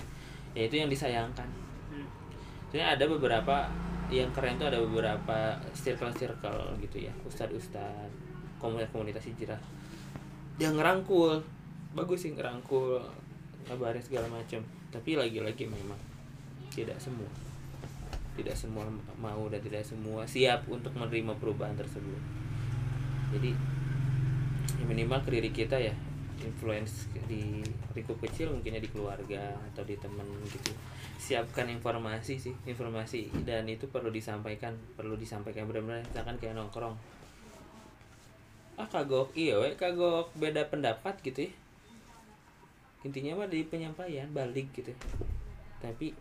Ya 0.57 0.65
itu 0.65 0.81
yang 0.81 0.89
disayangkan 0.89 1.45
Sebenarnya 2.69 3.01
ada 3.01 3.05
beberapa 3.09 3.57
yang 4.09 4.29
keren 4.33 4.61
tuh 4.61 4.69
ada 4.69 4.81
beberapa 4.81 5.57
circle-circle 5.73 6.77
gitu 6.85 7.09
ya. 7.09 7.13
Ustad-ustad 7.25 8.09
komunitas-komunitas 8.61 9.25
hijrah. 9.25 9.61
Yang 10.61 10.75
ngerangkul. 10.81 11.33
Bagus 11.97 12.29
sih 12.29 12.37
ngerangkul 12.37 13.01
ngabarin 13.69 14.05
segala 14.05 14.29
macam 14.29 14.61
tapi 14.89 15.17
lagi-lagi 15.17 15.69
memang 15.69 15.97
tidak 16.73 16.97
semua. 17.01 17.29
Tidak 18.37 18.55
semua 18.55 18.87
mau 19.19 19.49
dan 19.49 19.61
tidak 19.61 19.85
semua 19.85 20.25
siap 20.29 20.69
untuk 20.69 20.93
menerima 20.97 21.37
perubahan 21.37 21.77
tersebut. 21.77 22.21
Jadi 23.33 23.53
ya 24.79 24.85
minimal 24.85 25.21
ke 25.25 25.33
diri 25.33 25.51
kita 25.51 25.77
ya 25.81 25.93
influence 26.45 27.11
di 27.27 27.61
lingkup 27.97 28.21
kecil 28.23 28.55
mungkinnya 28.55 28.79
di 28.79 28.91
keluarga 28.93 29.59
atau 29.73 29.83
di 29.83 29.99
teman 29.99 30.25
gitu 30.47 30.71
siapkan 31.19 31.67
informasi 31.67 32.39
sih 32.39 32.55
informasi. 32.65 33.29
Dan 33.43 33.67
itu 33.67 33.91
perlu 33.91 34.09
disampaikan 34.09 34.73
perlu 34.95 35.19
disampaikan 35.19 35.67
benar-benar. 35.67 36.07
Misalkan 36.07 36.39
kayak 36.39 36.55
nongkrong. 36.55 36.95
Ah 38.79 38.87
kagok. 38.87 39.35
Iya 39.35 39.59
we 39.59 39.75
kagok. 39.75 40.31
Beda 40.39 40.65
pendapat 40.71 41.19
gitu 41.27 41.51
ya. 41.51 41.53
Intinya 43.03 43.43
mah 43.43 43.51
di 43.51 43.67
penyampaian 43.67 44.31
balik 44.31 44.71
gitu. 44.71 44.95
Tapi 45.83 46.15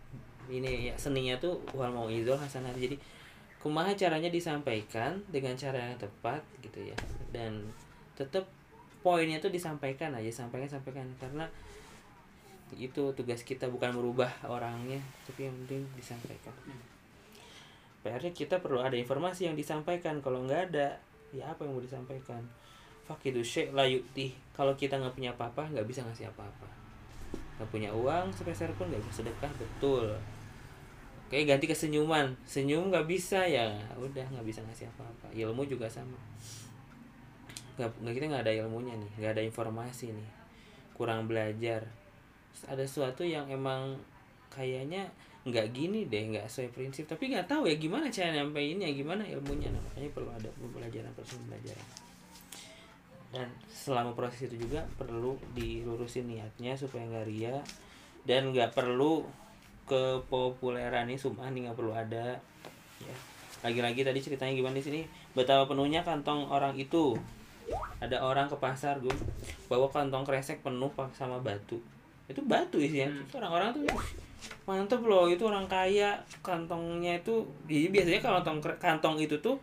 ini 0.49 0.89
ya 0.89 0.93
seninya 0.97 1.37
tuh 1.37 1.61
wal 1.77 1.93
mau 1.93 2.09
izol 2.09 2.39
hasanah 2.39 2.73
jadi 2.73 2.97
kumaha 3.57 3.91
caranya 3.97 4.31
disampaikan 4.31 5.19
dengan 5.29 5.53
cara 5.53 5.93
yang 5.93 5.97
tepat 6.01 6.41
gitu 6.65 6.81
ya. 6.81 6.97
Dan 7.29 7.69
tetap 8.17 8.49
poinnya 9.05 9.37
tuh 9.37 9.53
disampaikan 9.53 10.17
aja 10.17 10.33
sampaikan 10.33 10.69
sampaikan. 10.69 11.05
Karena 11.21 11.45
itu 12.75 13.15
tugas 13.15 13.47
kita 13.47 13.71
bukan 13.71 13.95
merubah 13.95 14.27
orangnya 14.43 14.99
tapi 15.23 15.47
yang 15.47 15.55
penting 15.63 15.87
disampaikan. 15.95 16.51
PR-nya 18.03 18.31
kita 18.35 18.59
perlu 18.59 18.83
ada 18.83 18.95
informasi 18.95 19.47
yang 19.47 19.55
disampaikan. 19.55 20.19
Kalau 20.19 20.43
nggak 20.43 20.61
ada 20.71 20.99
ya 21.31 21.47
apa 21.47 21.63
yang 21.63 21.75
mau 21.75 21.83
disampaikan? 21.83 22.43
Fakidu 23.07 23.39
syekh 23.39 23.71
la 23.71 23.87
yu'ti 23.87 24.35
kalau 24.51 24.75
kita 24.75 24.99
nggak 24.99 25.15
punya 25.15 25.31
apa-apa 25.31 25.71
nggak 25.71 25.87
bisa 25.87 26.03
ngasih 26.03 26.27
apa-apa. 26.27 26.67
Nggak 27.59 27.69
punya 27.71 27.89
uang 27.95 28.35
sepeser 28.35 28.71
pun 28.75 28.91
nggak 28.91 28.99
bisa 28.99 29.23
sedekah 29.23 29.51
betul. 29.55 30.11
Oke 31.27 31.43
ganti 31.43 31.67
ke 31.67 31.75
senyuman 31.75 32.35
senyum 32.47 32.87
nggak 32.87 33.07
bisa 33.07 33.43
ya 33.43 33.67
udah 33.99 34.27
nggak 34.31 34.47
bisa 34.47 34.59
ngasih 34.67 34.87
apa-apa. 34.91 35.27
Ilmu 35.31 35.63
juga 35.67 35.87
sama. 35.87 36.19
Nggak 37.79 38.15
kita 38.15 38.25
nggak 38.27 38.43
ada 38.47 38.53
ilmunya 38.55 38.95
nih 38.95 39.11
nggak 39.19 39.31
ada 39.39 39.43
informasi 39.43 40.11
nih. 40.11 40.29
Kurang 40.95 41.27
belajar 41.27 41.83
ada 42.65 42.81
sesuatu 42.81 43.21
yang 43.21 43.45
emang 43.45 43.93
kayaknya 44.49 45.05
nggak 45.47 45.71
gini 45.71 46.03
deh 46.11 46.35
nggak 46.35 46.45
sesuai 46.49 46.73
prinsip. 46.75 47.05
Tapi 47.07 47.31
nggak 47.31 47.47
tahu 47.47 47.69
ya 47.69 47.75
gimana 47.79 48.11
cara 48.11 48.35
nyampeinnya 48.35 48.89
gimana 48.91 49.23
ilmunya. 49.23 49.71
Nah, 49.71 49.79
makanya 49.79 50.09
perlu 50.11 50.29
ada 50.33 50.49
pembelajaran 50.59 51.11
proses 51.15 51.37
pembelajaran. 51.39 51.87
Dan 53.31 53.47
selama 53.71 54.11
proses 54.17 54.47
itu 54.51 54.67
juga 54.67 54.83
perlu 54.97 55.39
dilurusin 55.55 56.27
niatnya 56.27 56.75
supaya 56.75 57.07
nggak 57.07 57.27
ria. 57.27 57.55
Dan 58.27 58.51
nggak 58.51 58.75
perlu 58.75 59.23
kepopuleran 59.87 61.07
ini 61.07 61.15
sumah 61.15 61.47
nih 61.47 61.69
nggak 61.69 61.77
perlu 61.79 61.95
ada. 61.95 62.35
Ya. 62.99 63.15
Lagi-lagi 63.63 64.03
tadi 64.03 64.19
ceritanya 64.19 64.51
gimana 64.51 64.75
di 64.75 64.83
sini? 64.83 65.01
Betapa 65.31 65.63
penuhnya 65.63 66.03
kantong 66.03 66.51
orang 66.51 66.75
itu. 66.75 67.15
Ada 67.99 68.23
orang 68.23 68.47
ke 68.47 68.55
pasar 68.59 68.99
gue 69.03 69.11
bawa 69.67 69.91
kantong 69.91 70.23
kresek 70.23 70.63
penuh 70.63 70.87
sama 71.11 71.43
batu 71.43 71.83
itu 72.27 72.41
batu 72.43 72.77
isinya. 72.77 73.07
Hmm. 73.11 73.39
Orang-orang 73.39 73.67
tuh 73.71 73.81
"Wih, 73.87 74.09
mantep 74.67 75.01
loh 75.03 75.25
itu 75.31 75.43
orang 75.47 75.65
kaya. 75.65 76.19
Kantongnya 76.43 77.19
itu 77.19 77.47
jadi 77.67 77.87
biasanya 77.87 78.21
kalau 78.23 78.39
kantong 78.43 78.59
kantong 78.77 79.15
itu 79.23 79.39
tuh 79.39 79.55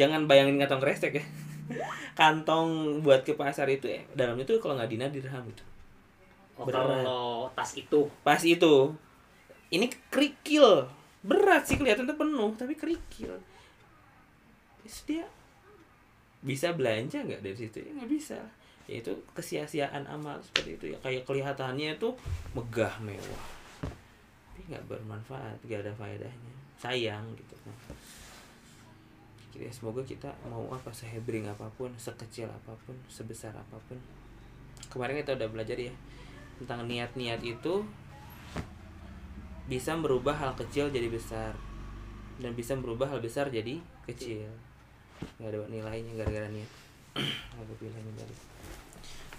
jangan 0.00 0.24
bayangin 0.24 0.56
kantong 0.60 0.80
kresek 0.80 1.20
ya. 1.20 1.24
Kantong 2.20 3.02
buat 3.04 3.26
ke 3.26 3.36
pasar 3.36 3.66
itu 3.68 3.90
ya 3.90 4.00
dalamnya 4.14 4.46
tuh 4.46 4.62
kalau 4.62 4.78
nggak 4.78 4.88
dinar 4.88 5.10
dirham 5.10 5.44
itu 5.44 5.66
Oh, 6.56 6.64
kalau 6.64 7.52
tas 7.52 7.76
itu. 7.76 8.08
Pas 8.24 8.40
itu 8.40 8.96
ini 9.68 9.92
kerikil. 10.08 10.88
Berat 11.20 11.68
sih 11.68 11.76
kelihatan 11.76 12.08
tuh 12.08 12.16
penuh 12.16 12.56
tapi 12.56 12.72
kerikil. 12.72 13.36
Terus 14.80 14.98
dia 15.04 15.24
bisa 16.40 16.72
belanja 16.72 17.20
nggak 17.20 17.44
dari 17.44 17.56
situ? 17.60 17.76
Ya 17.84 17.92
nggak 17.92 18.08
bisa 18.08 18.40
ya 18.86 19.02
itu 19.02 19.12
kesia-siaan 19.34 20.06
amal 20.06 20.38
seperti 20.42 20.78
itu. 20.78 20.84
Ya 20.94 20.98
kayak 21.02 21.26
kelihatannya 21.26 21.98
tuh 21.98 22.14
megah 22.54 22.94
mewah. 23.02 23.44
Tapi 23.82 24.60
nggak 24.70 24.86
bermanfaat 24.86 25.58
nggak 25.66 25.82
ada 25.82 25.92
faedahnya. 25.98 26.54
Sayang 26.78 27.24
gitu 27.34 27.54
nah, 27.66 27.78
kita 29.56 29.72
semoga 29.72 30.04
kita 30.04 30.28
mau 30.52 30.68
apa 30.68 30.92
sehebring 30.92 31.48
apa 31.48 31.64
pun 31.80 31.88
sekecil 31.96 32.44
apa 32.44 32.76
pun 32.86 32.94
sebesar 33.08 33.56
apa 33.56 33.76
pun. 33.88 33.98
Kemarin 34.92 35.18
kita 35.24 35.34
udah 35.34 35.48
belajar 35.50 35.76
ya 35.80 35.92
tentang 36.60 36.84
niat-niat 36.84 37.40
itu 37.42 37.84
bisa 39.66 39.98
merubah 39.98 40.36
hal 40.36 40.52
kecil 40.54 40.92
jadi 40.92 41.10
besar. 41.10 41.56
Dan 42.36 42.52
bisa 42.52 42.76
merubah 42.76 43.08
hal 43.08 43.24
besar 43.24 43.48
jadi 43.48 43.80
kecil. 44.04 44.46
Nggak 45.40 45.50
ada 45.56 45.58
nilainya 45.72 46.12
gara-gara 46.20 46.48
niat. 46.52 46.70
Dzalik. 48.16 48.55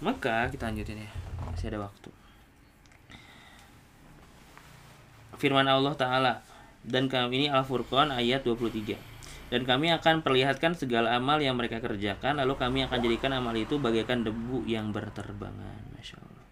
Maka 0.03 0.49
kita 0.53 0.69
lanjutin 0.69 1.01
ya. 1.01 1.09
Masih 1.47 1.73
ada 1.73 1.89
waktu. 1.89 2.09
Firman 5.37 5.69
Allah 5.69 5.93
Ta'ala 5.93 6.33
dan 6.81 7.05
kami 7.05 7.45
ini 7.45 7.47
Al-Furqan 7.53 8.09
ayat 8.09 8.41
23 8.41 8.97
dan 9.47 9.61
kami 9.63 9.93
akan 9.93 10.25
perlihatkan 10.25 10.75
segala 10.75 11.15
amal 11.15 11.39
yang 11.39 11.55
mereka 11.55 11.79
kerjakan 11.79 12.41
lalu 12.41 12.57
kami 12.59 12.83
akan 12.83 12.99
jadikan 12.99 13.31
amal 13.37 13.55
itu 13.55 13.79
bagaikan 13.79 14.25
debu 14.25 14.65
yang 14.65 14.89
berterbangan. 14.91 15.93
Masya 15.95 16.17
Allah. 16.19 16.45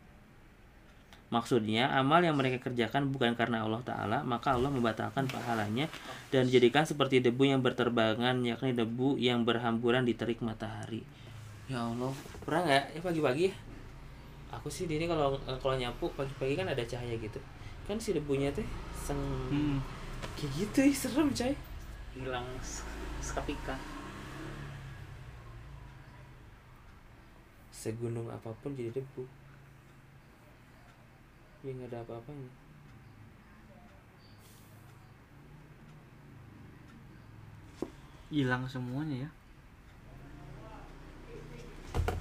Maksudnya, 1.33 1.91
amal 1.97 2.21
yang 2.21 2.37
mereka 2.37 2.69
kerjakan 2.69 3.09
bukan 3.09 3.33
karena 3.33 3.65
Allah 3.65 3.81
Ta'ala, 3.81 4.21
maka 4.21 4.53
Allah 4.53 4.69
membatalkan 4.69 5.25
pahalanya 5.25 5.89
dan 6.29 6.45
jadikan 6.47 6.85
seperti 6.85 7.19
debu 7.19 7.49
yang 7.49 7.65
berterbangan, 7.65 8.45
yakni 8.45 8.71
debu 8.71 9.17
yang 9.17 9.43
berhamburan 9.43 10.05
di 10.05 10.13
terik 10.13 10.39
matahari. 10.45 11.01
Ya 11.66 11.82
Allah, 11.82 12.13
pernah 12.45 12.61
nggak 12.66 12.84
ya 12.93 13.01
pagi-pagi 13.01 13.43
ya? 13.49 13.53
Aku 14.53 14.68
sih 14.70 14.86
ini 14.88 15.05
kalau 15.09 15.36
kalau 15.61 15.76
nyapu 15.76 16.05
pagi-pagi 16.13 16.53
kan 16.59 16.68
ada 16.70 16.84
cahaya 16.86 17.16
gitu, 17.18 17.39
kan 17.89 17.97
si 17.97 18.13
debunya 18.16 18.49
teh 18.53 18.66
seng 18.95 19.20
Hmm. 19.51 19.78
kayak 20.38 20.51
gitu 20.59 20.80
ya 20.86 20.93
serem 20.93 21.30
coy. 21.34 21.53
hilang 22.16 22.47
se- 22.63 22.88
seketika 23.20 23.76
Segunung 27.82 28.28
apa 28.34 28.49
pun 28.61 28.74
jadi 28.74 28.89
debu. 28.97 29.24
Ya 31.66 31.72
nggak 31.76 31.89
ada 31.91 31.99
apa-apanya. 32.05 32.49
hilang 38.34 38.66
semuanya 38.68 39.16
ya 39.26 39.30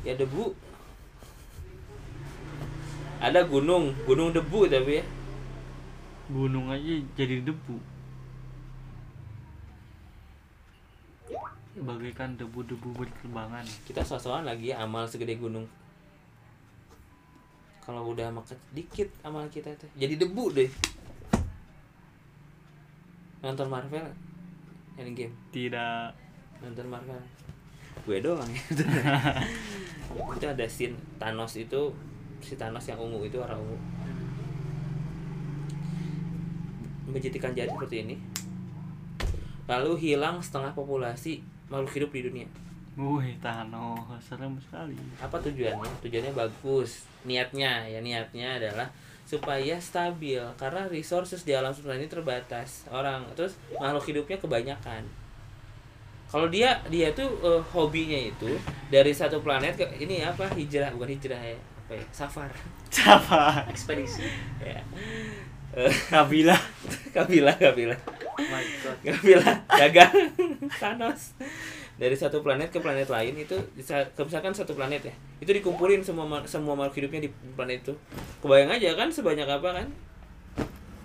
Ya 0.05 0.13
debu. 0.17 0.53
Ada 3.25 3.41
gunung, 3.49 3.97
gunung 4.05 4.37
debu 4.37 4.69
tapi 4.69 5.01
ya. 5.01 5.05
gunung 6.29 6.69
aja 6.69 7.01
jadi 7.17 7.41
debu. 7.41 7.77
Bagaikan 11.85 12.37
debu-debu 12.41 12.97
berterbangan 12.97 13.65
kita 13.85 14.01
sosokan 14.05 14.49
lagi 14.49 14.73
ya 14.73 14.85
amal 14.85 15.09
segede 15.09 15.37
gunung. 15.37 15.69
Kalau 17.85 18.13
udah 18.13 18.33
makan 18.33 18.57
dikit 18.73 19.09
amal 19.21 19.45
kita 19.53 19.73
teh 19.77 19.89
jadi 19.97 20.17
debu 20.17 20.45
deh. 20.53 20.71
Nonton 23.45 23.69
Marvel? 23.69 24.09
Yang 24.97 25.09
game 25.13 25.35
tidak. 25.53 26.17
Nonton 26.65 26.89
Marvel 26.89 27.21
gue 28.05 28.19
doang. 28.21 28.49
Ya 28.53 28.63
itu 30.39 30.47
ada 30.47 30.67
scene 30.69 30.95
Thanos 31.19 31.59
itu 31.59 31.91
si 32.39 32.55
Thanos 32.55 32.85
yang 32.87 33.01
ungu 33.01 33.25
itu 33.25 33.41
orang 33.41 33.59
ungu. 33.59 33.79
Menjadikan 37.09 37.57
jari 37.57 37.71
seperti 37.73 37.97
ini. 38.05 38.17
Lalu 39.65 39.97
hilang 39.97 40.45
setengah 40.45 40.77
populasi 40.77 41.41
makhluk 41.73 41.93
hidup 41.97 42.11
di 42.13 42.21
dunia. 42.29 42.49
Wih, 42.95 43.35
Thanos, 43.43 44.07
serem 44.23 44.55
sekali. 44.63 44.95
apa 45.19 45.35
tujuannya? 45.41 45.91
Tujuannya 46.05 46.33
bagus. 46.37 47.09
Niatnya 47.27 47.89
ya 47.91 47.99
niatnya 47.99 48.61
adalah 48.61 48.87
supaya 49.27 49.81
stabil. 49.81 50.39
Karena 50.61 50.87
resources 50.87 51.43
di 51.43 51.57
alam 51.57 51.73
semesta 51.73 51.97
ini 51.97 52.07
terbatas. 52.07 52.87
Orang 52.93 53.27
terus 53.35 53.57
makhluk 53.81 54.05
hidupnya 54.05 54.39
kebanyakan 54.39 55.24
kalau 56.35 56.51
dia 56.51 56.83
dia 56.91 57.15
tuh 57.15 57.31
eh, 57.47 57.63
hobinya 57.71 58.19
itu 58.19 58.59
dari 58.91 59.15
satu 59.15 59.39
planet 59.39 59.79
ke 59.79 59.87
ini 60.03 60.19
apa 60.27 60.51
hijrah 60.59 60.91
bukan 60.91 61.15
hijrah 61.15 61.39
ya 61.39 61.55
apa 61.55 61.95
ya 61.95 62.05
safar. 62.11 62.51
Siapa? 62.91 63.71
ekspedisi. 63.71 64.27
Ya. 64.59 64.83
Kabila. 66.11 66.59
kabila 67.15 67.55
kabila 67.55 67.95
oh 68.11 68.47
my 68.51 68.67
god. 68.83 68.99
Kabila 69.07 69.51
gagal 69.79 70.11
Thanos. 70.75 71.39
Dari 71.95 72.19
satu 72.19 72.43
planet 72.43 72.75
ke 72.75 72.83
planet 72.83 73.07
lain 73.07 73.39
itu 73.39 73.55
bisa 73.79 74.03
misalkan 74.19 74.51
satu 74.51 74.75
planet 74.75 75.07
ya 75.07 75.15
itu 75.39 75.55
dikumpulin 75.55 76.03
semua 76.03 76.43
semua 76.51 76.75
makhluk 76.75 76.99
hidupnya 76.99 77.31
di 77.31 77.31
planet 77.55 77.87
itu. 77.87 77.95
Kebayang 78.43 78.75
aja 78.75 78.91
kan 78.99 79.07
sebanyak 79.07 79.47
apa 79.47 79.71
kan? 79.71 79.87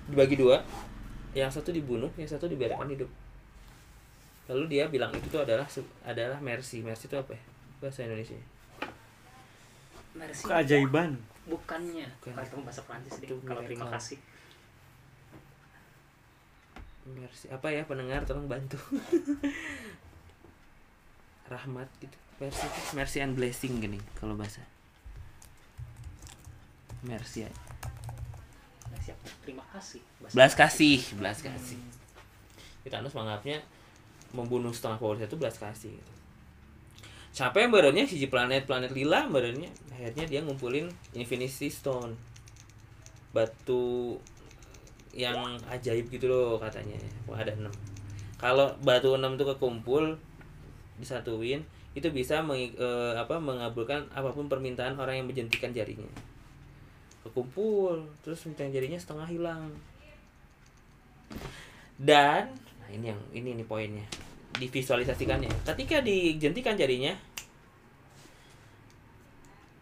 Dibagi 0.09 0.41
dua. 0.41 0.65
Yang 1.38 1.61
satu 1.61 1.69
dibunuh 1.69 2.09
yang 2.17 2.25
satu 2.25 2.49
dibiarkan 2.49 2.89
hidup 2.89 3.28
lalu 4.50 4.66
dia 4.66 4.89
bilang 4.89 5.14
itu 5.14 5.30
tuh 5.30 5.45
adalah 5.45 5.70
adalah 6.02 6.41
mercy. 6.41 6.82
Mercy 6.82 7.06
itu 7.06 7.16
apa 7.16 7.38
ya? 7.38 7.41
Bahasa 7.78 8.02
Indonesia. 8.02 8.34
Mercy 10.18 10.43
Keajaiban. 10.50 11.22
bukannya. 11.45 12.10
Bukan. 12.18 12.34
kalau 12.34 12.47
itu 12.50 12.56
bahasa 12.66 12.82
Prancis 12.84 13.14
deh. 13.22 13.30
Itu 13.30 13.38
kalau 13.45 13.62
terima 13.62 13.86
kasih. 13.93 14.18
Mercy. 17.14 17.45
Apa 17.54 17.70
ya 17.70 17.86
pendengar? 17.86 18.26
Tolong 18.26 18.50
bantu. 18.50 18.82
Rahmat 21.54 21.89
gitu. 22.02 22.18
Mercy 22.41 22.66
mercy 22.95 23.18
and 23.22 23.38
blessing 23.38 23.78
gini 23.78 24.02
kalau 24.18 24.34
bahasa. 24.34 24.66
Mercy 27.06 27.45
ya. 27.45 27.52
Mercy 28.89 29.14
apa? 29.14 29.26
terima 29.45 29.64
kasih. 29.70 30.02
Bahasa 30.26 30.34
belas 30.34 30.54
kasih 30.58 31.00
belas 31.22 31.38
kasih. 31.45 31.78
Kita 32.82 33.04
harus 33.04 33.14
menganggapnya 33.14 33.62
membunuh 34.36 34.73
setengah 34.73 35.01
power 35.01 35.17
itu 35.17 35.38
belas 35.38 35.57
kasih 35.57 35.93
gitu. 35.93 36.13
Yang 37.39 37.69
barunya 37.71 38.03
siji 38.03 38.27
planet 38.27 38.65
planet 38.65 38.91
lila 38.91 39.30
barunya 39.30 39.69
akhirnya 39.93 40.25
dia 40.27 40.39
ngumpulin 40.43 40.89
Infinity 41.13 41.69
Stone. 41.69 42.17
Batu 43.30 44.17
yang 45.13 45.57
ajaib 45.69 46.09
gitu 46.09 46.30
loh 46.30 46.57
katanya. 46.57 46.97
Wah, 47.30 47.38
ada 47.41 47.53
enam. 47.53 47.73
Kalau 48.39 48.73
batu 48.82 49.13
enam 49.13 49.36
itu 49.38 49.45
kekumpul 49.45 50.17
disatuin 50.99 51.63
itu 51.97 52.07
bisa 52.13 52.39
mengi- 52.45 52.75
eh, 52.77 53.13
apa 53.17 53.41
mengabulkan 53.41 54.05
apa 54.13 54.30
pun 54.30 54.45
permintaan 54.45 54.95
orang 54.97 55.21
yang 55.21 55.27
menjentikan 55.27 55.73
jarinya. 55.73 56.09
Kekumpul 57.25 58.05
terus 58.23 58.45
minta 58.47 58.65
jarinya 58.67 58.97
setengah 58.97 59.27
hilang. 59.27 59.73
Dan 61.99 62.55
ini 62.94 63.14
yang 63.14 63.22
ini 63.32 63.50
nih 63.60 63.68
poinnya. 63.68 64.06
Divisualisasikannya. 64.58 65.50
Ketika 65.64 66.02
dijentikan 66.02 66.76
jarinya 66.76 67.14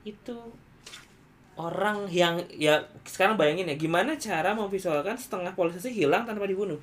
itu 0.08 0.38
orang 1.58 2.08
yang 2.08 2.40
ya 2.54 2.86
sekarang 3.04 3.36
bayangin 3.36 3.68
ya 3.68 3.76
gimana 3.76 4.16
cara 4.16 4.54
memvisualkan 4.54 5.18
setengah 5.18 5.52
polarisasi 5.58 5.92
hilang 5.92 6.24
tanpa 6.24 6.46
dibunuh? 6.46 6.78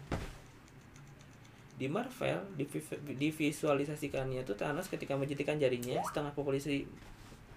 Di 1.74 1.90
Marvel 1.90 2.38
divi- 2.54 3.02
divisualisasikannya 3.18 4.46
tuh 4.46 4.54
Thanos 4.54 4.86
ketika 4.86 5.18
menjentikan 5.18 5.58
jarinya 5.58 6.02
setengah 6.06 6.30
populasi 6.34 6.86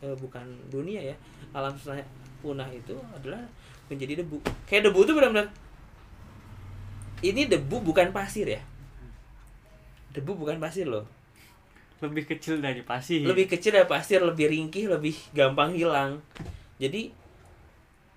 eh, 0.01 0.15
bukan 0.18 0.45
dunia 0.70 1.01
ya 1.01 1.15
alam 1.53 1.74
semesta 1.78 2.05
punah 2.41 2.70
itu 2.70 2.93
adalah 3.13 3.41
menjadi 3.89 4.22
debu. 4.22 4.38
Kayak 4.70 4.91
debu 4.91 4.99
tuh 5.07 5.13
benar-benar 5.18 5.49
ini 7.26 7.49
debu 7.49 7.82
bukan 7.82 8.13
pasir 8.13 8.45
ya? 8.45 8.61
Debu 10.13 10.38
bukan 10.38 10.57
pasir 10.61 10.86
loh. 10.86 11.05
Lebih 11.97 12.30
kecil 12.30 12.61
dari 12.61 12.86
pasir. 12.86 13.26
lebih 13.26 13.49
kecil 13.49 13.74
dari 13.74 13.89
pasir 13.89 14.22
lebih 14.22 14.53
ringkih 14.53 14.86
lebih 14.86 15.18
gampang 15.34 15.74
hilang. 15.74 16.22
Jadi 16.78 17.09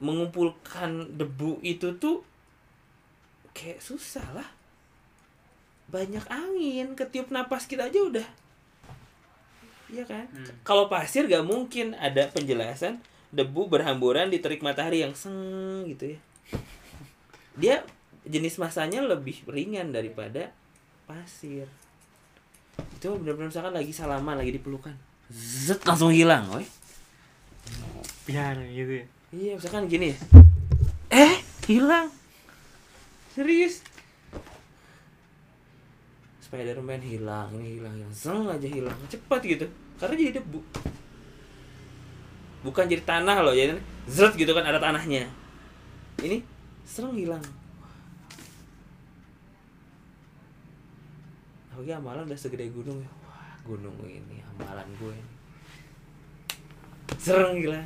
mengumpulkan 0.00 1.16
debu 1.16 1.60
itu 1.64 1.96
tuh 1.96 2.20
kayak 3.56 3.80
susah 3.80 4.24
lah. 4.36 4.48
Banyak 5.88 6.28
angin 6.28 6.92
ketiup 6.92 7.32
napas 7.32 7.64
kita 7.64 7.88
aja 7.88 8.00
udah. 8.04 8.28
Iya 9.90 10.06
kan? 10.06 10.26
Hmm. 10.30 10.46
kalau 10.62 10.86
pasir 10.86 11.26
gak 11.26 11.42
mungkin 11.42 11.98
ada 11.98 12.30
penjelasan 12.30 13.02
debu 13.34 13.66
berhamburan 13.66 14.30
di 14.30 14.38
terik 14.38 14.62
matahari 14.62 15.02
yang 15.02 15.18
seng 15.18 15.82
gitu 15.90 16.14
ya. 16.14 16.18
Dia 17.58 17.76
jenis 18.30 18.62
masanya 18.62 19.02
lebih 19.02 19.42
ringan 19.50 19.90
daripada 19.90 20.54
pasir. 21.04 21.66
Itu 22.96 23.18
benar-benar 23.18 23.50
misalkan 23.50 23.74
lagi 23.74 23.92
salaman 23.92 24.38
lagi 24.38 24.54
dipelukan. 24.54 24.94
Zet 25.30 25.82
langsung 25.82 26.14
hilang 26.14 26.46
woi. 26.50 26.66
Biar 28.24 28.56
gitu 28.70 29.02
ya. 29.02 29.06
iya 29.34 29.52
misalkan 29.58 29.90
gini 29.90 30.14
ya. 30.14 30.18
Eh 31.10 31.34
hilang. 31.66 32.08
Serius? 33.34 33.82
Spiderman 36.42 37.02
hilang 37.02 37.50
ini 37.58 37.78
hilang 37.78 37.94
hilang. 37.94 38.14
Zeng 38.14 38.46
aja 38.46 38.68
hilang 38.70 38.96
cepat 39.10 39.42
gitu. 39.42 39.66
Karena 39.98 40.14
jadi 40.14 40.32
debu. 40.38 40.60
Bukan 42.60 42.84
jadi 42.86 43.02
tanah 43.02 43.42
loh 43.42 43.54
jadi 43.56 43.78
zet 44.06 44.34
gitu 44.38 44.54
kan 44.54 44.66
ada 44.66 44.78
tanahnya. 44.78 45.26
Ini 46.20 46.42
sereng 46.84 47.16
hilang 47.16 47.59
Oke 51.80 51.96
amalan 51.96 52.28
udah 52.28 52.36
segede 52.36 52.68
gunung 52.68 53.00
ya? 53.00 53.08
Wah 53.24 53.56
gunung 53.64 53.96
ini 54.04 54.44
amalan 54.44 54.84
gue 55.00 55.16
ini. 55.16 55.32
Sereng 57.16 57.56
gila. 57.56 57.80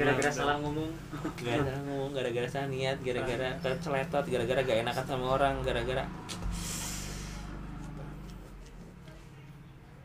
Gara-gara 0.00 0.32
salah 0.32 0.56
ngomong. 0.64 0.88
Gara-gara 1.36 1.84
ngomong, 1.84 2.16
gara-gara 2.16 2.48
salah 2.48 2.72
niat, 2.72 2.96
gara-gara 3.04 3.60
terceletot, 3.60 4.24
gara-gara 4.24 4.60
gak 4.64 4.80
enakan 4.88 5.04
sama 5.04 5.26
orang, 5.36 5.60
gara-gara 5.60 6.08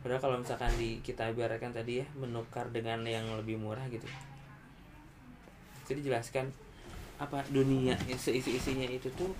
Padahal 0.00 0.20
kalau 0.20 0.36
misalkan 0.40 0.72
di 0.76 1.00
kita 1.00 1.32
ibaratkan 1.32 1.72
tadi 1.72 2.04
ya 2.04 2.06
menukar 2.20 2.68
dengan 2.68 3.00
yang 3.04 3.24
lebih 3.36 3.56
murah 3.56 3.84
gitu. 3.88 4.04
Jadi 5.88 6.04
dijelaskan 6.04 6.52
apa 7.16 7.44
dunia 7.48 7.96
seisi-isinya 8.16 8.88
itu 8.88 9.08
tuh 9.16 9.32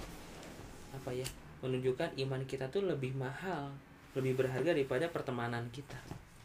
apa 0.92 1.12
ya 1.12 1.24
menunjukkan 1.60 2.16
iman 2.26 2.42
kita 2.48 2.68
tuh 2.72 2.84
lebih 2.84 3.12
mahal, 3.16 3.72
lebih 4.16 4.36
berharga 4.36 4.72
daripada 4.72 5.06
pertemanan 5.12 5.68
kita, 5.70 5.98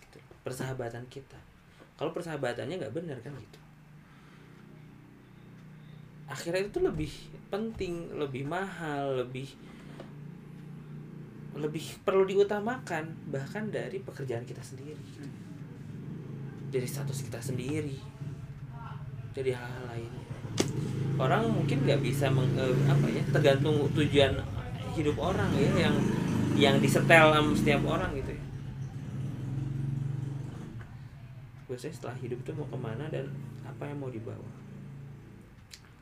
gitu. 0.08 0.20
persahabatan 0.44 1.08
kita. 1.08 1.40
Kalau 1.96 2.12
persahabatannya 2.12 2.76
nggak 2.76 2.96
benar 2.96 3.18
kan 3.24 3.32
gitu. 3.36 3.60
Akhirnya 6.26 6.68
itu 6.68 6.80
lebih 6.84 7.12
penting, 7.48 8.12
lebih 8.18 8.44
mahal, 8.44 9.24
lebih 9.24 9.48
lebih 11.56 12.04
perlu 12.04 12.28
diutamakan 12.28 13.32
bahkan 13.32 13.72
dari 13.72 14.04
pekerjaan 14.04 14.44
kita 14.44 14.60
sendiri 14.60 15.00
dari 16.68 16.84
status 16.84 17.24
kita 17.24 17.40
sendiri 17.40 17.96
jadi 19.32 19.56
hal-hal 19.56 19.86
lainnya 19.88 20.26
orang 21.16 21.48
mungkin 21.48 21.88
nggak 21.88 22.04
bisa 22.04 22.28
meng, 22.28 22.52
eh, 22.60 22.76
apa 22.92 23.08
ya 23.08 23.24
tergantung 23.32 23.88
tujuan 23.96 24.36
hidup 24.96 25.16
orang 25.20 25.52
ya 25.60 25.88
yang 25.88 25.96
yang 26.56 26.76
disetel 26.80 27.36
setiap 27.54 27.84
orang 27.84 28.16
gitu 28.16 28.32
ya 28.32 28.44
biasanya 31.66 31.94
setelah 31.98 32.18
hidup 32.22 32.40
itu 32.46 32.52
mau 32.56 32.68
ke 32.70 32.78
mana 32.78 33.06
dan 33.12 33.28
apa 33.68 33.90
yang 33.90 34.00
mau 34.00 34.08
dibawa 34.08 34.50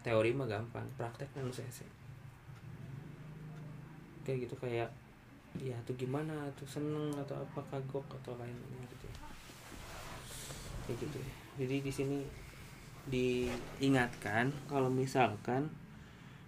teori 0.04 0.36
mah 0.36 0.46
gampang 0.46 0.86
praktek 1.00 1.32
kan 1.32 1.48
saya 1.50 1.88
kayak 4.28 4.48
gitu 4.48 4.56
kayak 4.60 4.91
ya 5.62 5.78
tuh 5.86 5.96
gimana 5.96 6.50
tuh 6.58 6.66
seneng 6.66 7.14
atau 7.14 7.38
apa 7.38 7.62
kagok 7.70 8.06
atau 8.22 8.34
lainnya 8.41 8.84
gitu 8.89 9.06
ya. 9.06 9.18
kayak 10.88 10.98
gitu 10.98 11.18
ya. 11.22 11.34
jadi 11.62 11.76
di 11.86 11.91
sini 11.94 12.20
diingatkan 13.08 14.50
kalau 14.66 14.89
misalkan 14.89 15.70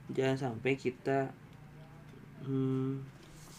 jangan 0.09 0.37
sampai 0.51 0.73
kita 0.79 1.29
hmm, 2.45 3.01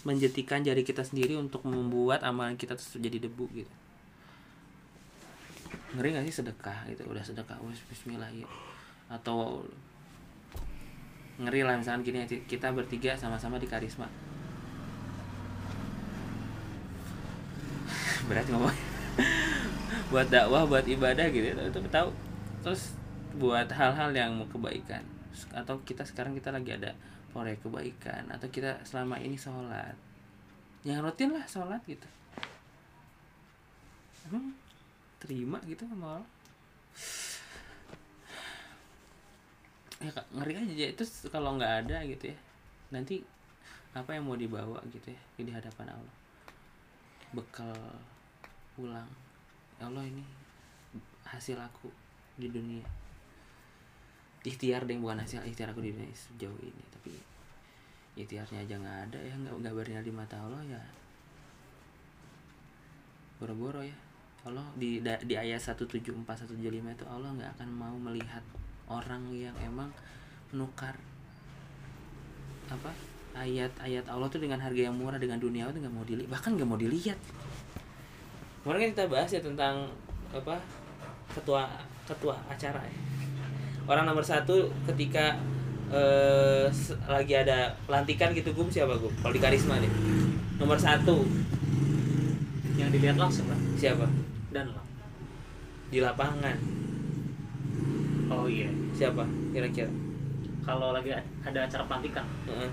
menjetikan 0.06 0.62
jari 0.62 0.86
kita 0.86 1.02
sendiri 1.02 1.34
untuk 1.34 1.66
membuat 1.66 2.22
amalan 2.22 2.54
kita 2.54 2.78
terus 2.78 2.94
jadi 2.96 3.18
debu 3.18 3.46
gitu. 3.52 3.74
Ngeri 5.98 6.14
gak 6.14 6.24
sih 6.30 6.34
sedekah 6.42 6.86
gitu? 6.90 7.02
Udah 7.10 7.26
sedekah 7.26 7.58
wes 7.66 7.82
Bismillah 7.90 8.30
ya 8.30 8.46
atau 9.06 9.62
ngeri 11.38 11.62
lah 11.62 11.78
misalkan 11.78 12.02
gini 12.02 12.26
kita 12.26 12.74
bertiga 12.74 13.14
sama-sama 13.14 13.58
di 13.60 13.66
karisma. 13.68 14.08
Berat 18.30 18.46
ngomong. 18.50 18.74
Buat 20.10 20.30
dakwah 20.30 20.62
buat 20.66 20.86
ibadah 20.86 21.26
gitu. 21.34 21.50
Itu 21.50 21.78
tahu 21.90 22.14
terus 22.62 22.94
buat 23.38 23.66
hal-hal 23.70 24.14
yang 24.14 24.38
mau 24.38 24.46
kebaikan. 24.46 25.02
Atau 25.50 25.82
kita 25.82 26.06
sekarang 26.06 26.34
kita 26.38 26.54
lagi 26.54 26.78
ada 26.78 26.94
proyek 27.36 27.60
kebaikan 27.60 28.32
atau 28.32 28.48
kita 28.48 28.80
selama 28.88 29.20
ini 29.20 29.36
sholat. 29.36 29.92
Yang 30.88 31.04
rutin 31.04 31.30
lah 31.36 31.44
sholat 31.44 31.84
gitu. 31.84 32.08
Hmm, 34.32 34.56
terima 35.20 35.60
gitu 35.68 35.84
sama 35.84 36.18
Allah 36.18 36.28
ya 39.96 40.12
ngeri 40.12 40.52
aja 40.60 40.86
itu 40.92 41.02
kalau 41.32 41.56
nggak 41.56 41.88
ada 41.88 42.04
gitu 42.04 42.28
ya 42.28 42.38
nanti 42.92 43.24
apa 43.96 44.12
yang 44.12 44.28
mau 44.28 44.36
dibawa 44.36 44.76
gitu 44.92 45.08
ya 45.08 45.20
di 45.40 45.48
hadapan 45.48 45.88
Allah? 45.88 46.16
Bekal 47.32 47.72
pulang. 48.76 49.08
Ya 49.80 49.88
Allah 49.88 50.04
ini 50.04 50.20
hasil 51.24 51.56
aku 51.56 51.88
di 52.36 52.52
dunia 52.52 52.84
ikhtiar 54.46 54.86
deh 54.86 54.94
bukan 55.02 55.18
hasil 55.18 55.42
ikhtiar 55.42 55.74
aku 55.74 55.82
di 55.82 55.90
dunia 55.90 56.06
sejauh 56.14 56.58
ini. 56.62 56.84
Tapi 56.94 57.12
ikhtiarnya 58.14 58.62
aja 58.62 58.74
nggak 58.78 58.98
ada 59.10 59.18
ya 59.18 59.34
nggak 59.34 59.54
nggak 59.60 59.74
bernilai 59.74 60.06
di 60.06 60.14
mata 60.14 60.38
Allah 60.38 60.62
ya. 60.62 60.80
Boro-boro 63.42 63.82
ya. 63.82 63.96
Allah 64.46 64.62
di 64.78 65.02
di 65.02 65.34
ayat 65.34 65.58
174 65.58 66.14
175 66.22 66.62
itu 66.62 67.04
Allah 67.10 67.30
nggak 67.34 67.50
akan 67.58 67.68
mau 67.74 67.96
melihat 67.98 68.46
orang 68.86 69.26
yang 69.34 69.54
emang 69.58 69.90
menukar 70.54 70.94
apa 72.70 72.94
ayat-ayat 73.34 74.06
Allah 74.06 74.30
tuh 74.30 74.38
dengan 74.38 74.62
harga 74.62 74.86
yang 74.86 74.94
murah 74.94 75.18
dengan 75.18 75.42
dunia 75.42 75.66
itu 75.66 75.82
nggak 75.82 75.94
mau 75.94 76.06
dilihat 76.06 76.30
bahkan 76.30 76.54
nggak 76.54 76.68
mau 76.70 76.78
dilihat. 76.78 77.18
Kemarin 78.62 78.78
kan 78.78 78.90
kita 78.94 79.04
bahas 79.10 79.30
ya 79.34 79.42
tentang 79.42 79.90
apa 80.30 80.58
ketua 81.34 81.66
ketua 82.06 82.38
acara 82.46 82.82
ya 82.86 83.15
orang 83.86 84.04
nomor 84.04 84.22
satu 84.22 84.66
ketika 84.84 85.38
eh, 85.88 86.66
s- 86.68 86.98
lagi 87.06 87.32
ada 87.32 87.70
pelantikan 87.86 88.30
gitu 88.30 88.50
gue 88.50 88.66
siapa 88.68 88.94
gue 88.96 89.10
kalau 89.20 89.30
di 89.30 89.38
karisma 89.38 89.78
deh. 89.78 89.90
Nomor 90.56 90.74
satu. 90.76 91.22
Yang 92.74 92.90
dilihat 92.92 93.16
langsung 93.16 93.46
lah 93.46 93.56
siapa? 93.74 94.04
Dan 94.50 94.68
lah. 94.68 94.84
Di 95.88 95.98
lapangan. 95.98 96.56
Oh 98.28 98.44
iya. 98.44 98.66
Siapa 98.92 99.22
kira-kira? 99.50 99.88
Kalau 100.60 100.90
lagi 100.90 101.14
ada 101.14 101.60
acara 101.62 101.86
pelantikan. 101.86 102.26
Heeh. 102.46 102.70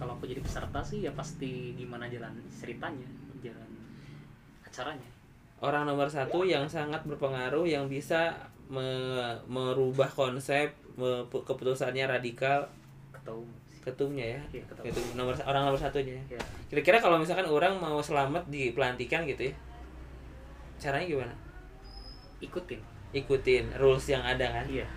kalau 0.00 0.16
aku 0.16 0.24
jadi 0.24 0.40
peserta 0.40 0.80
sih 0.80 1.04
ya 1.04 1.12
pasti 1.12 1.76
gimana 1.76 2.08
jalan 2.08 2.32
ceritanya 2.48 3.04
jalan 3.44 3.68
acaranya. 4.64 5.04
Orang 5.60 5.84
nomor 5.84 6.08
satu 6.08 6.40
yang 6.40 6.64
sangat 6.64 7.04
berpengaruh 7.04 7.68
yang 7.68 7.84
bisa 7.84 8.32
me- 8.70 9.38
merubah 9.50 10.06
konsep 10.06 10.70
me- 10.94 11.26
keputusannya 11.28 12.06
radikal 12.06 12.70
ketemu 13.10 13.42
ketumnya 13.80 14.26
ya. 14.36 14.40
Iya, 14.60 14.64
ketum. 14.70 14.84
Ketum, 14.86 15.04
nomor 15.16 15.34
orang 15.42 15.62
nomor 15.66 15.80
satunya. 15.80 16.14
Ya. 16.28 16.38
ya 16.38 16.42
kira-kira 16.70 17.02
kalau 17.02 17.18
misalkan 17.18 17.48
orang 17.48 17.74
mau 17.80 17.98
selamat 17.98 18.46
di 18.46 18.70
pelantikan 18.70 19.26
gitu 19.26 19.50
ya 19.50 19.54
caranya 20.80 21.04
gimana? 21.04 21.34
Ikutin. 22.40 22.80
Ikutin 23.12 23.64
rules 23.76 24.08
yang 24.08 24.24
ada 24.24 24.48
kan? 24.48 24.64
Iya. 24.64 24.88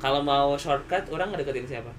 Kalau 0.00 0.24
mau 0.24 0.56
shortcut 0.56 1.04
orang 1.12 1.30
ngedeketin 1.36 1.68
siapa? 1.68 1.92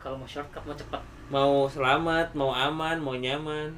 Kalau 0.00 0.16
mau 0.16 0.26
shortcut 0.26 0.64
mau 0.64 0.74
cepat 0.74 1.02
mau 1.26 1.66
selamat 1.66 2.38
mau 2.38 2.54
aman 2.54 2.96
mau 3.02 3.18
nyaman. 3.18 3.74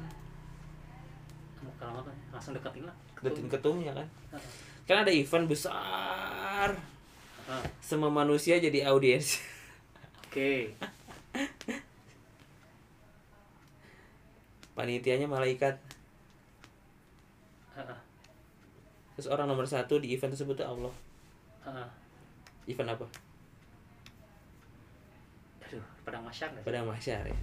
Mau 1.65 1.73
kalau 1.75 1.99
apa? 1.99 2.11
Langsung 2.31 2.55
deketin 2.55 2.85
lah. 2.85 2.95
Deketin 3.19 3.49
ketumnya 3.51 3.91
kan? 3.91 4.07
Heeh. 4.37 4.51
Kan 4.89 5.05
ada 5.05 5.13
event 5.13 5.45
besar. 5.45 6.73
Semua 7.77 8.09
manusia 8.09 8.57
jadi 8.57 8.89
audiens. 8.89 9.37
Oke. 10.25 10.73
Panitianya 14.73 15.29
malaikat. 15.29 15.77
Terus 19.13 19.29
orang 19.29 19.45
nomor 19.45 19.69
satu 19.69 20.01
di 20.01 20.09
event 20.17 20.33
tersebut 20.33 20.57
tuh 20.57 20.65
Allah. 20.65 20.93
Event 22.65 22.89
apa? 22.97 23.05
Aduh 25.69 25.85
pedang 26.01 26.25
masyar 26.25 26.49
pada 26.65 26.81
mahsyar 26.81 27.29
ya. 27.29 27.37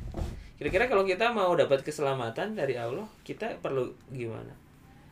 Kira-kira 0.58 0.90
kalau 0.90 1.06
kita 1.06 1.30
mau 1.30 1.54
dapat 1.54 1.86
keselamatan 1.86 2.58
dari 2.58 2.74
Allah 2.74 3.06
kita 3.22 3.62
perlu 3.62 3.94
gimana 4.10 4.65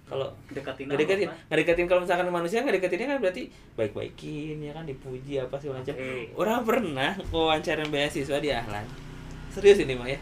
kalau 0.05 0.28
deketin 0.52 0.84
ngedeketin 0.84 1.32
Allah, 1.32 1.48
ngedeketin 1.48 1.86
kalau 1.88 2.00
misalkan 2.05 2.28
manusia 2.28 2.61
ngedeketinnya 2.61 3.16
kan 3.16 3.18
berarti 3.24 3.48
baik-baikin 3.72 4.61
ya 4.61 4.72
kan 4.76 4.84
dipuji 4.84 5.40
apa 5.40 5.57
sih 5.57 5.72
macam. 5.72 5.96
Oke. 5.96 6.28
orang 6.36 6.61
pernah 6.61 7.12
wawancara 7.32 7.88
beasiswa 7.88 8.36
di 8.36 8.52
Ahlan. 8.52 8.84
Serius 9.48 9.80
ini 9.80 9.96
mah 9.96 10.05
ya? 10.05 10.20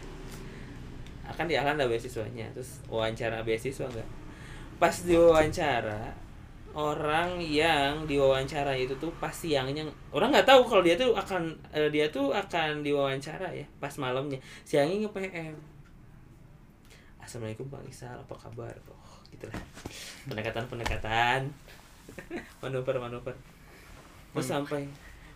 Akan 1.27 1.51
di 1.51 1.59
Ahlan 1.59 1.75
ada 1.75 1.91
beasiswanya 1.91 2.47
terus 2.55 2.79
wawancara 2.87 3.43
beasiswa 3.43 3.83
enggak 3.91 4.07
pas 4.79 4.95
diwawancara 5.03 6.11
orang 6.73 7.37
yang 7.39 8.09
diwawancara 8.09 8.73
itu 8.73 8.97
tuh 8.97 9.13
pas 9.21 9.31
siangnya 9.31 9.85
orang 10.09 10.33
nggak 10.33 10.47
tahu 10.47 10.65
kalau 10.65 10.81
dia 10.81 10.97
tuh 10.97 11.13
akan 11.13 11.53
eh, 11.71 11.87
dia 11.93 12.09
tuh 12.09 12.33
akan 12.33 12.81
diwawancara 12.81 13.51
ya 13.51 13.67
pas 13.83 13.93
malamnya. 13.99 14.39
Siangnya 14.63 15.05
nge 15.05 15.11
PM 15.11 15.55
Assalamualaikum 17.23 17.71
Bang 17.71 17.87
Isal 17.87 18.19
apa 18.19 18.35
kabar? 18.35 18.75
Oh 18.91 19.12
gitulah. 19.33 19.57
Pendekatan 20.29 20.69
pendekatan 20.69 21.39
manuver 22.63 22.95
manuver 23.01 23.35
terus 24.33 24.49
sampai 24.49 24.89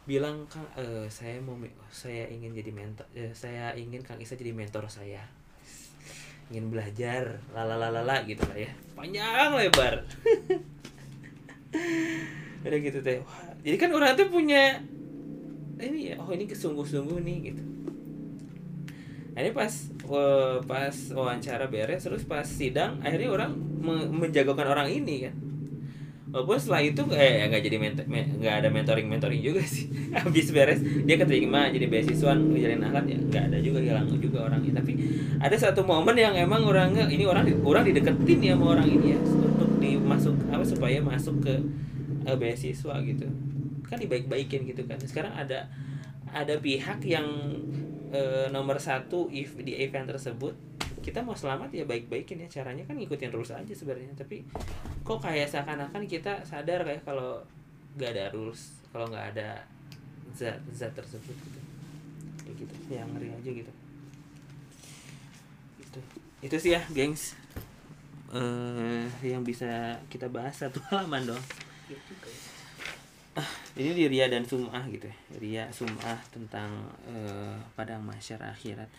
bilang 0.09 0.49
kang 0.49 0.65
eh, 0.73 1.05
saya 1.11 1.37
mau 1.43 1.53
saya 1.93 2.25
ingin 2.33 2.57
jadi 2.57 2.71
mentor 2.73 3.05
eh, 3.13 3.29
saya 3.37 3.77
ingin 3.77 4.01
kang 4.01 4.17
Isa 4.21 4.37
jadi 4.37 4.53
mentor 4.53 4.89
saya. 4.89 5.21
Ingin 6.47 6.71
belajar 6.71 7.43
lalalalala 7.51 8.23
gitu 8.23 8.41
lah 8.47 8.57
ya. 8.57 8.71
Panjang 8.95 9.51
lebar. 9.51 10.07
Udah 12.63 12.79
gitu 12.79 13.03
teh. 13.03 13.19
Wah, 13.19 13.51
jadi 13.61 13.75
kan 13.75 13.91
orang 13.91 14.15
tuh 14.15 14.31
punya 14.31 14.79
ini 15.77 16.13
ya 16.13 16.15
oh 16.17 16.29
ini 16.33 16.49
kesungguh-sungguh 16.49 17.21
nih 17.21 17.53
gitu 17.53 17.63
ini 19.37 19.51
pas 19.53 19.73
eh, 20.09 20.57
pas 20.65 20.95
wawancara 21.13 21.65
beres 21.69 22.03
terus 22.05 22.23
pas 22.25 22.45
sidang 22.45 22.97
akhirnya 23.05 23.29
orang 23.29 23.51
me- 23.85 24.09
menjagokan 24.27 24.67
orang 24.67 24.89
ini 24.89 25.29
kan. 25.29 25.35
Walaupun 26.27 26.59
setelah 26.59 26.83
itu 26.83 27.01
eh 27.15 27.47
nggak 27.47 27.61
jadi 27.63 27.77
nggak 28.43 28.55
ada 28.59 28.67
mentoring 28.67 29.07
mentoring 29.07 29.39
juga 29.39 29.63
sih. 29.63 29.87
Habis 30.17 30.51
beres 30.51 30.83
dia 30.83 31.15
keterima 31.15 31.71
jadi 31.71 31.87
beasiswa 31.87 32.35
ngejalin 32.35 32.83
akhlak 32.83 33.05
ya 33.07 33.17
nggak 33.17 33.43
ada 33.53 33.57
juga 33.63 33.79
hilang 33.79 34.11
juga 34.19 34.51
orangnya. 34.51 34.75
Tapi 34.83 34.91
ada 35.39 35.55
satu 35.55 35.87
momen 35.87 36.19
yang 36.19 36.35
emang 36.35 36.67
orangnya 36.67 37.07
ini 37.07 37.23
orang 37.23 37.47
orang 37.63 37.87
dideketin 37.87 38.39
ya 38.43 38.53
sama 38.59 38.75
orang 38.75 38.87
ini 38.91 39.15
ya 39.15 39.19
untuk 39.23 39.71
dimasuk 39.79 40.35
apa 40.51 40.63
supaya 40.67 40.99
masuk 40.99 41.35
ke 41.47 41.55
eh, 42.27 42.35
beasiswa 42.35 42.95
gitu. 43.07 43.27
Kan 43.87 43.97
dibaik-baikin 44.03 44.67
gitu 44.67 44.83
kan. 44.83 44.99
Sekarang 44.99 45.31
ada 45.31 45.71
ada 46.35 46.59
pihak 46.59 46.99
yang 47.07 47.23
eh, 48.11 48.47
nomor 48.51 48.77
satu 48.79 49.27
if 49.31 49.57
di 49.59 49.75
event 49.79 50.07
tersebut 50.07 50.55
kita 51.07 51.23
mau 51.23 51.39
selamat 51.39 51.71
ya 51.71 51.87
baik-baikin 51.87 52.43
ya. 52.43 52.49
Caranya 52.51 52.83
kan 52.83 52.99
ngikutin 52.99 53.31
rules 53.31 53.55
aja 53.55 53.71
sebenarnya. 53.71 54.11
Tapi 54.17 54.43
kok 55.07 55.23
kayak 55.23 55.47
seakan-akan 55.47 56.03
kita 56.03 56.43
sadar 56.43 56.83
kayak 56.83 57.07
kalau 57.07 57.39
nggak 57.95 58.11
ada 58.11 58.25
rules 58.35 58.75
kalau 58.91 59.07
nggak 59.07 59.31
ada 59.35 59.63
zat 60.35 60.59
zat 60.75 60.91
tersebut 60.91 61.31
gitu. 61.31 61.59
Kayak 62.43 62.55
gitu 62.59 62.73
yang 62.91 63.07
ngeri 63.15 63.31
aja 63.31 63.49
gitu. 63.63 63.71
Itu 65.79 65.99
itu 66.43 66.55
sih 66.59 66.71
ya 66.75 66.83
gengs. 66.91 67.39
Eh 68.35 69.07
yang 69.23 69.47
bisa 69.47 69.95
kita 70.11 70.27
bahas 70.27 70.59
satu 70.59 70.83
halaman 70.91 71.23
dong. 71.23 71.43
Ya. 71.87 71.95
Ini 73.79 73.91
di 73.93 74.05
Ria 74.09 74.27
dan 74.27 74.43
Sum'ah 74.43 74.85
gitu 74.89 75.07
ya. 75.07 75.17
Ria 75.37 75.63
Sum'ah 75.69 76.19
tentang 76.33 76.69
eh, 77.09 77.57
padang 77.77 78.03
masyar 78.03 78.41
akhirat. 78.43 78.89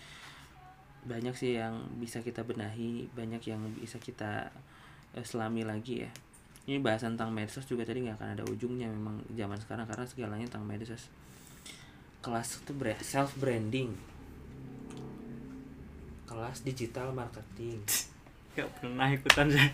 Banyak 1.06 1.34
sih 1.34 1.56
yang 1.56 1.86
bisa 1.98 2.22
kita 2.22 2.42
benahi 2.44 3.06
banyak 3.14 3.42
yang 3.46 3.60
bisa 3.78 3.98
kita 3.98 4.50
eh, 5.14 5.24
selami 5.24 5.66
lagi 5.66 6.06
ya. 6.06 6.10
Ini 6.68 6.84
bahas 6.84 7.00
tentang 7.00 7.32
medsos 7.32 7.64
juga 7.64 7.88
tadi 7.88 8.04
nggak 8.04 8.20
akan 8.20 8.30
ada 8.36 8.44
ujungnya 8.44 8.92
memang 8.92 9.24
zaman 9.32 9.56
sekarang 9.56 9.88
karena 9.88 10.04
segalanya 10.04 10.46
tentang 10.48 10.68
medsos. 10.68 11.08
Kelas 12.20 12.60
itu 12.60 12.72
self 13.02 13.34
branding 13.40 14.18
kelas 16.28 16.60
digital 16.60 17.08
marketing. 17.16 17.80
Gak 18.52 18.68
pernah 18.76 19.08
ikutan 19.08 19.48
saya. 19.48 19.72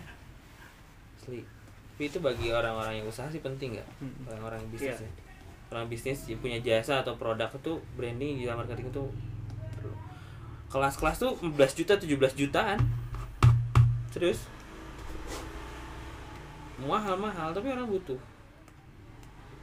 Asli. 1.19 1.54
Tapi 1.95 2.11
itu 2.11 2.19
bagi 2.19 2.51
orang-orang 2.51 2.99
yang 2.99 3.07
usaha 3.07 3.31
sih 3.31 3.39
penting 3.39 3.79
nggak? 3.79 3.89
Hmm. 4.03 4.27
Orang-orang 4.27 4.67
yang 4.67 4.71
bisnis 4.75 4.99
Iya. 4.99 5.07
ya. 5.07 5.11
Orang 5.71 5.87
bisnis 5.87 6.19
yang 6.27 6.41
punya 6.43 6.59
jasa 6.59 7.07
atau 7.07 7.15
produk 7.15 7.47
itu 7.55 7.79
branding 7.95 8.43
digital 8.43 8.59
marketing 8.59 8.91
itu 8.91 9.05
perlu. 9.79 9.95
Kelas-kelas 10.75 11.17
tuh 11.23 11.39
11 11.39 11.79
juta 11.79 11.95
17 11.95 12.35
jutaan. 12.35 12.79
Serius. 14.11 14.43
Mahal-mahal 16.83 17.55
tapi 17.55 17.71
orang 17.71 17.87
butuh. 17.87 18.19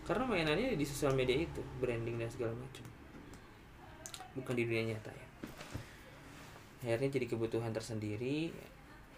Karena 0.08 0.24
mainannya 0.24 0.80
di 0.80 0.86
sosial 0.88 1.12
media 1.12 1.36
itu, 1.36 1.60
branding 1.84 2.16
dan 2.16 2.32
segala 2.32 2.56
macam. 2.56 2.84
Bukan 4.40 4.56
di 4.56 4.64
dunia 4.64 4.96
nyata 4.96 5.12
ya. 5.12 5.28
Akhirnya 6.82 7.12
jadi 7.12 7.28
kebutuhan 7.28 7.76
tersendiri 7.76 8.50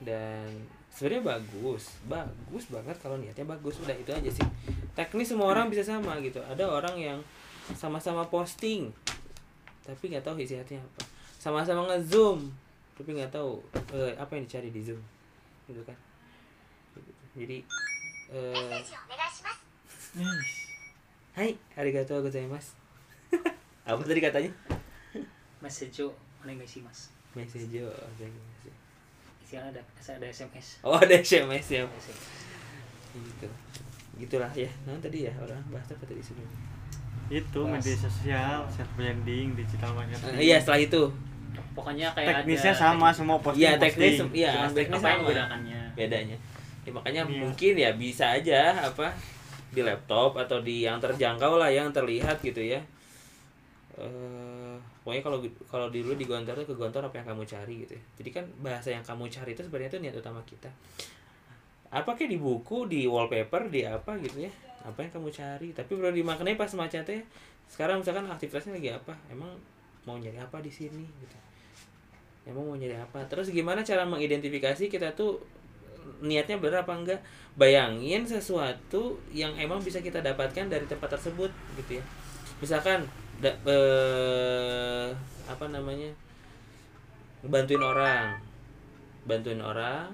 dan 0.02 0.50
sebenarnya 0.94 1.36
bagus 1.36 1.98
bagus 2.06 2.64
banget 2.70 2.96
kalau 3.02 3.18
niatnya 3.18 3.50
bagus. 3.50 3.82
Udah 3.82 3.98
itu 3.98 4.14
aja 4.14 4.30
sih. 4.30 4.46
Teknis 4.94 5.34
semua 5.34 5.50
orang 5.50 5.74
bisa 5.74 5.82
sama 5.82 6.22
gitu. 6.22 6.38
Ada 6.46 6.70
orang 6.70 6.96
yang 7.02 7.20
sama-sama 7.74 8.28
posting 8.30 8.94
tapi 9.84 10.14
nggak 10.14 10.24
tahu 10.24 10.40
isi 10.40 10.56
hatinya 10.56 10.86
apa. 10.86 11.04
Sama-sama 11.42 11.90
ngezoom 11.92 12.54
tapi 12.94 13.10
nggak 13.18 13.34
tahu 13.34 13.58
eh, 13.98 14.14
apa 14.16 14.38
yang 14.38 14.46
dicari 14.46 14.70
di 14.70 14.82
zoom. 14.86 15.02
Gitu 15.66 15.82
kan. 15.84 15.98
Jadi 17.34 17.66
eh, 18.30 18.82
Hai, 21.34 21.58
arigatou 21.74 22.22
gozaimasu. 22.22 22.78
apa 23.90 24.02
tadi 24.06 24.22
katanya? 24.22 24.54
message 25.58 26.06
onegaishimasu. 26.46 27.10
Message 27.34 27.66
gozaimasu. 27.74 28.83
Isinya 29.54 29.70
ada 29.70 29.82
ada 30.10 30.26
SMS 30.28 30.68
Oh, 30.82 30.98
ada 30.98 31.14
SMS 31.14 31.66
ya. 31.72 31.86
SMS. 31.86 32.18
Gitu. 33.14 33.48
Gitulah 34.18 34.50
ya. 34.50 34.70
Nah, 34.84 34.98
tadi 34.98 35.26
ya 35.26 35.34
orang 35.36 35.62
bahas 35.70 35.86
apa 35.88 36.04
tadi 36.04 36.18
sebelumnya? 36.20 36.62
itu 37.30 37.56
Bahas. 37.56 37.80
media 37.80 37.96
sosial 37.96 38.60
self 38.68 38.90
branding 38.94 39.56
digital 39.56 39.94
marketing 39.96 40.34
Eh, 40.36 40.44
iya, 40.44 40.58
setelah 40.60 40.82
itu. 40.82 41.04
pokoknya 41.74 42.10
kayak 42.12 42.44
teknisnya 42.44 42.70
ada 42.70 42.82
sama 42.84 43.10
teknik- 43.10 43.16
semua 43.16 43.38
posting 43.40 43.62
Iya, 43.64 43.72
teknis 43.76 44.14
posting. 44.20 44.30
iya, 44.36 44.52
teknis 44.68 44.74
apa 44.92 45.08
yang 45.08 45.14
sama. 45.16 45.22
membedakannya 45.24 45.80
Bedanya. 45.96 46.38
Ya, 46.84 46.92
makanya 46.92 47.22
Iya. 47.24 47.40
mungkin 47.40 47.74
ya 47.76 47.92
bisa 47.96 48.26
aja 48.32 48.60
apa 48.84 49.08
di 49.72 49.82
laptop 49.82 50.32
atau 50.36 50.58
di 50.60 50.84
yang 50.84 50.98
terjangkau 51.00 51.54
lah 51.56 51.70
yang 51.70 51.90
terlihat 51.90 52.38
gitu 52.40 52.60
ya. 52.60 52.82
Eh, 53.96 54.53
pokoknya 55.04 55.24
kalau 55.24 55.38
kalau 55.68 55.88
dulu 55.92 56.16
di 56.16 56.24
Gontor 56.24 56.64
tuh 56.64 56.68
ke 56.72 56.76
Gontor 56.80 57.04
apa 57.12 57.20
yang 57.20 57.28
kamu 57.36 57.44
cari 57.44 57.74
gitu 57.84 57.94
ya. 58.00 58.04
Jadi 58.24 58.30
kan 58.32 58.46
bahasa 58.64 58.90
yang 58.96 59.04
kamu 59.04 59.28
cari 59.28 59.52
itu 59.52 59.62
sebenarnya 59.62 59.90
itu 59.92 60.00
niat 60.00 60.16
utama 60.16 60.40
kita. 60.48 60.72
Apa 61.94 62.16
kayak 62.18 62.32
di 62.34 62.40
buku, 62.40 62.90
di 62.90 63.06
wallpaper, 63.06 63.70
di 63.70 63.86
apa 63.86 64.16
gitu 64.24 64.48
ya. 64.48 64.52
Apa 64.84 65.04
yang 65.06 65.12
kamu 65.14 65.30
cari, 65.30 65.68
tapi 65.76 65.92
perlu 65.94 66.16
dimaknai 66.16 66.56
pas 66.56 66.72
macetnya. 66.74 67.22
Sekarang 67.68 68.00
misalkan 68.02 68.26
aktivitasnya 68.28 68.80
lagi 68.80 68.90
apa? 68.96 69.14
Emang 69.30 69.52
mau 70.08 70.16
nyari 70.20 70.40
apa 70.40 70.60
di 70.64 70.72
sini 70.72 71.04
gitu. 71.04 71.38
Emang 72.48 72.64
mau 72.68 72.76
nyari 72.76 72.96
apa? 72.96 73.24
Terus 73.28 73.52
gimana 73.52 73.84
cara 73.84 74.04
mengidentifikasi 74.08 74.88
kita 74.92 75.16
tuh 75.16 75.40
niatnya 76.20 76.60
benar 76.60 76.84
apa 76.84 76.94
enggak? 76.96 77.20
Bayangin 77.56 78.28
sesuatu 78.28 79.20
yang 79.32 79.56
emang 79.60 79.80
bisa 79.80 80.04
kita 80.04 80.20
dapatkan 80.20 80.68
dari 80.68 80.84
tempat 80.88 81.16
tersebut 81.20 81.52
gitu 81.80 82.00
ya. 82.00 82.04
Misalkan 82.60 83.06
da- 83.42 83.60
eh, 83.66 85.08
apa 85.50 85.66
namanya? 85.72 86.12
bantuin 87.44 87.84
orang. 87.84 88.40
Bantuin 89.28 89.60
orang. 89.60 90.08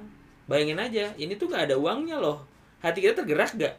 Bayangin 0.49 0.81
aja, 0.81 1.05
ini 1.13 1.37
tuh 1.37 1.45
nggak 1.45 1.69
ada 1.69 1.75
uangnya 1.77 2.17
loh. 2.17 2.41
Hati 2.81 3.05
kita 3.05 3.21
tergerak 3.21 3.53
gak? 3.53 3.75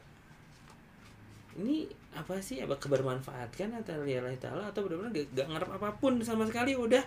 Ini 1.59 1.91
apa 2.11 2.43
sih 2.43 2.59
apa 2.59 2.75
kebermanfaatkan 2.75 3.71
atau 3.83 4.03
lillahi 4.03 4.35
taala 4.43 4.67
atau 4.67 4.83
benar-benar 4.83 5.15
gak, 5.15 5.27
gak 5.31 5.47
ngarep 5.47 5.71
apa 5.79 5.89
pun 6.03 6.19
sama 6.27 6.43
sekali 6.43 6.75
udah 6.75 6.99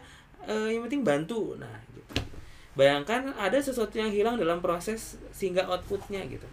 eh, 0.47 0.67
yang 0.71 0.87
penting 0.87 1.03
bantu 1.03 1.59
nah 1.59 1.75
gitu 1.91 2.23
bayangkan 2.73 3.35
ada 3.35 3.59
sesuatu 3.59 3.99
yang 3.99 4.09
hilang 4.09 4.39
dalam 4.39 4.63
proses 4.63 5.19
sehingga 5.35 5.67
outputnya 5.67 6.23
gitu 6.31 6.47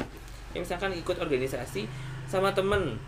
ya 0.51 0.59
misalkan 0.59 0.91
ikut 0.99 1.17
organisasi 1.23 1.87
sama 2.27 2.51
temen 2.51 2.99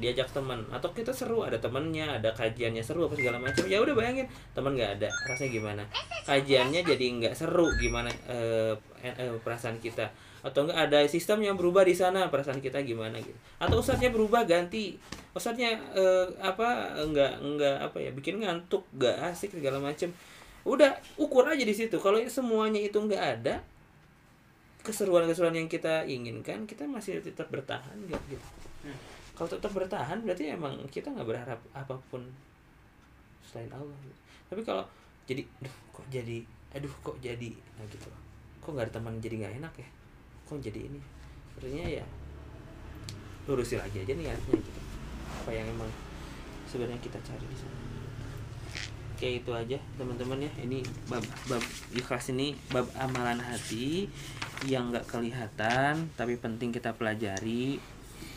diajak 0.00 0.32
teman 0.32 0.64
atau 0.72 0.88
kita 0.96 1.12
seru 1.12 1.44
ada 1.44 1.60
temennya 1.60 2.16
ada 2.16 2.32
kajiannya 2.32 2.80
seru 2.80 3.04
apa 3.04 3.14
segala 3.14 3.36
macam. 3.36 3.68
Ya 3.68 3.78
udah 3.78 3.92
bayangin 3.92 4.26
teman 4.56 4.72
nggak 4.72 4.98
ada 4.98 5.08
rasanya 5.28 5.50
gimana? 5.52 5.82
Kajiannya 6.24 6.80
jadi 6.82 7.04
nggak 7.20 7.34
seru 7.36 7.68
gimana 7.76 8.08
eh, 8.26 8.72
eh, 9.04 9.30
perasaan 9.44 9.76
kita? 9.78 10.08
Atau 10.40 10.64
enggak 10.64 10.88
ada 10.88 11.04
sistem 11.04 11.44
yang 11.44 11.60
berubah 11.60 11.84
di 11.84 11.92
sana 11.92 12.32
perasaan 12.32 12.64
kita 12.64 12.80
gimana 12.80 13.20
gitu? 13.20 13.36
Atau 13.60 13.84
ustadznya 13.84 14.08
berubah 14.08 14.48
ganti. 14.48 14.96
Ustadznya 15.36 15.76
eh, 15.92 16.26
apa 16.40 16.96
enggak 16.96 17.44
enggak 17.44 17.76
apa 17.84 17.96
ya 18.00 18.10
bikin 18.16 18.40
ngantuk 18.40 18.88
enggak 18.96 19.36
asik 19.36 19.52
segala 19.52 19.76
macam 19.76 20.08
udah 20.64 20.96
ukur 21.20 21.44
aja 21.44 21.60
di 21.60 21.76
situ. 21.76 22.00
Kalau 22.00 22.16
semuanya 22.24 22.80
itu 22.80 22.96
enggak 22.96 23.20
ada 23.20 23.60
keseruan-keseruan 24.80 25.52
yang 25.52 25.68
kita 25.68 26.08
inginkan 26.08 26.64
kita 26.64 26.88
masih 26.88 27.20
tetap 27.20 27.52
bertahan 27.52 28.00
gitu. 28.08 28.36
Hmm. 28.80 28.96
Kalau 29.40 29.56
tetap 29.56 29.72
bertahan 29.72 30.20
berarti 30.20 30.52
emang 30.52 30.76
kita 30.92 31.08
nggak 31.08 31.24
berharap 31.24 31.56
apa 31.72 31.96
pun 32.12 32.20
selain 33.40 33.72
Allah. 33.72 33.96
Tapi 34.52 34.60
kalau 34.60 34.84
jadi 35.24 35.40
aduh 35.64 35.72
kok 35.96 36.04
jadi 36.12 36.44
aduh 36.76 36.92
kok 37.00 37.16
jadi 37.24 37.48
nah 37.80 37.88
gitu. 37.88 38.12
Kok 38.60 38.76
nggak 38.76 38.92
ada 38.92 39.00
teman 39.00 39.16
jadi 39.16 39.40
nggak 39.40 39.64
enak 39.64 39.74
ya? 39.80 39.88
Kok 40.44 40.60
jadi 40.60 40.92
ini? 40.92 41.00
Sebenarnya 41.56 42.04
ya 42.04 42.04
lurusin 43.48 43.80
lagi 43.80 44.04
aja 44.04 44.12
niatnya 44.12 44.60
gitu. 44.60 44.80
Apa 45.40 45.56
yang 45.56 45.72
emang 45.72 45.88
sebenarnya 46.68 47.00
kita 47.00 47.16
cari 47.24 47.40
di 47.48 47.56
sana. 47.56 47.80
Oke 49.16 49.40
itu 49.40 49.50
aja 49.56 49.80
teman-teman 49.96 50.44
ya. 50.44 50.52
Ini 50.68 50.84
bab 51.08 51.24
bab 51.48 51.64
ikhlas 51.96 52.28
ini 52.28 52.52
bab 52.68 52.84
amalan 52.92 53.40
hati 53.40 54.04
yang 54.68 54.92
nggak 54.92 55.08
kelihatan 55.08 56.12
tapi 56.12 56.36
penting 56.36 56.76
kita 56.76 56.92
pelajari 56.92 57.80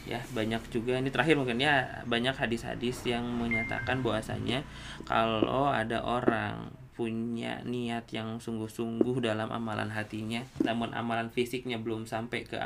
ya 0.04 0.20
banyak 0.36 0.60
juga. 0.70 1.00
Ini 1.00 1.10
terakhir 1.10 1.36
mungkin 1.40 1.60
ya. 1.64 2.04
Banyak 2.08 2.36
hadis-hadis 2.36 3.04
yang 3.08 3.24
menyatakan 3.24 4.04
bahwasanya 4.04 4.64
kalau 5.08 5.72
ada 5.72 6.04
orang 6.04 6.72
punya 6.94 7.66
niat 7.66 8.06
yang 8.14 8.38
sungguh-sungguh 8.38 9.26
dalam 9.26 9.50
amalan 9.50 9.90
hatinya 9.90 10.46
namun 10.62 10.94
amalan 10.94 11.34
fisiknya 11.34 11.82
belum 11.82 12.06
sampai 12.06 12.46
ke 12.46 12.62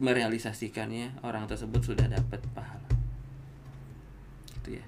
merealisasikannya 0.00 1.24
orang 1.24 1.48
tersebut 1.48 1.80
sudah 1.80 2.08
dapat 2.08 2.40
pahala. 2.56 2.88
Gitu 4.60 4.80
ya. 4.80 4.84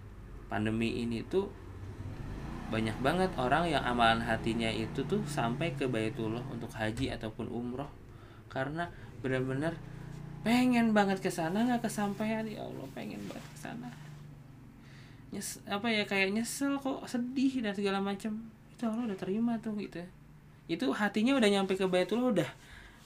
Pandemi 0.49 1.05
ini 1.05 1.25
tuh 1.25 1.49
banyak 2.73 2.97
banget 3.05 3.29
orang 3.37 3.69
yang 3.69 3.85
amalan 3.85 4.25
hatinya 4.25 4.73
itu 4.73 5.05
tuh 5.05 5.21
sampai 5.29 5.77
ke 5.77 5.85
Baitullah 5.85 6.45
untuk 6.49 6.73
haji 6.73 7.13
ataupun 7.13 7.53
umroh. 7.53 7.89
Karena 8.49 8.89
benar-benar 9.21 9.77
pengen 10.43 10.91
banget 10.91 11.23
ke 11.23 11.31
sana 11.31 11.63
nggak 11.63 11.87
kesampaian. 11.87 12.43
Ya 12.47 12.63
Allah 12.63 12.87
pengen 12.93 13.23
banget 13.31 13.47
ke 13.55 13.59
sana. 13.59 13.89
Nyes 15.33 15.63
apa 15.65 15.89
ya 15.89 16.05
kayak 16.05 16.35
nyesel 16.35 16.77
kok 16.83 17.07
sedih 17.09 17.65
dan 17.65 17.73
segala 17.73 18.03
macam 18.03 18.37
itu 18.75 18.83
Allah 18.85 19.09
udah 19.09 19.19
terima 19.19 19.57
tuh 19.63 19.79
gitu. 19.79 20.03
Itu 20.67 20.91
hatinya 20.93 21.39
udah 21.39 21.49
nyampe 21.49 21.79
ke 21.79 21.87
Baitullah 21.87 22.35
udah 22.35 22.51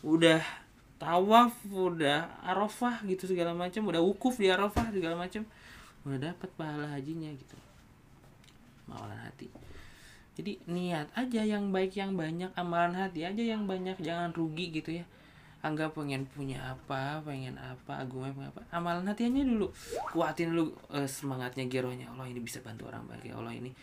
udah 0.03 0.41
tawaf 0.97 1.53
udah 1.68 2.41
arafah 2.41 3.05
gitu 3.05 3.28
segala 3.28 3.53
macam 3.53 3.84
udah 3.84 4.01
wukuf 4.01 4.41
di 4.41 4.49
arafah 4.49 4.89
segala 4.89 5.14
macam 5.14 5.45
udah 6.09 6.32
dapat 6.32 6.51
pahala 6.57 6.89
hajinya 6.97 7.28
gitu. 7.30 7.57
Amalan 8.89 9.20
hati. 9.22 9.53
Jadi 10.37 10.61
niat 10.68 11.09
aja 11.16 11.43
yang 11.45 11.72
baik 11.72 11.97
yang 11.97 12.12
banyak 12.12 12.53
amalan 12.57 12.97
hati 12.97 13.28
aja 13.28 13.41
yang 13.45 13.68
banyak. 13.68 14.01
Jangan 14.01 14.32
rugi 14.32 14.72
gitu 14.72 15.01
ya 15.01 15.07
anggap 15.67 15.99
pengen 15.99 16.23
punya 16.31 16.62
apa 16.62 17.19
pengen 17.27 17.59
apa 17.59 18.07
gue 18.07 18.31
pengen 18.31 18.49
apa. 18.55 18.62
Amalan 18.71 19.05
hatinya 19.11 19.43
dulu. 19.43 19.69
Kuatin 20.14 20.55
dulu 20.55 20.71
eh, 20.95 21.11
semangatnya 21.11 21.67
girohnya 21.67 22.07
Allah 22.14 22.31
ini 22.31 22.39
bisa 22.39 22.62
bantu 22.62 22.87
orang 22.87 23.03
ya 23.27 23.35
Allah 23.35 23.51
ini 23.51 23.75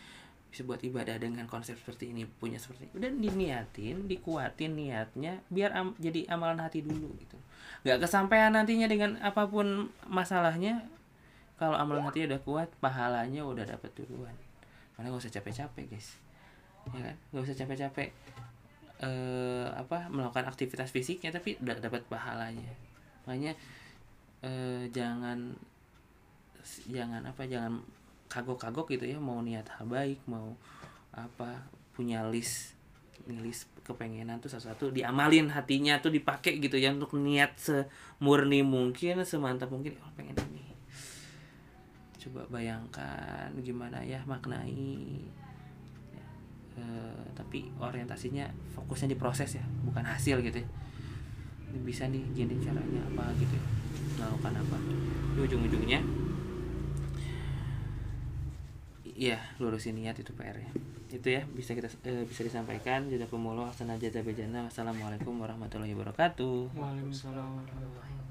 bisa 0.48 0.64
buat 0.70 0.80
ibadah 0.86 1.18
dengan 1.18 1.50
konsep 1.50 1.74
seperti 1.76 2.16
ini 2.16 2.24
punya 2.24 2.56
seperti 2.56 2.88
ini. 2.88 2.94
Udah 2.96 3.12
diniatin 3.12 3.98
dikuatin 4.08 4.72
niatnya 4.78 5.44
biar 5.52 5.76
am- 5.76 5.98
jadi 6.00 6.30
amalan 6.32 6.64
hati 6.64 6.86
dulu 6.86 7.12
gitu. 7.20 7.36
Nggak 7.84 8.08
kesampaian 8.08 8.56
nantinya 8.56 8.88
dengan 8.88 9.20
apa 9.20 9.50
pun 9.52 9.92
masalahnya. 10.08 10.88
Kalau 11.60 11.78
amalan 11.78 12.08
hatinya 12.08 12.34
udah 12.34 12.42
kuat 12.48 12.70
pahalanya 12.80 13.46
udah 13.46 13.66
dapet 13.68 13.92
duluan. 13.94 14.34
Mana 14.94 15.10
gak 15.10 15.26
usah 15.26 15.34
capek-capek 15.34 15.86
guys. 15.90 16.18
Ya 16.94 17.02
kan? 17.12 17.16
Gak 17.34 17.44
usah 17.50 17.58
capek-capek 17.58 18.10
eh 19.04 19.68
apa 19.68 20.08
melakukan 20.08 20.47
aktivitas 20.47 20.95
fisiknya 20.95 21.36
tapi 21.36 21.60
udah 21.60 21.76
dapat 21.84 22.08
pahalanya. 22.08 22.72
Makanya 23.28 23.51
eh, 24.39 24.88
jangan 24.95 25.51
jangan 26.88 27.20
apa 27.28 27.43
jangan 27.43 27.84
kagok-kagok 28.32 28.95
gitu 28.95 29.06
ya 29.12 29.20
mau 29.20 29.43
niat 29.43 29.68
hal 29.78 29.86
baik 29.86 30.24
mau 30.26 30.56
apa 31.12 31.68
punya 31.93 32.24
list 32.26 32.74
list 33.28 33.70
kepengenan 33.84 34.39
tuh 34.39 34.51
sesuatu 34.51 34.89
diamalin 34.89 35.47
hatinya 35.51 35.99
tuh 35.99 36.12
dipakai 36.12 36.60
gitu 36.60 36.76
ya 36.80 36.91
untuk 36.91 37.16
niat 37.20 37.56
semurni 37.60 38.64
mungkin 38.64 39.22
semantap 39.24 39.72
mungkin 39.72 39.95
oh 39.99 40.12
pengen 40.16 40.36
ini. 40.51 40.66
Coba 42.20 42.47
bayangkan 42.47 43.51
gimana 43.60 43.99
ya 44.04 44.24
maknai 44.24 45.20
Eh, 46.74 47.24
tapi 47.38 47.70
orientasinya 47.78 48.50
fokusnya 48.74 49.14
di 49.14 49.18
proses 49.18 49.62
ya 49.62 49.64
bukan 49.86 50.02
hasil 50.02 50.42
gitu 50.42 50.58
ya 50.58 50.68
bisa 51.86 52.10
nih 52.10 52.22
gini 52.34 52.58
caranya 52.58 53.02
apa 53.14 53.30
gitu 53.38 53.54
ya 53.54 53.66
melakukan 54.18 54.54
apa 54.58 54.78
di 55.38 55.40
ujung-ujungnya 55.42 56.02
Iya, 59.14 59.38
lurusin 59.62 59.94
niat 59.94 60.18
itu 60.18 60.34
PR 60.34 60.58
ya. 60.58 60.74
Itu 61.14 61.30
ya 61.30 61.46
bisa 61.54 61.78
kita 61.78 61.86
eh, 62.10 62.26
bisa 62.26 62.42
disampaikan. 62.42 63.06
Jazakumullah 63.06 63.70
hasanah 63.70 64.02
jazaa 64.02 64.26
bejana. 64.26 64.66
Wassalamualaikum 64.66 65.38
warahmatullahi 65.38 65.94
wabarakatuh. 65.94 66.74
Waalaikumsalam 66.74 67.62
warahmatullahi 67.62 68.23